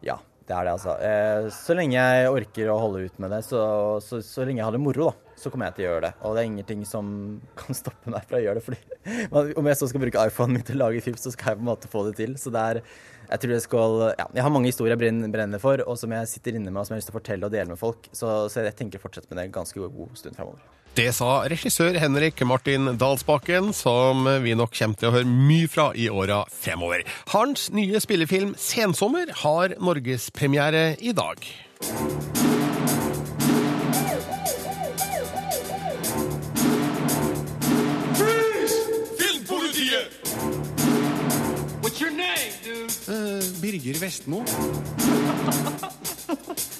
Ja, 0.03 0.17
det 0.49 0.55
er 0.57 0.65
det, 0.65 0.71
altså. 0.73 0.93
Eh, 1.05 1.47
så 1.53 1.75
lenge 1.77 1.93
jeg 1.93 2.29
orker 2.33 2.71
å 2.73 2.79
holde 2.81 3.03
ut 3.05 3.19
med 3.21 3.29
det, 3.35 3.43
så, 3.45 3.59
så, 4.01 4.17
så, 4.25 4.45
lenge 4.47 4.63
jeg 4.63 4.65
har 4.65 4.73
det 4.73 4.81
moro, 4.81 5.11
da, 5.11 5.35
så 5.37 5.51
kommer 5.53 5.69
jeg 5.69 5.77
til 5.77 5.85
å 5.85 5.91
gjøre 5.91 6.07
det. 6.07 6.11
Og 6.25 6.33
det 6.33 6.41
er 6.41 6.49
ingenting 6.49 6.81
som 6.89 7.11
kan 7.59 7.77
stoppe 7.77 8.09
meg 8.09 8.25
fra 8.25 8.39
å 8.39 8.41
gjøre 8.41 8.57
det. 8.57 8.65
fordi 8.65 9.53
Om 9.61 9.69
jeg 9.69 9.79
så 9.79 9.91
skal 9.91 10.03
bruke 10.03 10.25
iPhonen 10.31 10.57
min 10.57 10.65
til 10.65 10.79
å 10.79 10.87
lage 10.87 11.05
film, 11.05 11.19
så 11.21 11.33
skal 11.35 11.53
jeg 11.53 11.61
på 11.61 11.65
en 11.65 11.69
måte 11.69 11.91
få 11.91 12.03
det 12.07 12.15
til. 12.17 12.33
Så 12.41 12.53
det 12.55 12.65
er 12.71 12.81
Jeg 13.29 13.43
tror 13.43 13.53
jeg 13.53 13.65
skal 13.67 13.95
Ja, 14.17 14.25
jeg 14.39 14.47
har 14.47 14.55
mange 14.55 14.71
historier 14.71 14.97
jeg 14.97 15.31
brenner 15.37 15.61
for, 15.61 15.85
og 15.85 16.01
som 16.01 16.17
jeg 16.17 16.33
sitter 16.33 16.57
inne 16.57 16.73
med, 16.73 16.81
og 16.81 16.89
som 16.89 16.95
jeg 16.95 16.97
har 16.97 17.03
lyst 17.03 17.11
til 17.11 17.17
å 17.17 17.19
fortelle 17.19 17.45
og 17.45 17.53
dele 17.53 17.69
med 17.69 17.83
folk. 17.83 18.09
Så, 18.09 18.33
så 18.49 18.65
jeg 18.65 18.77
tenker 18.79 18.97
å 18.97 19.05
fortsette 19.05 19.29
med 19.29 19.37
det 19.37 19.51
en 19.51 19.57
ganske 19.61 19.93
god 20.01 20.17
stund 20.17 20.39
fremover. 20.39 20.65
Det 20.99 21.13
sa 21.15 21.45
regissør 21.47 21.95
Henrik 21.95 22.41
Martin 22.43 22.89
Dalsbakken, 22.99 23.69
som 23.71 24.25
vi 24.43 24.51
nok 24.51 24.73
kommer 24.75 24.99
til 24.99 25.07
å 25.07 25.13
høre 25.13 25.29
mye 25.31 25.69
fra 25.71 25.85
i 25.95 26.09
åra 26.11 26.41
fremover. 26.51 27.05
Hans 27.31 27.69
nye 27.71 28.01
spillefilm 28.03 28.51
'Sensommer' 28.59 29.31
har 29.45 29.77
norgespremiere 29.79 30.99
i 30.99 31.13
dag. 31.15 31.39
What's 41.79 42.01
your 42.01 42.11
name, 42.11 42.51
dude? 42.59 42.91
Uh, 43.07 43.39
Birger 43.61 43.95
Vestmo. 44.03 44.43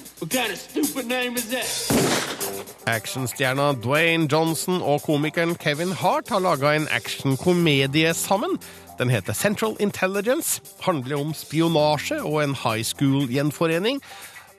What 0.20 0.30
kind 0.30 0.52
of 0.52 0.58
stupid 0.58 1.06
name 1.06 1.34
is 1.34 1.46
that? 1.48 1.64
Actionstjerna 2.86 3.72
Dwayne 3.80 4.28
Johnson 4.32 4.82
og 4.82 5.02
komikeren 5.02 5.54
Kevin 5.54 5.92
Hart 5.92 6.28
har 6.28 6.42
laga 6.44 6.74
en 6.76 6.88
actionkomedie 6.92 8.12
sammen. 8.14 8.58
Den 8.98 9.08
heter 9.08 9.32
Central 9.32 9.76
Intelligence, 9.80 10.60
handler 10.80 11.16
om 11.16 11.32
spionasje 11.34 12.20
og 12.20 12.44
en 12.44 12.54
high 12.54 12.84
school-gjenforening. 12.84 14.02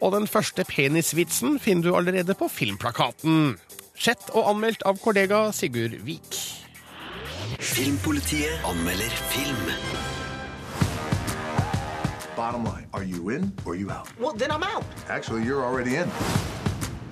Og 0.01 0.15
den 0.15 0.27
første 0.27 0.65
penisvitsen 0.65 1.59
finner 1.59 1.83
du 1.83 1.95
allerede 1.95 2.33
på 2.33 2.47
filmplakaten. 2.49 3.59
Sett 3.93 4.33
og 4.33 4.49
anmeldt 4.49 4.81
av 4.81 4.97
kollega 4.97 5.51
Sigurd 5.53 5.93
Vik. 6.01 6.41
Filmpolitiet 7.59 8.65
anmelder 8.65 9.13
film. 9.29 9.69
Bottom 12.41 12.63
line, 12.63 12.87
are 12.91 13.03
you 13.03 13.29
in 13.29 13.53
or 13.67 13.75
you 13.75 13.91
out? 13.91 14.07
Well, 14.19 14.33
then 14.33 14.49
I'm 14.49 14.63
out. 14.63 14.83
Actually, 15.09 15.43
you're 15.43 15.63
already 15.63 15.97
in. 16.01 16.09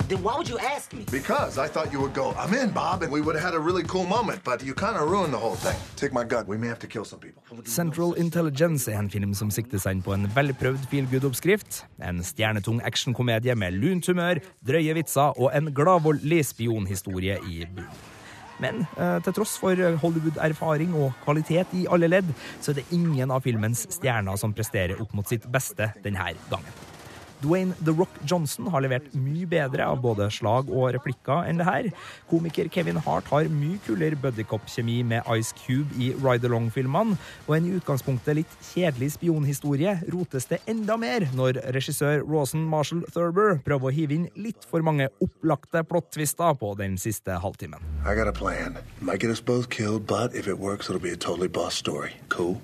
Then 0.10 0.24
why 0.24 0.34
would 0.36 0.50
you 0.50 0.58
ask 0.58 0.92
me? 0.92 1.06
Because 1.12 1.60
I 1.60 1.68
thought 1.68 1.94
you 1.94 2.02
would 2.02 2.16
go, 2.16 2.34
I'm 2.34 2.56
in, 2.56 2.72
Bob, 2.72 3.04
and 3.04 3.12
we 3.14 3.22
would 3.22 3.36
have 3.36 3.44
had 3.44 3.54
a 3.54 3.60
really 3.60 3.84
cool 3.84 4.08
moment, 4.08 4.44
but 4.44 4.64
you 4.64 4.74
kind 4.74 4.98
of 4.98 5.08
ruined 5.08 5.32
the 5.32 5.38
whole 5.38 5.54
thing. 5.54 5.78
Take 5.96 6.14
my 6.14 6.24
gun. 6.24 6.48
We 6.48 6.58
may 6.58 6.68
have 6.68 6.80
to 6.80 6.88
kill 6.88 7.06
some 7.06 7.20
people. 7.20 7.44
Central 7.66 8.16
Intelligence 8.18 8.90
er 8.92 8.98
en 8.98 9.10
film 9.10 9.36
som 9.38 9.52
sikter 9.54 9.78
seg 9.78 10.00
inn 10.00 10.02
på 10.02 10.18
en 10.18 10.26
velprøvd 10.34 10.90
feelgood-oppskrift. 10.90 11.84
En 12.02 12.26
stjernetung 12.26 12.82
actionkomedie 12.82 13.54
med 13.54 13.78
lunt 13.78 14.10
humør, 14.10 14.42
drøye 14.66 14.98
vitser 14.98 15.38
og 15.38 15.54
en 15.54 15.70
gladvoldelig 15.78 16.48
spionhistorie 16.56 17.38
i 17.46 17.68
bunnen. 17.70 18.19
Men 18.64 18.84
eh, 18.98 19.18
til 19.26 19.36
tross 19.40 19.56
for 19.62 19.80
Hollywood-erfaring 20.04 20.96
og 21.00 21.18
kvalitet 21.26 21.76
i 21.80 21.88
alle 21.92 22.12
ledd, 22.12 22.32
så 22.60 22.74
er 22.74 22.82
det 22.82 22.90
ingen 22.96 23.32
av 23.32 23.46
filmens 23.48 23.86
stjerner 23.96 24.40
som 24.40 24.56
presterer 24.56 25.00
opp 25.02 25.16
mot 25.18 25.28
sitt 25.28 25.48
beste 25.52 25.92
denne 26.04 26.34
gangen. 26.52 26.99
Dwayne 27.44 27.76
The 27.86 27.94
Rock 27.96 28.12
Johnson 28.28 28.68
har 28.74 28.84
levert 28.84 29.08
mye 29.16 29.48
bedre 29.50 29.86
av 29.88 30.02
både 30.04 30.28
slag 30.34 30.70
og 30.72 30.92
replikker 30.96 31.48
enn 31.48 31.62
det 31.62 31.68
her. 31.68 31.90
Komiker 32.30 32.70
Kevin 32.74 33.00
Hart 33.06 33.30
har 33.32 33.50
mye 33.54 33.80
kulere 33.86 34.20
buddycop-kjemi 34.20 35.00
med 35.08 35.28
Ice 35.38 35.56
Cube 35.58 35.96
i 36.00 36.12
Ride 36.20 36.50
Along-filmene, 36.50 37.18
og 37.48 37.56
en 37.56 37.70
i 37.70 37.74
utgangspunktet 37.80 38.40
litt 38.42 38.58
kjedelig 38.72 39.14
spionhistorie 39.16 39.96
rotes 40.14 40.50
det 40.52 40.62
enda 40.70 40.98
mer 41.00 41.28
når 41.38 41.62
regissør 41.76 42.26
Rawson 42.28 42.68
Marshall 42.70 43.06
Thurber 43.14 43.60
prøver 43.66 43.90
å 43.90 43.96
hive 43.96 44.18
inn 44.18 44.30
litt 44.40 44.68
for 44.68 44.84
mange 44.86 45.10
opplagte 45.24 45.84
plot-twister 45.88 46.58
på 46.60 46.74
den 46.80 46.98
siste 47.02 47.40
halvtimen. 47.40 47.80
I 48.06 48.16
got 48.16 48.28
a 48.28 48.34
plan. 48.34 48.78
Might 49.02 49.22
get 49.22 49.32
us 49.32 49.42
both 49.42 49.70
killed, 49.70 50.06
but 50.08 50.36
if 50.36 50.48
it 50.48 50.60
works, 50.60 50.90
it'll 50.90 51.00
be 51.00 51.12
a 51.12 51.18
totally 51.18 51.48
boss 51.48 51.76
story. 51.76 52.16
Cool? 52.30 52.62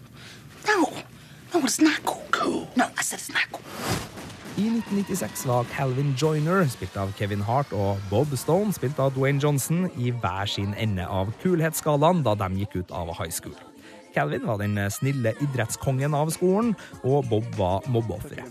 No. 0.67 0.89
No, 1.53 1.61
it's 1.63 1.80
not 1.80 2.03
cool. 2.03 2.23
Cool. 2.32 2.67
No, 2.76 2.86
I 2.97 3.01
said 3.01 3.19
it's 3.19 3.30
not 3.30 3.47
cool. 3.51 3.61
I 4.56 4.70
1996 4.70 5.45
var 5.45 5.66
Calvin 5.68 6.14
Joyner, 6.16 6.62
spilt 6.72 6.95
av 6.95 7.10
Kevin 7.18 7.41
Hart, 7.43 7.74
og 7.76 7.99
Bob 8.08 8.32
Stone, 8.39 8.72
spilt 8.72 9.01
av 9.03 9.10
Dwayne 9.12 9.41
Johnson, 9.43 9.89
i 9.99 10.14
hver 10.16 10.47
sin 10.47 10.72
ende 10.80 11.03
av 11.12 11.34
kulhetsskalaen 11.41 12.22
da 12.24 12.38
de 12.39 12.62
gikk 12.62 12.78
ut 12.80 12.93
av 12.95 13.12
high 13.18 13.34
school. 13.36 13.58
Calvin 14.16 14.47
var 14.47 14.62
den 14.64 14.80
snille 14.95 15.34
idrettskongen 15.43 16.16
av 16.16 16.32
skolen, 16.32 16.72
og 17.03 17.28
Bob 17.28 17.49
var 17.60 17.84
mobbeofferet. 17.91 18.47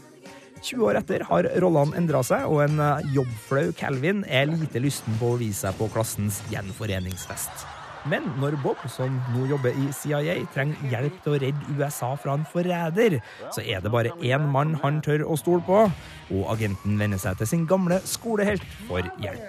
20 0.61 0.84
år 0.90 1.00
etter 1.00 1.24
har 1.30 1.48
rollene 1.64 1.96
endra 1.96 2.20
seg, 2.20 2.44
og 2.52 2.61
en 2.66 2.84
jobbflau 3.16 3.72
Calvin 3.80 4.26
er 4.28 4.52
lite 4.52 4.84
lysten 4.84 5.16
på 5.16 5.32
å 5.32 5.40
vise 5.40 5.64
seg 5.64 5.80
på 5.80 5.88
klassens 5.96 6.42
gjenforeningsfest. 6.52 7.64
Men 8.11 8.26
når 8.40 8.59
Bob, 8.62 8.80
som 8.92 9.14
nå 9.32 9.46
jobber 9.48 9.76
i 9.80 9.86
CIA, 9.96 10.34
trenger 10.52 10.90
hjelp 10.92 11.20
til 11.24 11.32
å 11.32 11.38
redde 11.40 11.76
USA 11.78 12.11
fra 12.20 12.34
en 12.36 12.44
forræder, 12.52 13.18
så 13.55 13.64
er 13.64 13.80
det 13.80 13.92
bare 13.92 14.12
én 14.20 14.44
mann 14.52 14.74
han 14.82 15.00
tør 15.05 15.24
å 15.24 15.38
stole 15.40 15.64
på, 15.64 15.86
og 16.34 16.44
agenten 16.52 16.98
vender 17.00 17.20
seg 17.20 17.38
til 17.40 17.48
sin 17.48 17.64
gamle 17.70 18.00
skolehelt 18.05 18.64
for 18.88 19.09
hjelp. 19.24 19.40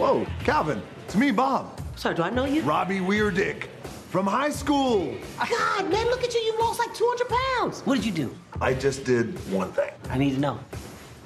Whoa, 0.00 0.26
Calvin. 0.44 0.82
It's 1.06 1.16
me, 1.16 1.30
Bob. 1.30 1.80
Sorry, 1.96 2.14
do 2.14 2.22
I 2.22 2.30
know 2.30 2.44
you? 2.44 2.62
Robbie 2.62 3.00
Weirdick. 3.00 3.68
From 4.10 4.26
high 4.26 4.50
school. 4.50 5.14
God, 5.38 5.90
man, 5.90 6.06
look 6.06 6.22
at 6.24 6.32
you. 6.34 6.40
You've 6.40 6.58
lost 6.60 6.78
like 6.78 6.94
200 6.94 7.28
pounds. 7.28 7.80
What 7.82 7.96
did 7.96 8.04
you 8.06 8.12
do? 8.12 8.34
I 8.60 8.72
just 8.72 9.04
did 9.04 9.34
one 9.52 9.70
thing. 9.72 9.90
I 10.10 10.18
need 10.18 10.34
to 10.34 10.40
know. 10.40 10.58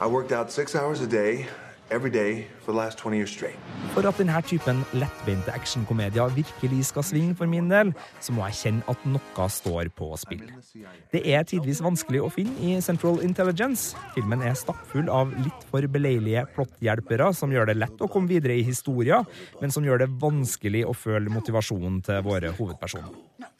I 0.00 0.06
worked 0.06 0.32
out 0.32 0.50
six 0.50 0.74
hours 0.74 1.00
a 1.02 1.06
day, 1.06 1.46
for 1.90 2.72
the 2.72 2.72
last 2.72 2.98
20 2.98 3.16
years 3.16 3.30
straight. 3.30 3.58
For 3.94 4.06
at 4.06 4.18
denne 4.18 4.38
typen 4.46 4.84
lettbeinte 4.94 5.50
actionkomedier 5.50 6.30
virkelig 6.36 6.84
skal 6.86 7.02
svinge 7.02 7.34
for 7.34 7.46
min 7.50 7.68
del, 7.70 7.92
så 8.20 8.32
må 8.32 8.46
jeg 8.46 8.58
kjenne 8.60 8.82
at 8.88 9.06
noe 9.10 9.48
står 9.50 9.90
på 9.98 10.12
spill. 10.16 10.44
Det 11.10 11.22
er 11.26 11.42
tidvis 11.42 11.82
vanskelig 11.82 12.22
å 12.22 12.30
finne 12.30 12.54
i 12.62 12.80
Central 12.80 13.18
Intelligence. 13.26 13.96
Filmen 14.14 14.42
er 14.42 14.54
stappfull 14.54 15.10
av 15.10 15.34
litt 15.42 15.66
for 15.70 15.82
beleilige 15.90 16.46
plotthjelpere 16.54 17.32
som 17.34 17.50
gjør 17.50 17.72
det 17.72 17.80
lett 17.80 18.00
å 18.00 18.08
komme 18.10 18.30
videre 18.30 18.54
i 18.60 18.66
historien, 18.66 19.26
men 19.60 19.74
som 19.74 19.84
gjør 19.84 20.04
det 20.04 20.12
vanskelig 20.22 20.84
å 20.86 20.94
føle 20.94 21.32
motivasjonen 21.32 21.98
til 22.06 22.22
våre 22.26 22.54
hovedpersoner. 22.54 23.10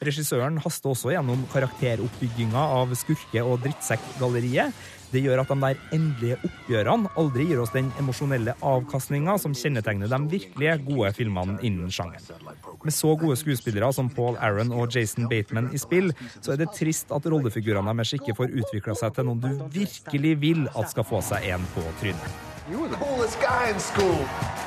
Regissøren 0.01 0.57
haster 0.63 0.95
også 0.95 1.11
gjennom 1.13 1.43
karakteroppbygginga 1.51 2.63
av 2.79 2.95
skurke- 2.97 3.43
og 3.45 3.59
drittsekkgalleriet. 3.65 4.73
Det 5.11 5.21
gjør 5.25 5.41
at 5.43 5.49
de 5.51 5.57
der 5.59 5.79
endelige 5.95 6.37
oppgjørene 6.47 7.11
aldri 7.19 7.45
gir 7.49 7.59
oss 7.59 7.73
den 7.75 7.89
emosjonelle 7.99 8.53
avkastninga 8.63 9.35
som 9.41 9.55
kjennetegner 9.57 10.11
de 10.11 10.19
virkelige 10.31 10.77
gode 10.87 11.11
filmene 11.17 11.57
innen 11.67 11.91
sjangeren. 11.91 12.23
Med 12.83 12.95
så 12.95 13.15
gode 13.19 13.35
skuespillere 13.39 13.91
som 13.93 14.09
Paul 14.09 14.39
Aaron 14.39 14.71
og 14.71 14.95
Jason 14.95 15.27
Bateman 15.29 15.69
i 15.75 15.81
spill, 15.81 16.13
så 16.39 16.53
er 16.53 16.61
det 16.63 16.71
trist 16.77 17.11
at 17.11 17.27
rollefigurene 17.27 17.95
deres 17.99 18.15
ikke 18.17 18.37
får 18.37 18.55
utvikla 18.63 18.95
seg 18.97 19.17
til 19.17 19.27
noen 19.27 19.43
du 19.43 19.65
virkelig 19.75 20.37
vil 20.41 20.63
at 20.71 20.93
skal 20.93 21.07
få 21.07 21.19
seg 21.25 21.51
en 21.51 21.67
på 21.75 21.83
trynet. 21.99 22.39
You 22.71 22.79
were 22.79 22.87
the 22.87 22.95
coolest 22.95 23.41
guy. 23.41 23.73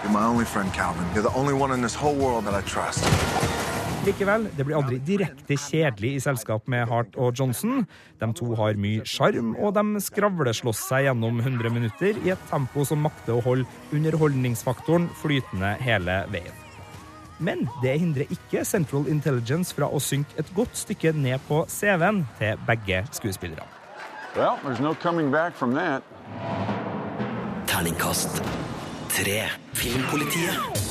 You're 0.05 0.11
my 0.12 0.24
only 0.24 0.45
friend, 0.45 0.70
Calvin. 0.74 1.05
You're 1.14 1.22
the 1.22 1.34
only 1.34 1.55
one 1.55 1.70
in 1.72 1.80
this 1.80 1.95
whole 1.95 2.14
world 2.14 2.45
that 2.45 2.55
I 2.55 2.61
trust. 2.68 3.73
Likevel, 4.05 4.42
det 4.52 4.66
blir 4.68 4.76
aldri 4.76 4.98
direkte 5.00 5.57
kjedelig 5.57 6.11
i 6.18 6.20
selskap 6.20 6.66
med 6.68 6.84
Hart 6.90 7.14
og 7.16 7.38
Johnson. 7.38 7.86
De 8.20 8.26
to 8.36 8.50
har 8.59 8.76
mye 8.76 9.05
sjarm, 9.09 9.55
og 9.57 9.72
de 9.78 10.02
skravleslåss 10.05 10.82
seg 10.90 11.07
gjennom 11.07 11.40
100 11.40 11.72
minutter 11.72 12.18
i 12.20 12.34
et 12.34 12.42
tempo 12.50 12.84
som 12.84 13.00
makter 13.00 13.38
å 13.38 13.44
holde 13.46 13.64
underholdningsfaktoren 13.96 15.09
flytende 15.22 15.72
hele 15.80 16.18
veien. 16.34 16.61
Men 17.40 17.64
det 17.80 17.96
hindrer 18.02 18.28
ikke 18.34 18.66
Central 18.68 19.09
Intelligence 19.09 19.72
fra 19.74 19.88
å 19.88 20.02
synke 20.02 20.36
et 20.38 20.52
godt 20.55 20.76
stykke 20.76 21.14
ned 21.16 21.40
på 21.48 21.64
CV-en 21.72 22.26
til 22.38 22.61
begge 22.68 23.07
skuespillerne. 23.16 23.64
Well, 24.36 24.59
there's 24.64 24.84
no 24.84 24.92
coming 24.94 25.32
back 25.32 25.57
from 25.57 25.72
that. 25.80 26.05
Terningkast 27.66 28.42
tre. 29.09 29.48
Filmpolitiet. 29.72 30.84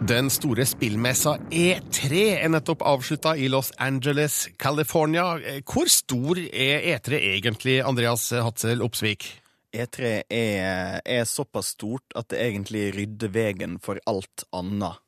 Den 0.00 0.30
store 0.32 0.64
spillmessa 0.64 1.34
E3 1.52 2.20
er 2.40 2.48
nettopp 2.48 2.80
avslutta 2.88 3.34
i 3.36 3.50
Los 3.52 3.68
Angeles, 3.76 4.46
California. 4.56 5.34
Hvor 5.60 5.90
stor 5.92 6.40
er 6.40 6.86
E3 6.94 7.18
egentlig, 7.34 7.74
Andreas 7.84 8.30
Hatzel 8.32 8.80
Opsvik? 8.80 9.26
E3 9.76 10.14
er, 10.24 11.02
er 11.04 11.28
såpass 11.28 11.74
stort 11.76 12.16
at 12.16 12.30
det 12.32 12.40
egentlig 12.46 12.86
rydder 12.96 13.34
veien 13.34 13.76
for 13.84 14.00
alt 14.08 14.48
annet 14.56 15.04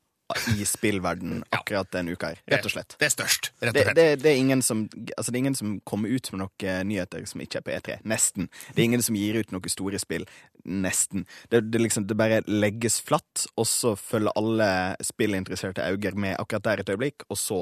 i 0.53 0.65
spillverden 0.67 1.43
akkurat 1.53 1.91
den 1.91 2.09
uka 2.13 2.33
her, 2.33 2.41
rett 2.51 2.65
og 2.67 2.73
slett. 2.75 2.95
Det 2.99 3.07
er 3.09 3.13
størst, 3.13 3.51
rett 3.61 3.75
og 3.75 3.87
slett. 3.87 3.97
det, 3.99 4.07
det, 4.23 4.31
er 4.31 4.41
ingen 4.41 4.63
som, 4.65 4.85
altså 5.17 5.29
det 5.31 5.37
er 5.37 5.43
ingen 5.43 5.59
som 5.59 5.75
kommer 5.87 6.13
ut 6.13 6.31
med 6.33 6.43
noen 6.43 6.89
nyheter 6.89 7.27
som 7.29 7.43
ikke 7.43 7.61
er 7.61 7.67
på 7.67 7.75
E3. 7.75 7.99
Nesten. 8.09 8.49
Det 8.71 8.81
er 8.81 8.89
ingen 8.89 9.05
som 9.05 9.17
gir 9.19 9.39
ut 9.39 9.53
noen 9.55 9.73
store 9.73 10.01
spill. 10.01 10.27
Nesten. 10.63 11.27
Det, 11.51 11.63
det, 11.71 11.81
liksom, 11.83 12.07
det 12.07 12.17
bare 12.19 12.41
legges 12.47 12.99
flatt, 13.03 13.47
og 13.57 13.67
så 13.69 13.95
følger 13.99 14.35
alle 14.39 14.69
spillinteresserte 15.03 15.85
øyne 15.89 16.15
med 16.27 16.37
akkurat 16.39 16.67
der 16.67 16.83
et 16.83 16.93
øyeblikk, 16.93 17.27
og 17.29 17.39
så 17.39 17.61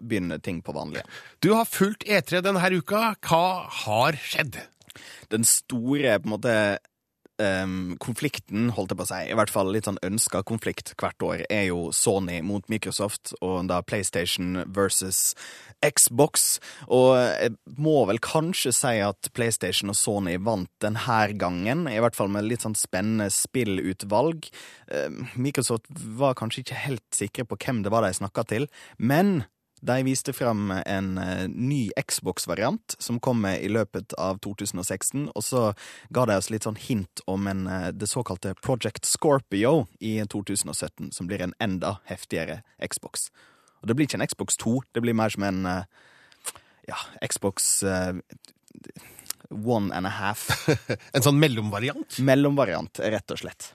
begynner 0.00 0.38
ting 0.38 0.62
på 0.64 0.72
vanlig. 0.72 1.02
Du 1.42 1.52
har 1.54 1.68
fulgt 1.68 2.06
E3 2.08 2.40
denne 2.44 2.70
uka. 2.72 3.14
Hva 3.26 3.44
har 3.84 4.16
skjedd? 4.16 4.62
Den 5.30 5.44
store 5.46 6.18
på 6.18 6.28
en 6.28 6.34
måte 6.34 6.54
em, 7.40 7.96
konflikten, 8.02 8.70
holdt 8.76 8.92
jeg 8.92 9.00
på 9.00 9.06
å 9.06 9.10
si, 9.10 9.20
i 9.30 9.36
hvert 9.38 9.52
fall 9.52 9.72
litt 9.74 9.88
sånn 9.88 10.00
ønska 10.06 10.42
konflikt 10.48 10.92
hvert 11.00 11.24
år, 11.26 11.44
er 11.52 11.66
jo 11.70 11.88
Sony 11.96 12.40
mot 12.46 12.66
Microsoft, 12.72 13.34
og 13.40 13.70
da 13.70 13.80
PlayStation 13.82 14.62
versus 14.68 15.34
Xbox. 15.84 16.58
Og 16.92 17.14
jeg 17.18 17.54
må 17.80 17.96
vel 18.10 18.20
kanskje 18.22 18.74
si 18.76 18.94
at 19.04 19.30
PlayStation 19.36 19.92
og 19.92 19.98
Sony 19.98 20.36
vant 20.40 20.70
denne 20.84 21.20
gangen, 21.40 21.86
i 21.90 22.00
hvert 22.02 22.18
fall 22.18 22.30
med 22.32 22.48
litt 22.48 22.66
sånn 22.66 22.78
spennende 22.78 23.30
spillutvalg. 23.34 24.50
Um, 24.90 25.24
Microsoft 25.40 25.88
var 25.90 26.36
kanskje 26.38 26.64
ikke 26.64 26.84
helt 26.84 27.08
sikre 27.16 27.48
på 27.48 27.58
hvem 27.64 27.84
det 27.84 27.94
var 27.94 28.06
de 28.06 28.12
snakka 28.16 28.46
til, 28.50 28.68
men 28.98 29.40
de 29.80 30.02
viste 30.04 30.32
fram 30.32 30.70
en 30.70 31.18
eh, 31.18 31.48
ny 31.48 31.90
Xbox-variant 32.08 32.96
som 32.98 33.20
kommer 33.20 33.56
i 33.58 33.68
løpet 33.68 34.12
av 34.20 34.38
2016, 34.44 35.30
og 35.34 35.44
så 35.44 35.62
ga 36.12 36.26
de 36.28 36.36
oss 36.36 36.50
litt 36.52 36.66
sånn 36.68 36.78
hint 36.80 37.22
om 37.30 37.48
en, 37.48 37.64
eh, 37.66 37.88
det 37.96 38.10
såkalte 38.10 38.54
Project 38.60 39.08
Scorpio 39.08 39.86
i 39.98 40.18
2017, 40.20 41.12
som 41.16 41.30
blir 41.30 41.44
en 41.44 41.56
enda 41.60 41.96
heftigere 42.10 42.60
Xbox. 42.84 43.30
Og 43.80 43.88
det 43.88 43.96
blir 43.96 44.08
ikke 44.08 44.20
en 44.20 44.28
Xbox 44.28 44.60
2, 44.60 44.76
det 44.92 45.04
blir 45.04 45.16
mer 45.16 45.32
som 45.32 45.48
en 45.48 45.64
eh, 45.66 45.82
ja, 46.90 47.00
Xbox 47.24 47.80
one 49.50 49.94
and 49.94 50.06
a 50.06 50.12
half. 50.12 50.68
en 51.14 51.24
sånn 51.24 51.40
mellomvariant? 51.40 52.20
Mellomvariant, 52.20 53.00
rett 53.00 53.32
og 53.32 53.40
slett. 53.40 53.72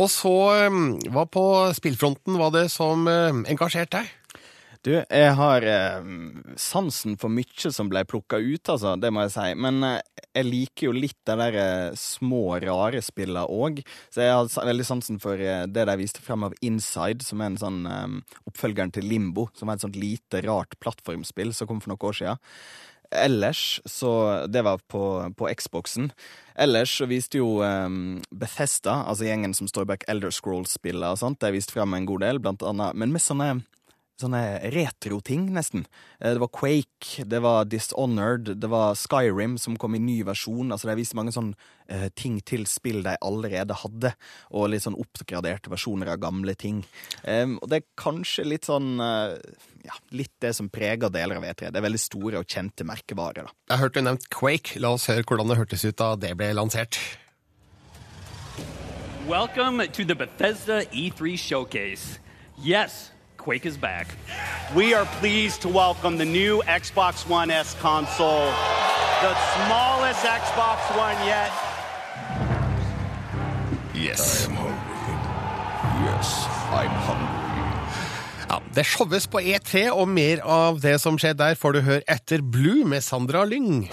Og 0.00 0.08
så, 0.08 0.32
hva 1.12 1.26
på 1.28 1.42
spillfronten 1.76 2.38
var 2.40 2.52
det 2.54 2.68
som 2.72 3.04
engasjerte 3.08 4.00
deg? 4.00 4.16
Du, 4.80 4.94
jeg 4.96 5.32
har 5.36 5.64
eh, 5.68 6.06
sansen 6.56 7.18
for 7.20 7.28
mye 7.28 7.68
som 7.68 7.90
ble 7.92 8.00
plukka 8.08 8.38
ut, 8.40 8.64
altså. 8.72 8.94
Det 8.96 9.10
må 9.12 9.26
jeg 9.26 9.32
si. 9.34 9.48
Men 9.60 9.84
eh, 9.84 10.22
jeg 10.32 10.46
liker 10.46 10.86
jo 10.86 10.94
litt 10.96 11.18
de 11.28 11.34
der 11.36 11.56
eh, 11.60 11.96
små, 12.00 12.56
rare 12.64 13.02
spillene 13.04 13.42
òg. 13.44 13.82
Så 14.08 14.24
jeg 14.24 14.32
har 14.32 14.70
veldig 14.70 14.86
sansen 14.88 15.18
for 15.20 15.36
eh, 15.36 15.66
det 15.68 15.84
de 15.84 15.96
viste 16.00 16.24
frem 16.24 16.46
av 16.48 16.56
Inside, 16.64 17.26
som 17.26 17.42
er 17.42 17.50
en 17.50 17.58
sånn 17.60 17.80
eh, 17.84 18.38
oppfølgeren 18.48 18.94
til 18.96 19.04
Limbo. 19.04 19.50
Som 19.58 19.68
er 19.68 19.76
et 19.76 19.84
sånt 19.84 19.98
lite, 20.00 20.40
rart 20.46 20.78
plattformspill 20.80 21.52
som 21.52 21.68
kom 21.68 21.82
for 21.84 21.92
noen 21.92 22.08
år 22.08 22.16
siden. 22.22 22.40
Ellers 23.20 23.82
så 23.90 24.46
Det 24.48 24.62
var 24.64 24.80
på, 24.88 25.02
på 25.36 25.50
Xboxen. 25.60 26.08
Ellers 26.56 26.94
så 26.96 27.08
viste 27.10 27.40
jo 27.40 27.58
um, 27.58 28.20
Bethesda, 28.30 29.00
altså 29.10 29.26
gjengen 29.26 29.52
som 29.56 29.68
står 29.68 29.88
bak 29.90 30.06
Elder 30.08 30.30
Scrolls-spillene 30.32 31.10
og 31.10 31.18
sånt, 31.18 31.40
de 31.42 31.50
viste 31.52 31.74
frem 31.74 31.96
en 31.96 32.06
god 32.06 32.22
del, 32.22 32.40
blant 32.40 32.62
annet. 32.62 32.94
Men 32.94 33.10
med 33.10 33.24
sånne 33.24 33.50
Sånne 34.20 34.40
retro-ting, 34.74 35.46
nesten. 35.56 35.86
Eh, 36.20 36.34
Det 36.34 36.40
var 36.42 36.50
Quake, 36.52 37.24
det 37.24 37.40
var 37.40 37.64
Dishonored, 37.64 38.50
det 38.60 38.68
var 38.68 38.94
Skyrim 38.94 39.58
som 39.58 39.76
kom 39.80 39.94
i 39.96 39.98
ny 40.02 40.18
versjon. 40.28 40.70
Altså 40.70 40.90
De 40.90 40.96
viste 40.98 41.16
mange 41.16 41.32
sånne 41.32 41.56
eh, 41.88 42.08
ting 42.14 42.40
til 42.44 42.66
spill 42.68 43.02
de 43.06 43.16
allerede 43.24 43.74
hadde, 43.80 44.12
og 44.52 44.68
litt 44.70 44.84
sånn 44.84 44.98
oppgraderte 45.00 45.72
versjoner 45.72 46.12
av 46.12 46.20
gamle 46.20 46.54
ting. 46.54 46.82
Og 47.24 47.64
det 47.70 47.80
er 47.80 47.88
kanskje 47.96 48.44
litt 48.46 48.68
sånn 48.68 49.00
eh, 49.00 49.38
Ja, 49.86 49.96
litt 50.12 50.34
det 50.44 50.52
som 50.54 50.68
preger 50.68 51.08
deler 51.08 51.38
av 51.40 51.44
E3. 51.48 51.70
Det 51.72 51.80
er 51.80 51.86
veldig 51.86 52.00
store 52.02 52.42
og 52.42 52.46
kjente 52.46 52.84
merkevarer, 52.84 53.48
da. 53.48 53.54
Jeg 53.72 53.80
hørte 53.80 54.02
du 54.02 54.04
nevnt 54.04 54.28
Quake. 54.28 54.76
La 54.78 54.92
oss 54.92 55.08
høre 55.08 55.24
hvordan 55.24 55.48
det 55.48 55.56
hørtes 55.56 55.86
ut 55.88 55.96
da 55.96 56.12
det 56.20 56.34
ble 56.36 56.52
lansert. 56.52 56.98
Welcome 59.26 59.86
to 59.92 60.04
the 60.04 60.14
Bethesda 60.14 60.82
E3 60.92 61.38
showcase. 61.38 62.18
Yes, 62.62 63.10
Quake 63.40 63.64
is 63.64 63.78
back. 63.78 64.06
We 64.76 64.92
are 64.92 65.06
pleased 65.20 65.62
to 65.62 65.68
welcome 65.68 66.18
the 66.18 66.26
new 66.26 66.62
Xbox 66.66 67.26
One 67.26 67.50
S 67.50 67.74
console, 67.80 68.52
the 69.24 69.34
smallest 69.56 70.22
Xbox 70.26 70.78
One 70.98 71.16
yet. 71.26 71.50
Yes. 73.94 74.46
I'm 74.46 74.54
hungry. 74.54 75.16
Yes, 76.04 76.46
I'm 76.70 76.94
hungry. 77.08 77.40
Ja, 78.48 78.60
Det 78.74 78.84
showes 78.84 79.26
på 79.26 79.40
E3, 79.40 79.90
og 79.90 80.08
mer 80.08 80.40
av 80.44 80.80
det 80.80 80.98
som 81.00 81.16
skjer 81.18 81.32
der, 81.32 81.54
får 81.54 81.72
du 81.72 81.80
høre 81.80 82.02
etter 82.08 82.42
Blue 82.42 82.84
med 82.84 83.00
Sandra 83.00 83.44
Lyng. 83.44 83.88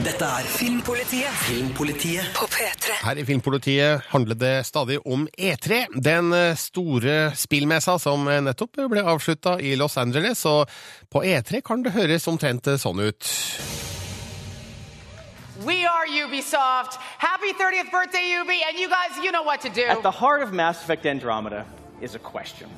Dette 0.00 0.24
er 0.24 0.46
Filmpolitiet. 0.48 1.32
Filmpolitiet 1.44 2.30
på 2.32 2.46
P3. 2.48 2.94
Her 3.04 3.18
i 3.20 3.24
Filmpolitiet 3.28 4.06
handler 4.08 4.38
det 4.40 4.52
stadig 4.64 4.96
om 5.04 5.26
E3, 5.36 5.82
den 5.92 6.32
eh, 6.32 6.56
store 6.56 7.34
spillmessa 7.36 7.98
som 8.00 8.24
eh, 8.32 8.40
nettopp 8.40 8.80
ble 8.88 9.04
avslutta 9.04 9.58
i 9.60 9.74
Los 9.76 9.98
Angeles. 10.00 10.46
Og 10.48 10.72
på 11.12 11.20
E3 11.28 11.60
kan 11.60 11.84
det 11.84 11.92
høres 11.98 12.24
omtrent 12.32 12.70
sånn 12.80 13.02
ut. 13.04 13.28
We 15.68 15.84
are 15.84 16.08
Ubisoft. 16.08 16.96
Happy 17.20 17.52
30th 17.52 17.92
birthday, 17.92 18.40
Ubi, 18.40 18.56
and 18.64 18.80
you 18.80 18.88
guys, 18.88 19.20
you 19.20 19.30
know 19.30 19.44
what 19.44 19.60
to 19.60 19.68
do. 19.68 19.84
At 19.84 20.00
the 20.00 20.16
heart 20.16 20.40
of 20.40 20.54
Mass 20.54 20.80
Effect 20.80 21.04
Andromeda 21.04 21.66
is 22.00 22.14
a 22.14 22.18
question 22.18 22.72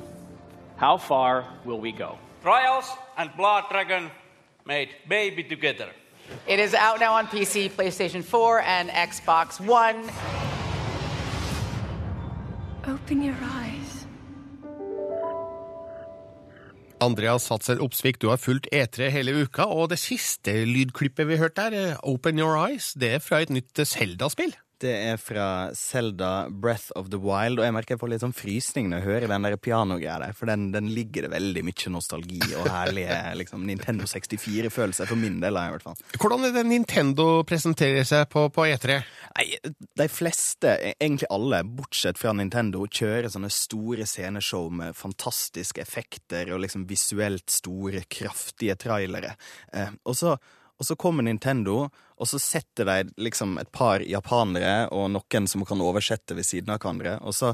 How 0.75 0.97
far 0.97 1.45
will 1.63 1.79
we 1.79 1.93
go? 1.93 2.17
Trials 2.41 2.91
and 3.15 3.31
Blood 3.37 3.71
Dragon 3.71 4.11
made 4.67 4.89
baby 5.07 5.45
together. 5.45 5.87
It 6.47 6.59
is 6.59 6.73
out 6.73 6.99
now 6.99 7.13
on 7.13 7.27
PC, 7.27 7.69
PlayStation 7.69 8.23
4, 8.23 8.61
and 8.61 8.89
Xbox 8.89 9.59
One. 9.59 10.09
Open 12.85 13.23
your 13.23 13.35
eyes. 13.41 14.05
Andreas 17.03 17.49
Hatzel 17.49 17.81
Opsvik, 17.81 18.21
du 18.21 18.29
har 18.29 18.37
fulgt 18.39 18.67
E3 18.71 19.09
hele 19.11 19.35
uka, 19.43 19.65
og 19.67 19.89
det 19.91 19.99
siste 19.99 20.53
lydklippet 20.65 21.27
vi 21.27 21.37
hørte 21.37 21.61
der, 21.61 21.91
eh, 21.91 21.97
Open 22.03 22.39
Your 22.39 22.55
Eyes, 22.67 22.93
det 22.93 23.13
er 23.13 23.19
fra 23.19 23.41
et 23.43 23.49
nytt 23.49 23.87
Zelda-spill. 23.87 24.55
Det 24.83 24.91
er 24.91 25.19
fra 25.21 25.45
Zelda 25.75 26.49
Breath 26.49 26.91
of 26.99 27.07
the 27.13 27.19
Wild, 27.21 27.61
og 27.61 27.63
jeg 27.63 27.75
merker 27.75 27.95
jeg 27.95 28.01
får 28.01 28.09
litt 28.11 28.23
sånn 28.23 28.35
frysning 28.35 28.89
når 28.91 28.99
jeg 28.99 29.07
hører 29.07 29.31
den 29.31 29.45
der 29.47 29.55
pianogreia 29.55 30.17
der, 30.19 30.33
for 30.35 30.49
den, 30.49 30.65
den 30.73 30.89
ligger 30.91 31.27
det 31.27 31.31
veldig 31.31 31.63
mye 31.63 31.91
nostalgi 31.93 32.41
og 32.59 32.67
herlige 32.67 33.15
liksom, 33.39 33.63
Nintendo 33.69 34.07
64-følelser, 34.09 35.07
for 35.07 35.19
min 35.19 35.37
del, 35.43 35.55
i 35.55 35.71
hvert 35.75 35.85
fall. 35.85 36.01
Hvordan 36.17 36.49
er 36.49 36.55
det 36.57 36.65
Nintendo 36.67 37.27
presenterer 37.47 38.03
seg 38.07 38.25
på, 38.33 38.49
på 38.51 38.65
E 38.67 38.73
E3? 38.75 38.97
Nei, 39.37 39.45
de 40.01 40.09
fleste, 40.11 40.73
egentlig 40.97 41.29
alle, 41.31 41.61
bortsett 41.77 42.19
fra 42.19 42.33
Nintendo, 42.35 42.83
kjører 42.83 43.31
sånne 43.31 43.51
store 43.53 44.07
sceneshow 44.09 44.67
med 44.73 44.97
fantastiske 44.99 45.79
effekter 45.85 46.51
og 46.51 46.59
liksom 46.65 46.83
visuelt 46.89 47.47
store, 47.53 48.03
kraftige 48.11 48.75
trailere. 48.83 49.37
Eh, 49.71 49.95
og 50.03 50.19
så 50.19 50.35
og 50.83 50.87
så 50.87 50.97
kommer 50.99 51.23
Nintendo, 51.23 51.87
og 52.23 52.29
så 52.31 52.39
setter 52.39 52.87
de 52.87 53.25
liksom 53.27 53.57
et 53.59 53.69
par 53.75 54.03
japanere 54.07 54.87
og 54.95 55.09
noen 55.11 55.47
som 55.51 55.65
kan 55.67 55.81
oversette 55.83 56.37
ved 56.37 56.47
siden 56.47 56.71
av 56.71 56.79
hverandre, 56.79 57.17
og 57.19 57.35
så 57.35 57.51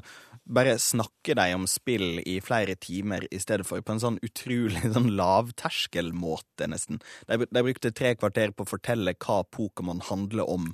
bare 0.50 0.76
snakker 0.82 1.38
de 1.38 1.48
om 1.58 1.66
spill 1.70 2.22
i 2.22 2.38
flere 2.42 2.76
timer 2.82 3.26
i 3.34 3.42
stedet 3.42 3.66
for 3.70 3.82
på 3.86 3.96
en 3.96 4.04
sånn 4.04 4.20
utrolig 4.26 4.84
sånn 4.96 5.10
lavterskelmåte, 5.18 6.70
nesten. 6.70 7.02
De, 7.30 7.42
de 7.50 7.66
brukte 7.66 7.94
tre 7.96 8.14
kvarter 8.20 8.54
på 8.54 8.66
å 8.66 8.72
fortelle 8.76 9.18
hva 9.18 9.42
Pokémon 9.50 10.06
handler 10.10 10.50
om 10.50 10.72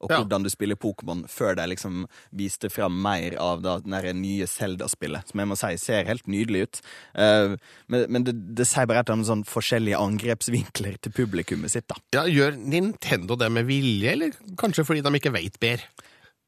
og 0.00 0.12
hvordan 0.12 0.44
du 0.44 0.50
spiller 0.52 0.78
Pokémon, 0.80 1.24
før 1.28 1.56
de 1.58 1.66
liksom 1.72 2.04
viste 2.36 2.70
fram 2.72 2.96
mer 3.04 3.36
av 3.40 3.64
da, 3.64 3.78
det 3.84 4.14
nye 4.16 4.48
Zelda-spillet, 4.48 5.30
som 5.30 5.42
jeg 5.42 5.50
må 5.50 5.58
si 5.60 5.72
ser 5.80 6.08
helt 6.08 6.28
nydelig 6.30 6.66
ut. 6.66 6.82
Uh, 7.14 7.56
men 7.92 8.06
men 8.10 8.26
det, 8.26 8.34
det 8.56 8.66
sier 8.68 8.88
bare 8.90 9.04
et 9.04 9.12
om 9.12 9.24
sånn 9.26 9.44
forskjellige 9.48 10.00
angrepsvinkler 10.00 10.96
til 11.04 11.14
publikummet 11.16 11.72
sitt, 11.72 11.88
da. 11.90 12.00
Ja, 12.16 12.24
Gjør 12.30 12.56
Nintendo 12.56 13.36
det 13.38 13.50
med 13.52 13.68
vilje, 13.68 14.14
eller 14.14 14.56
kanskje 14.60 14.86
fordi 14.88 15.04
de 15.04 15.14
ikke 15.18 15.34
veit 15.34 15.60
bedre? 15.62 15.88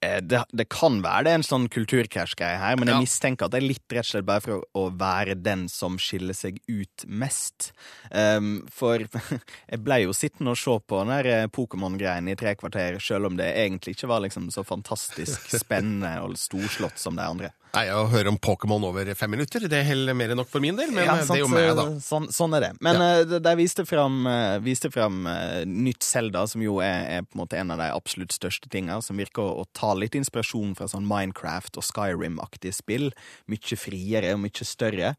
Eh, 0.02 0.20
Det, 0.20 0.44
det 0.52 0.68
kan 0.68 0.98
være 1.02 1.24
det 1.24 1.32
er 1.32 1.38
en 1.38 1.46
sånn 1.46 1.68
kulturkrasj-greie 1.70 2.58
her, 2.58 2.76
men 2.76 2.88
jeg 2.90 2.96
Ja. 2.96 3.00
mistenker 3.04 3.46
at 3.46 3.52
det 3.54 3.62
er 3.62 3.68
litt 3.68 3.86
rett 3.94 4.02
og 4.04 4.10
slett 4.10 4.26
bare 4.26 4.40
for 4.42 4.64
å, 4.74 4.84
være 4.98 5.36
den 5.40 5.68
som 5.70 5.96
skiller 5.96 6.34
seg 6.34 6.58
ut 6.68 7.04
mest. 7.06 7.70
Um, 8.10 8.66
for 8.70 8.98
jeg 9.70 9.82
ble 9.84 10.02
jo 10.02 10.12
sittende 10.16 10.50
og 10.56 10.58
se 10.58 10.74
på 10.86 10.98
den 11.04 11.14
der 11.14 11.30
eh, 11.30 11.46
Pokémon-greien 11.46 12.28
i 12.28 12.34
tre 12.38 12.54
kvarter, 12.58 12.98
selv 13.00 13.30
om 13.30 13.36
det 13.38 13.52
egentlig 13.54 13.94
ikke 13.96 14.10
var 14.10 14.20
liksom 14.26 14.50
så 14.50 14.64
fantastisk 14.66 15.48
spennende 15.62 16.16
og 16.24 16.34
storslått 16.36 16.98
som 16.98 17.16
de 17.16 17.22
andre. 17.22 17.52
Nei, 17.72 17.86
Å 17.88 18.04
høre 18.12 18.28
om 18.28 18.36
Pokémon 18.36 18.84
over 18.84 19.08
fem 19.16 19.32
minutter, 19.32 19.64
det 19.70 19.80
holder 19.88 20.16
mer 20.16 20.34
enn 20.34 20.40
nok 20.42 20.50
for 20.52 20.60
min 20.60 20.76
del, 20.76 20.90
men 20.92 21.06
Ja, 21.06 21.14
sant, 21.22 21.32
det 21.32 21.40
er 21.40 21.44
jo 21.46 21.48
meg, 21.48 21.70
da. 21.78 21.86
Sånn, 22.04 22.28
sånn 22.34 22.56
er 22.58 22.66
det. 22.66 22.70
Men 22.84 23.00
ja. 23.00 23.22
uh, 23.24 23.38
de 23.40 23.54
viste 23.56 23.86
fram, 23.88 24.18
uh, 24.28 24.58
viste 24.64 24.90
fram 24.92 25.24
eh, 25.30 25.62
nytt 25.64 26.04
Zelda, 26.04 26.44
som 26.50 26.60
jo 26.64 26.82
er, 26.84 27.06
er 27.16 27.24
på 27.24 27.38
en 27.38 27.42
måte 27.44 27.56
en 27.56 27.72
av 27.72 27.80
de 27.80 27.88
absolutt 27.94 28.36
største 28.36 28.68
tinga, 28.72 29.00
som 29.04 29.16
virker 29.20 29.40
å, 29.40 29.62
å 29.62 29.68
ta 29.72 29.94
litt 29.96 30.18
inspirasjon 30.18 30.76
fra 30.76 30.90
sånn 30.92 31.08
Minecraft 31.08 31.80
og 31.80 31.88
Skyrim-aktige 31.88 32.76
spill. 32.76 33.08
Mye 33.48 33.80
friere 33.80 34.36
og 34.36 34.44
mye 34.44 34.68
større. 34.68 35.14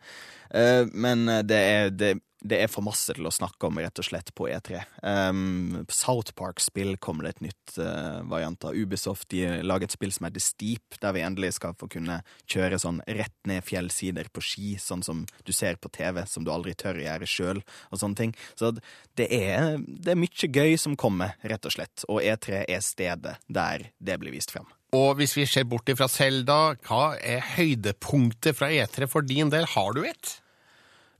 Eh, 0.53 0.85
men 0.93 1.25
eh, 1.29 1.41
det 1.49 1.59
er, 1.59 1.89
det, 1.89 2.11
det 2.43 2.59
er 2.59 2.71
for 2.71 2.83
masse 2.85 3.13
til 3.15 3.27
å 3.27 3.31
snakke 3.33 3.69
om, 3.69 3.79
rett 3.79 3.99
og 4.01 4.05
slett, 4.05 4.33
på 4.35 4.49
E3. 4.51 4.81
Um, 5.01 5.83
South 5.87 6.35
Park-spill 6.37 6.97
kommer 7.03 7.25
det 7.25 7.35
et 7.35 7.45
nytt 7.47 7.77
uh, 7.79 8.19
variant 8.29 8.67
av. 8.67 8.75
Ubisoft 8.75 9.29
de 9.31 9.63
lager 9.63 9.87
et 9.87 9.95
spill 9.95 10.11
som 10.15 10.27
heter 10.27 10.43
Steep, 10.43 10.99
der 10.99 11.15
vi 11.15 11.23
endelig 11.23 11.53
skal 11.57 11.77
få 11.79 11.87
kunne 11.91 12.19
kjøre 12.51 12.81
sånn 12.83 12.99
rett 13.07 13.35
ned 13.49 13.63
fjellsider 13.65 14.27
på 14.33 14.43
ski, 14.43 14.75
sånn 14.81 15.05
som 15.07 15.23
du 15.47 15.53
ser 15.55 15.79
på 15.79 15.91
TV, 15.93 16.25
som 16.27 16.43
du 16.43 16.51
aldri 16.53 16.75
tør 16.75 16.99
å 16.99 17.07
gjøre 17.07 17.31
sjøl, 17.31 17.63
og 17.89 18.03
sånne 18.03 18.19
ting. 18.19 18.37
Så 18.59 18.73
det 19.19 19.29
er, 19.31 19.79
det 19.79 20.13
er 20.13 20.19
mye 20.19 20.51
gøy 20.51 20.77
som 20.81 20.99
kommer, 20.99 21.37
rett 21.47 21.65
og 21.69 21.77
slett, 21.77 22.05
og 22.11 22.21
E3 22.21 22.65
er 22.67 22.83
stedet 22.83 23.37
der 23.47 23.89
det 24.03 24.19
blir 24.19 24.35
vist 24.35 24.51
fram. 24.51 24.67
Og 24.93 25.15
hvis 25.17 25.33
vi 25.33 25.47
ser 25.49 25.65
bort 25.65 25.89
ifra 25.89 26.05
Selda, 26.11 26.75
hva 26.85 27.15
er 27.17 27.41
høydepunktet 27.55 28.59
fra 28.59 28.69
E3 28.69 29.07
for 29.09 29.25
din 29.25 29.49
del? 29.49 29.65
Har 29.73 29.95
du 29.95 30.03
et? 30.05 30.35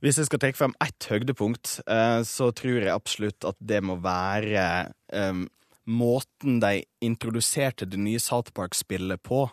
Hvis 0.04 0.18
jeg 0.20 0.28
skal 0.28 0.40
trekke 0.42 0.58
frem 0.58 0.74
ett 0.84 1.06
høydepunkt, 1.08 1.78
eh, 1.88 2.20
så 2.28 2.50
tror 2.52 2.82
jeg 2.82 2.92
absolutt 2.92 3.46
at 3.48 3.56
det 3.56 3.78
må 3.80 3.96
være 4.04 4.92
um, 5.08 5.46
måten 5.88 6.58
de 6.60 6.82
introduserte 7.04 7.88
det 7.88 8.00
nye 8.00 8.20
South 8.20 8.52
Park-spillet 8.52 9.22
på. 9.24 9.46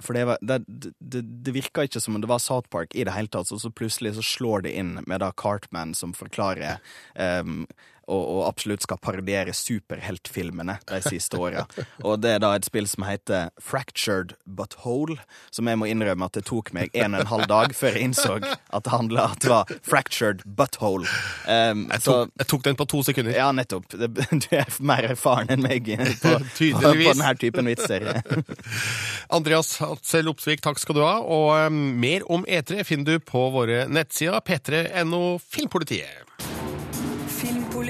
For 0.00 0.16
det, 0.16 0.24
var, 0.26 0.40
det, 0.40 0.64
det, 0.98 1.20
det 1.44 1.52
virka 1.54 1.84
ikke 1.84 2.00
som 2.00 2.16
om 2.16 2.24
det 2.24 2.30
var 2.32 2.40
South 2.40 2.72
Park 2.72 2.96
i 2.96 3.04
det 3.04 3.12
hele 3.12 3.28
tatt, 3.28 3.50
så, 3.50 3.60
så 3.60 3.68
plutselig 3.70 4.14
så 4.16 4.24
slår 4.24 4.64
det 4.64 4.72
inn 4.80 4.96
med 5.04 5.20
da 5.20 5.28
Cartman 5.36 5.92
som 5.94 6.16
forklarer 6.16 6.80
um, 7.44 7.66
og, 8.06 8.22
og 8.22 8.40
absolutt 8.48 8.84
skal 8.84 9.00
parodiere 9.02 9.54
superheltfilmene 9.56 10.78
de 10.90 11.00
siste 11.04 11.38
åra. 11.40 11.64
Og 12.06 12.20
det 12.22 12.36
er 12.36 12.42
da 12.42 12.52
et 12.56 12.66
spill 12.66 12.86
som 12.90 13.06
heter 13.06 13.50
Fractured 13.62 14.34
But 14.44 14.76
Whole, 14.82 15.16
som 15.54 15.68
jeg 15.70 15.80
må 15.80 15.88
innrømme 15.90 16.28
at 16.28 16.36
det 16.36 16.44
tok 16.48 16.72
meg 16.76 16.92
en 16.94 17.16
og 17.16 17.24
en 17.24 17.30
halv 17.32 17.48
dag 17.50 17.74
før 17.76 17.96
jeg 17.96 18.10
innså 18.10 18.38
at 18.44 18.84
det 18.84 18.92
handla 18.92 19.28
at 19.32 19.40
det 19.44 19.50
var 19.52 19.70
Fractured 19.82 20.42
Butthole. 20.44 21.08
Um, 21.48 21.86
jeg, 21.90 22.02
tok, 22.04 22.32
jeg, 22.38 22.48
tok, 22.50 22.64
den 22.64 22.78
på 22.78 22.86
to 22.90 23.02
sekunder. 23.06 23.36
Ja, 23.36 23.50
nettopp. 23.54 23.88
Du 23.94 24.48
er 24.50 24.68
mer 24.84 25.08
erfaren 25.14 25.52
enn 25.54 25.64
meg 25.64 25.88
på, 26.22 26.34
på, 26.58 26.70
på 26.82 26.92
denne 27.00 27.34
typen 27.40 27.70
vitser. 27.70 28.08
Andreas 29.36 29.76
Hatzel 29.82 30.30
Opsvik, 30.32 30.62
takk 30.64 30.80
skal 30.82 30.98
du 30.98 31.04
ha. 31.04 31.16
Og 31.22 31.54
um, 31.68 31.80
mer 32.00 32.26
om 32.32 32.46
E3 32.46 32.84
finner 32.86 33.14
du 33.16 33.24
på 33.24 33.48
våre 33.54 33.84
nettsider 33.90 34.40
p3.no 34.44 35.24
Filmpolitiet. 35.44 36.24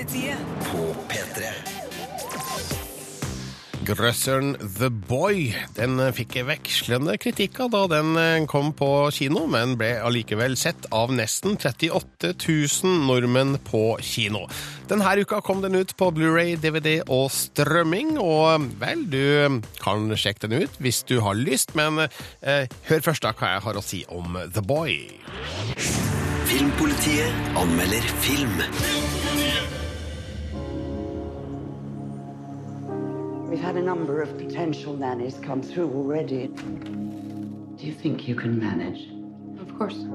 Filmpolitiet 0.04 0.38
på 0.72 0.94
P3. 1.08 1.48
Grøsseren 3.84 4.54
The 4.78 4.88
Boy 4.88 5.54
den 5.76 6.00
fikk 6.16 6.38
vekslende 6.48 7.16
kritikker 7.20 7.68
da 7.72 7.82
den 7.92 8.16
eh, 8.20 8.44
kom 8.48 8.72
på 8.76 8.88
kino, 9.12 9.44
men 9.48 9.76
ble 9.80 9.94
allikevel 10.04 10.56
sett 10.56 10.88
av 10.92 11.12
nesten 11.12 11.56
38 11.56 12.32
000 12.36 13.06
nordmenn 13.08 13.58
på 13.64 13.98
kino. 14.04 14.46
Denne 14.88 15.16
uka 15.20 15.40
kom 15.44 15.60
den 15.64 15.76
ut 15.76 15.96
på 15.96 16.10
Blu-ray, 16.16 16.56
DVD 16.60 17.02
og 17.08 17.30
strømming, 17.32 18.16
og 18.20 18.64
vel, 18.80 19.04
du 19.08 19.60
kan 19.80 20.08
sjekke 20.16 20.48
den 20.48 20.64
ut 20.64 20.80
hvis 20.80 21.04
du 21.08 21.20
har 21.24 21.36
lyst, 21.36 21.76
men 21.76 22.06
eh, 22.06 22.68
hør 22.88 23.04
først 23.08 23.24
da 23.24 23.32
hva 23.36 23.56
jeg 23.56 23.68
har 23.68 23.80
å 23.80 23.84
si 23.84 24.04
om 24.12 24.40
The 24.52 24.64
Boy. 24.64 24.98
Filmpolitiet 26.44 27.56
anmelder 27.60 28.16
film. 28.24 28.60
We've 33.54 33.62
had 33.62 33.76
a 33.76 33.82
number 33.82 34.20
of 34.20 34.36
potential 34.36 34.96
nannies 34.96 35.38
come 35.38 35.62
through 35.62 35.88
already. 35.94 36.48
Do 36.48 37.86
you 37.86 37.94
think 37.94 38.26
you 38.26 38.34
can 38.34 38.58
manage? 38.58 39.08
Of 39.60 39.78
course. 39.78 40.06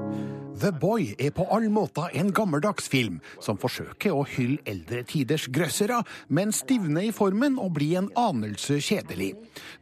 The 0.60 0.72
Boy 0.76 1.14
er 1.16 1.30
på 1.32 1.46
all 1.48 1.70
måte 1.72 2.02
en 2.20 2.30
gammeldags 2.36 2.90
film 2.92 3.20
som 3.40 3.56
forsøker 3.60 4.12
å 4.12 4.26
hylle 4.28 4.60
eldre 4.68 5.00
tiders 5.08 5.46
grøssere, 5.48 6.02
men 6.28 6.52
stivner 6.52 7.06
i 7.08 7.12
formen 7.16 7.56
og 7.62 7.78
blir 7.78 7.96
en 7.96 8.10
anelse 8.18 8.76
kjedelig. 8.84 9.30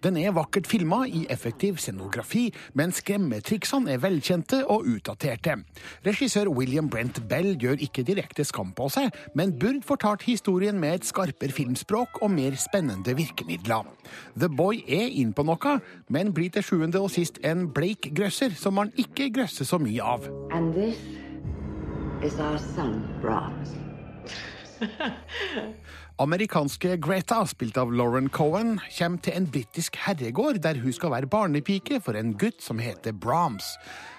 Den 0.07 0.21
er 0.21 0.37
vakkert 0.37 0.69
filma 0.71 1.01
i 1.09 1.25
effektiv 1.35 1.81
scenografi, 1.83 2.45
men 2.79 2.95
skremmetriksene 2.95 3.97
er 3.97 4.03
velkjente 4.05 4.61
og 4.71 4.87
utdaterte. 4.93 5.57
Regissør 6.07 6.53
William 6.55 6.87
Brent 6.93 7.25
Bell 7.27 7.57
gjør 7.59 7.83
ikke 7.89 8.07
direkte 8.07 8.47
skam 8.47 8.71
på 8.71 8.87
seg, 8.95 9.11
men 9.35 9.57
burde 9.59 9.83
fortalt 9.89 10.29
historien 10.29 10.79
med 10.79 11.01
et 11.01 11.11
skarpere 11.11 11.55
filmspråk 11.59 12.23
og 12.23 12.31
mer 12.37 12.55
spennende 12.61 13.17
virkemidler. 13.19 13.83
The 14.39 14.47
Boy 14.47 14.85
er 14.87 15.11
inn 15.11 15.35
på 15.35 15.43
noe, 15.49 15.79
men 16.07 16.31
blir 16.37 16.55
til 16.55 16.69
sjuende 16.71 17.03
og 17.03 17.11
sist 17.17 17.43
en 17.43 17.67
bleik 17.75 18.13
grøsser 18.15 18.55
som 18.55 18.79
man 18.79 18.95
ikke 18.95 19.33
grøsser 19.35 19.67
så 19.67 19.83
mye 19.83 20.07
av. 20.15 20.31
And 20.51 20.68
this 20.75 20.99
is 22.23 22.39
our 22.41 22.59
son, 22.59 23.03
Brahms. 23.21 23.75
Amerikanske 26.19 26.97
Greta, 26.97 27.45
spilt 27.47 27.77
av 27.79 27.93
Lauren 27.95 28.29
Cohen, 28.29 28.81
kommer 28.99 29.23
til 29.23 29.37
en 29.39 29.47
britisk 29.47 29.97
herregård 30.03 30.59
der 30.65 30.81
hun 30.83 30.93
skal 30.95 31.13
være 31.15 31.31
barnepike 31.31 32.01
for 32.03 32.19
en 32.19 32.35
gutt 32.39 32.63
som 32.63 32.83
heter 32.83 33.15
Brahms. 33.15 33.77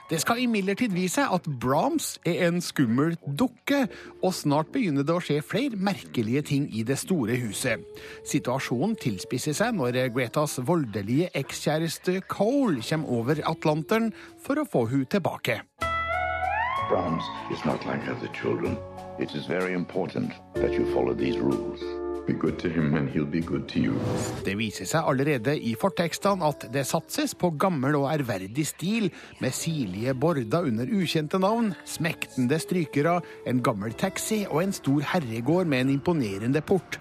Det 0.09 0.17
skal 0.23 0.39
imidlertid 0.41 0.95
vise 0.95 1.19
seg 1.19 1.33
at 1.35 1.45
Brahms 1.61 2.15
er 2.25 2.47
en 2.47 2.63
skummel 2.65 3.13
dukke, 3.37 3.83
og 4.23 4.33
snart 4.33 4.71
begynner 4.73 5.05
det 5.05 5.13
å 5.13 5.21
skje 5.21 5.37
flere 5.45 5.77
merkelige 5.77 6.41
ting 6.49 6.65
i 6.73 6.81
det 6.87 6.97
store 7.03 7.35
huset. 7.43 7.83
Situasjonen 8.25 8.95
tilspisser 8.97 9.53
seg 9.59 9.77
når 9.77 9.99
Gretas 10.15 10.57
voldelige 10.65 11.29
ekskjæreste 11.37 12.23
Cole 12.31 12.81
kommer 12.81 13.19
over 13.19 13.43
Atlanteren 13.51 14.09
for 14.41 14.57
å 14.57 14.65
få 14.65 14.87
hun 14.89 15.05
tilbake. 15.05 15.59
Brahms 16.89 17.23
is 17.51 17.63
not 17.65 17.85
like 17.85 18.01
other 18.09 18.27
children. 18.33 18.77
It 19.19 19.35
is 19.35 19.45
very 19.45 19.73
important 19.73 20.31
that 20.55 20.73
you 20.73 20.91
follow 20.93 21.13
these 21.13 21.37
rules. 21.37 21.79
Be 22.25 22.33
good 22.33 22.57
to 22.59 22.69
him, 22.69 22.95
and 22.95 23.09
he'll 23.09 23.29
be 23.29 23.41
good 23.41 23.67
to 23.69 23.79
you. 23.79 23.93
Det 24.45 24.55
viser 24.57 24.89
seg 24.89 25.05
allerede 25.05 25.53
i 25.53 25.75
fortekstene 25.77 26.45
at 26.49 26.65
det 26.73 26.87
satses 26.89 27.35
på 27.37 27.51
gammel 27.61 27.97
og 27.99 28.07
ærverdig 28.09 28.65
stil, 28.69 29.09
med 29.39 29.53
sirlige 29.53 30.13
border 30.13 30.65
under 30.65 30.89
ukjente 30.89 31.39
navn, 31.41 31.75
smektende 31.85 32.59
strykere, 32.59 33.19
en 33.45 33.61
gammel 33.65 33.93
taxi 33.93 34.43
og 34.49 34.63
en 34.63 34.73
stor 34.73 35.05
herregård 35.13 35.69
med 35.69 35.85
en 35.85 35.93
imponerende 35.99 36.61
port. 36.61 36.97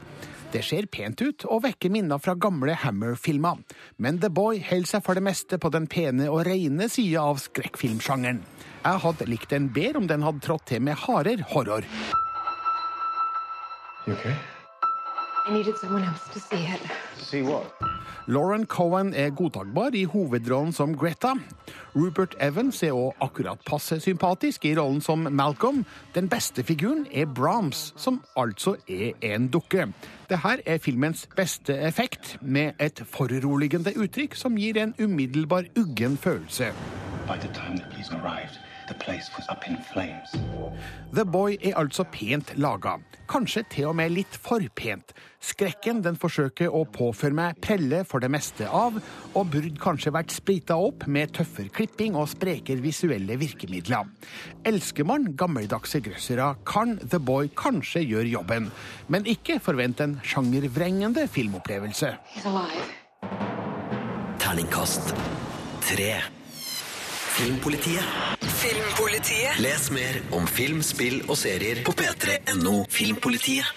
Det 0.52 0.62
ser 0.64 0.86
pent 0.88 1.20
ut 1.20 1.44
og 1.44 1.60
vekker 1.66 1.92
minner 1.92 2.20
fra 2.24 2.32
gamle 2.32 2.72
Hammer-filmer, 2.72 3.60
men 4.00 4.20
The 4.20 4.30
Boy 4.32 4.62
holder 4.64 4.94
seg 4.94 5.04
for 5.04 5.16
det 5.16 5.24
meste 5.26 5.58
på 5.60 5.68
den 5.72 5.88
pene 5.92 6.30
og 6.32 6.46
reine 6.48 6.88
sida 6.88 7.26
av 7.28 7.40
skrekkfilmsjangeren. 7.42 8.40
Jeg 8.84 9.02
hadde 9.04 9.28
likt 9.28 9.50
den 9.50 9.72
bedre 9.74 10.02
om 10.02 10.08
den 10.08 10.22
hadde 10.22 10.44
trådt 10.44 10.66
til 10.70 10.82
med 10.82 10.98
hardere 11.06 11.44
horror. 11.54 11.84
You 14.06 14.14
okay? 14.14 14.34
I 15.48 15.50
needed 15.50 15.78
someone 15.80 16.04
else 16.04 16.28
to 16.32 16.40
see 16.40 16.64
it. 16.64 16.80
See 17.16 17.42
what? 17.42 17.64
Lauren 18.28 18.66
Cohen 18.66 19.14
er 19.16 19.30
godtakbar 19.32 19.94
i 19.96 20.02
hovedrollen 20.04 20.74
som 20.76 20.92
Greta. 20.92 21.30
Rupert 21.94 22.34
Evans 22.44 22.82
er 22.82 22.92
også 22.92 23.24
akkurat 23.24 23.62
passe 23.64 23.96
sympatisk 24.04 24.66
i 24.68 24.74
rollen 24.76 25.00
som 25.00 25.24
Malcolm. 25.32 25.86
Den 26.14 26.28
beste 26.28 26.60
figuren 26.62 27.06
er 27.08 27.24
Brahms, 27.24 27.94
som 27.96 28.20
altså 28.36 28.76
er 28.84 29.16
en 29.24 29.48
dukke. 29.48 29.88
Dette 30.28 30.54
er 30.66 30.78
filmens 30.84 31.24
beste 31.36 31.72
effekt, 31.88 32.36
med 32.42 32.76
et 32.78 33.00
foruroligende 33.08 33.96
uttrykk 33.96 34.36
som 34.36 34.60
gir 34.60 34.76
en 34.76 34.92
umiddelbar 35.00 35.64
uggen 35.78 36.20
følelse. 36.20 36.74
By 37.26 37.40
the 37.40 37.48
time 37.54 37.80
the 37.80 37.88
police 37.90 38.12
arrived, 38.12 38.60
the 38.88 38.94
place 38.94 39.30
was 39.36 39.46
up 39.48 39.68
in 39.68 39.76
flames. 39.92 40.32
The 41.12 41.24
Boy 41.24 41.56
er 41.62 41.76
altså 41.78 42.04
pent 42.04 42.54
laga. 42.58 42.98
Kanskje 43.28 43.62
til 43.68 43.90
og 43.90 43.96
med 43.98 44.12
litt 44.14 44.36
for 44.40 44.64
pent. 44.76 45.12
Skrekken 45.44 46.00
den 46.04 46.16
forsøker 46.18 46.72
å 46.72 46.84
påføre 46.88 47.36
meg 47.36 47.58
preller 47.64 48.06
for 48.08 48.24
det 48.24 48.30
meste 48.32 48.66
av, 48.66 48.96
og 49.34 49.50
burde 49.52 49.76
kanskje 49.80 50.12
vært 50.16 50.32
sprita 50.34 50.78
opp 50.80 51.06
med 51.06 51.34
tøffere 51.36 51.72
klipping 51.74 52.16
og 52.18 52.30
sprekere 52.32 52.82
visuelle 52.84 53.36
virkemidler. 53.40 54.08
Elsker 54.68 55.06
man 55.08 55.28
gammeldagse 55.38 56.00
grøssere, 56.04 56.54
kan 56.68 56.96
The 57.04 57.20
Boy 57.20 57.52
kanskje 57.58 58.06
gjøre 58.06 58.32
jobben, 58.32 58.72
men 59.12 59.28
ikke 59.28 59.60
forvent 59.62 60.00
en 60.04 60.18
sjangervrengende 60.24 61.28
filmopplevelse. 61.30 62.14
Terningkast 64.38 65.14
tre. 65.84 66.37
Filmpolitiet. 67.38 68.02
Filmpolitiet. 68.42 69.58
Les 69.62 69.90
mer 69.94 70.16
om 70.34 70.46
film, 70.50 70.80
spill 70.82 71.20
og 71.30 71.36
serier 71.38 71.84
på 71.86 71.92
p3.no 71.94 72.80
Filmpolitiet. 72.90 73.68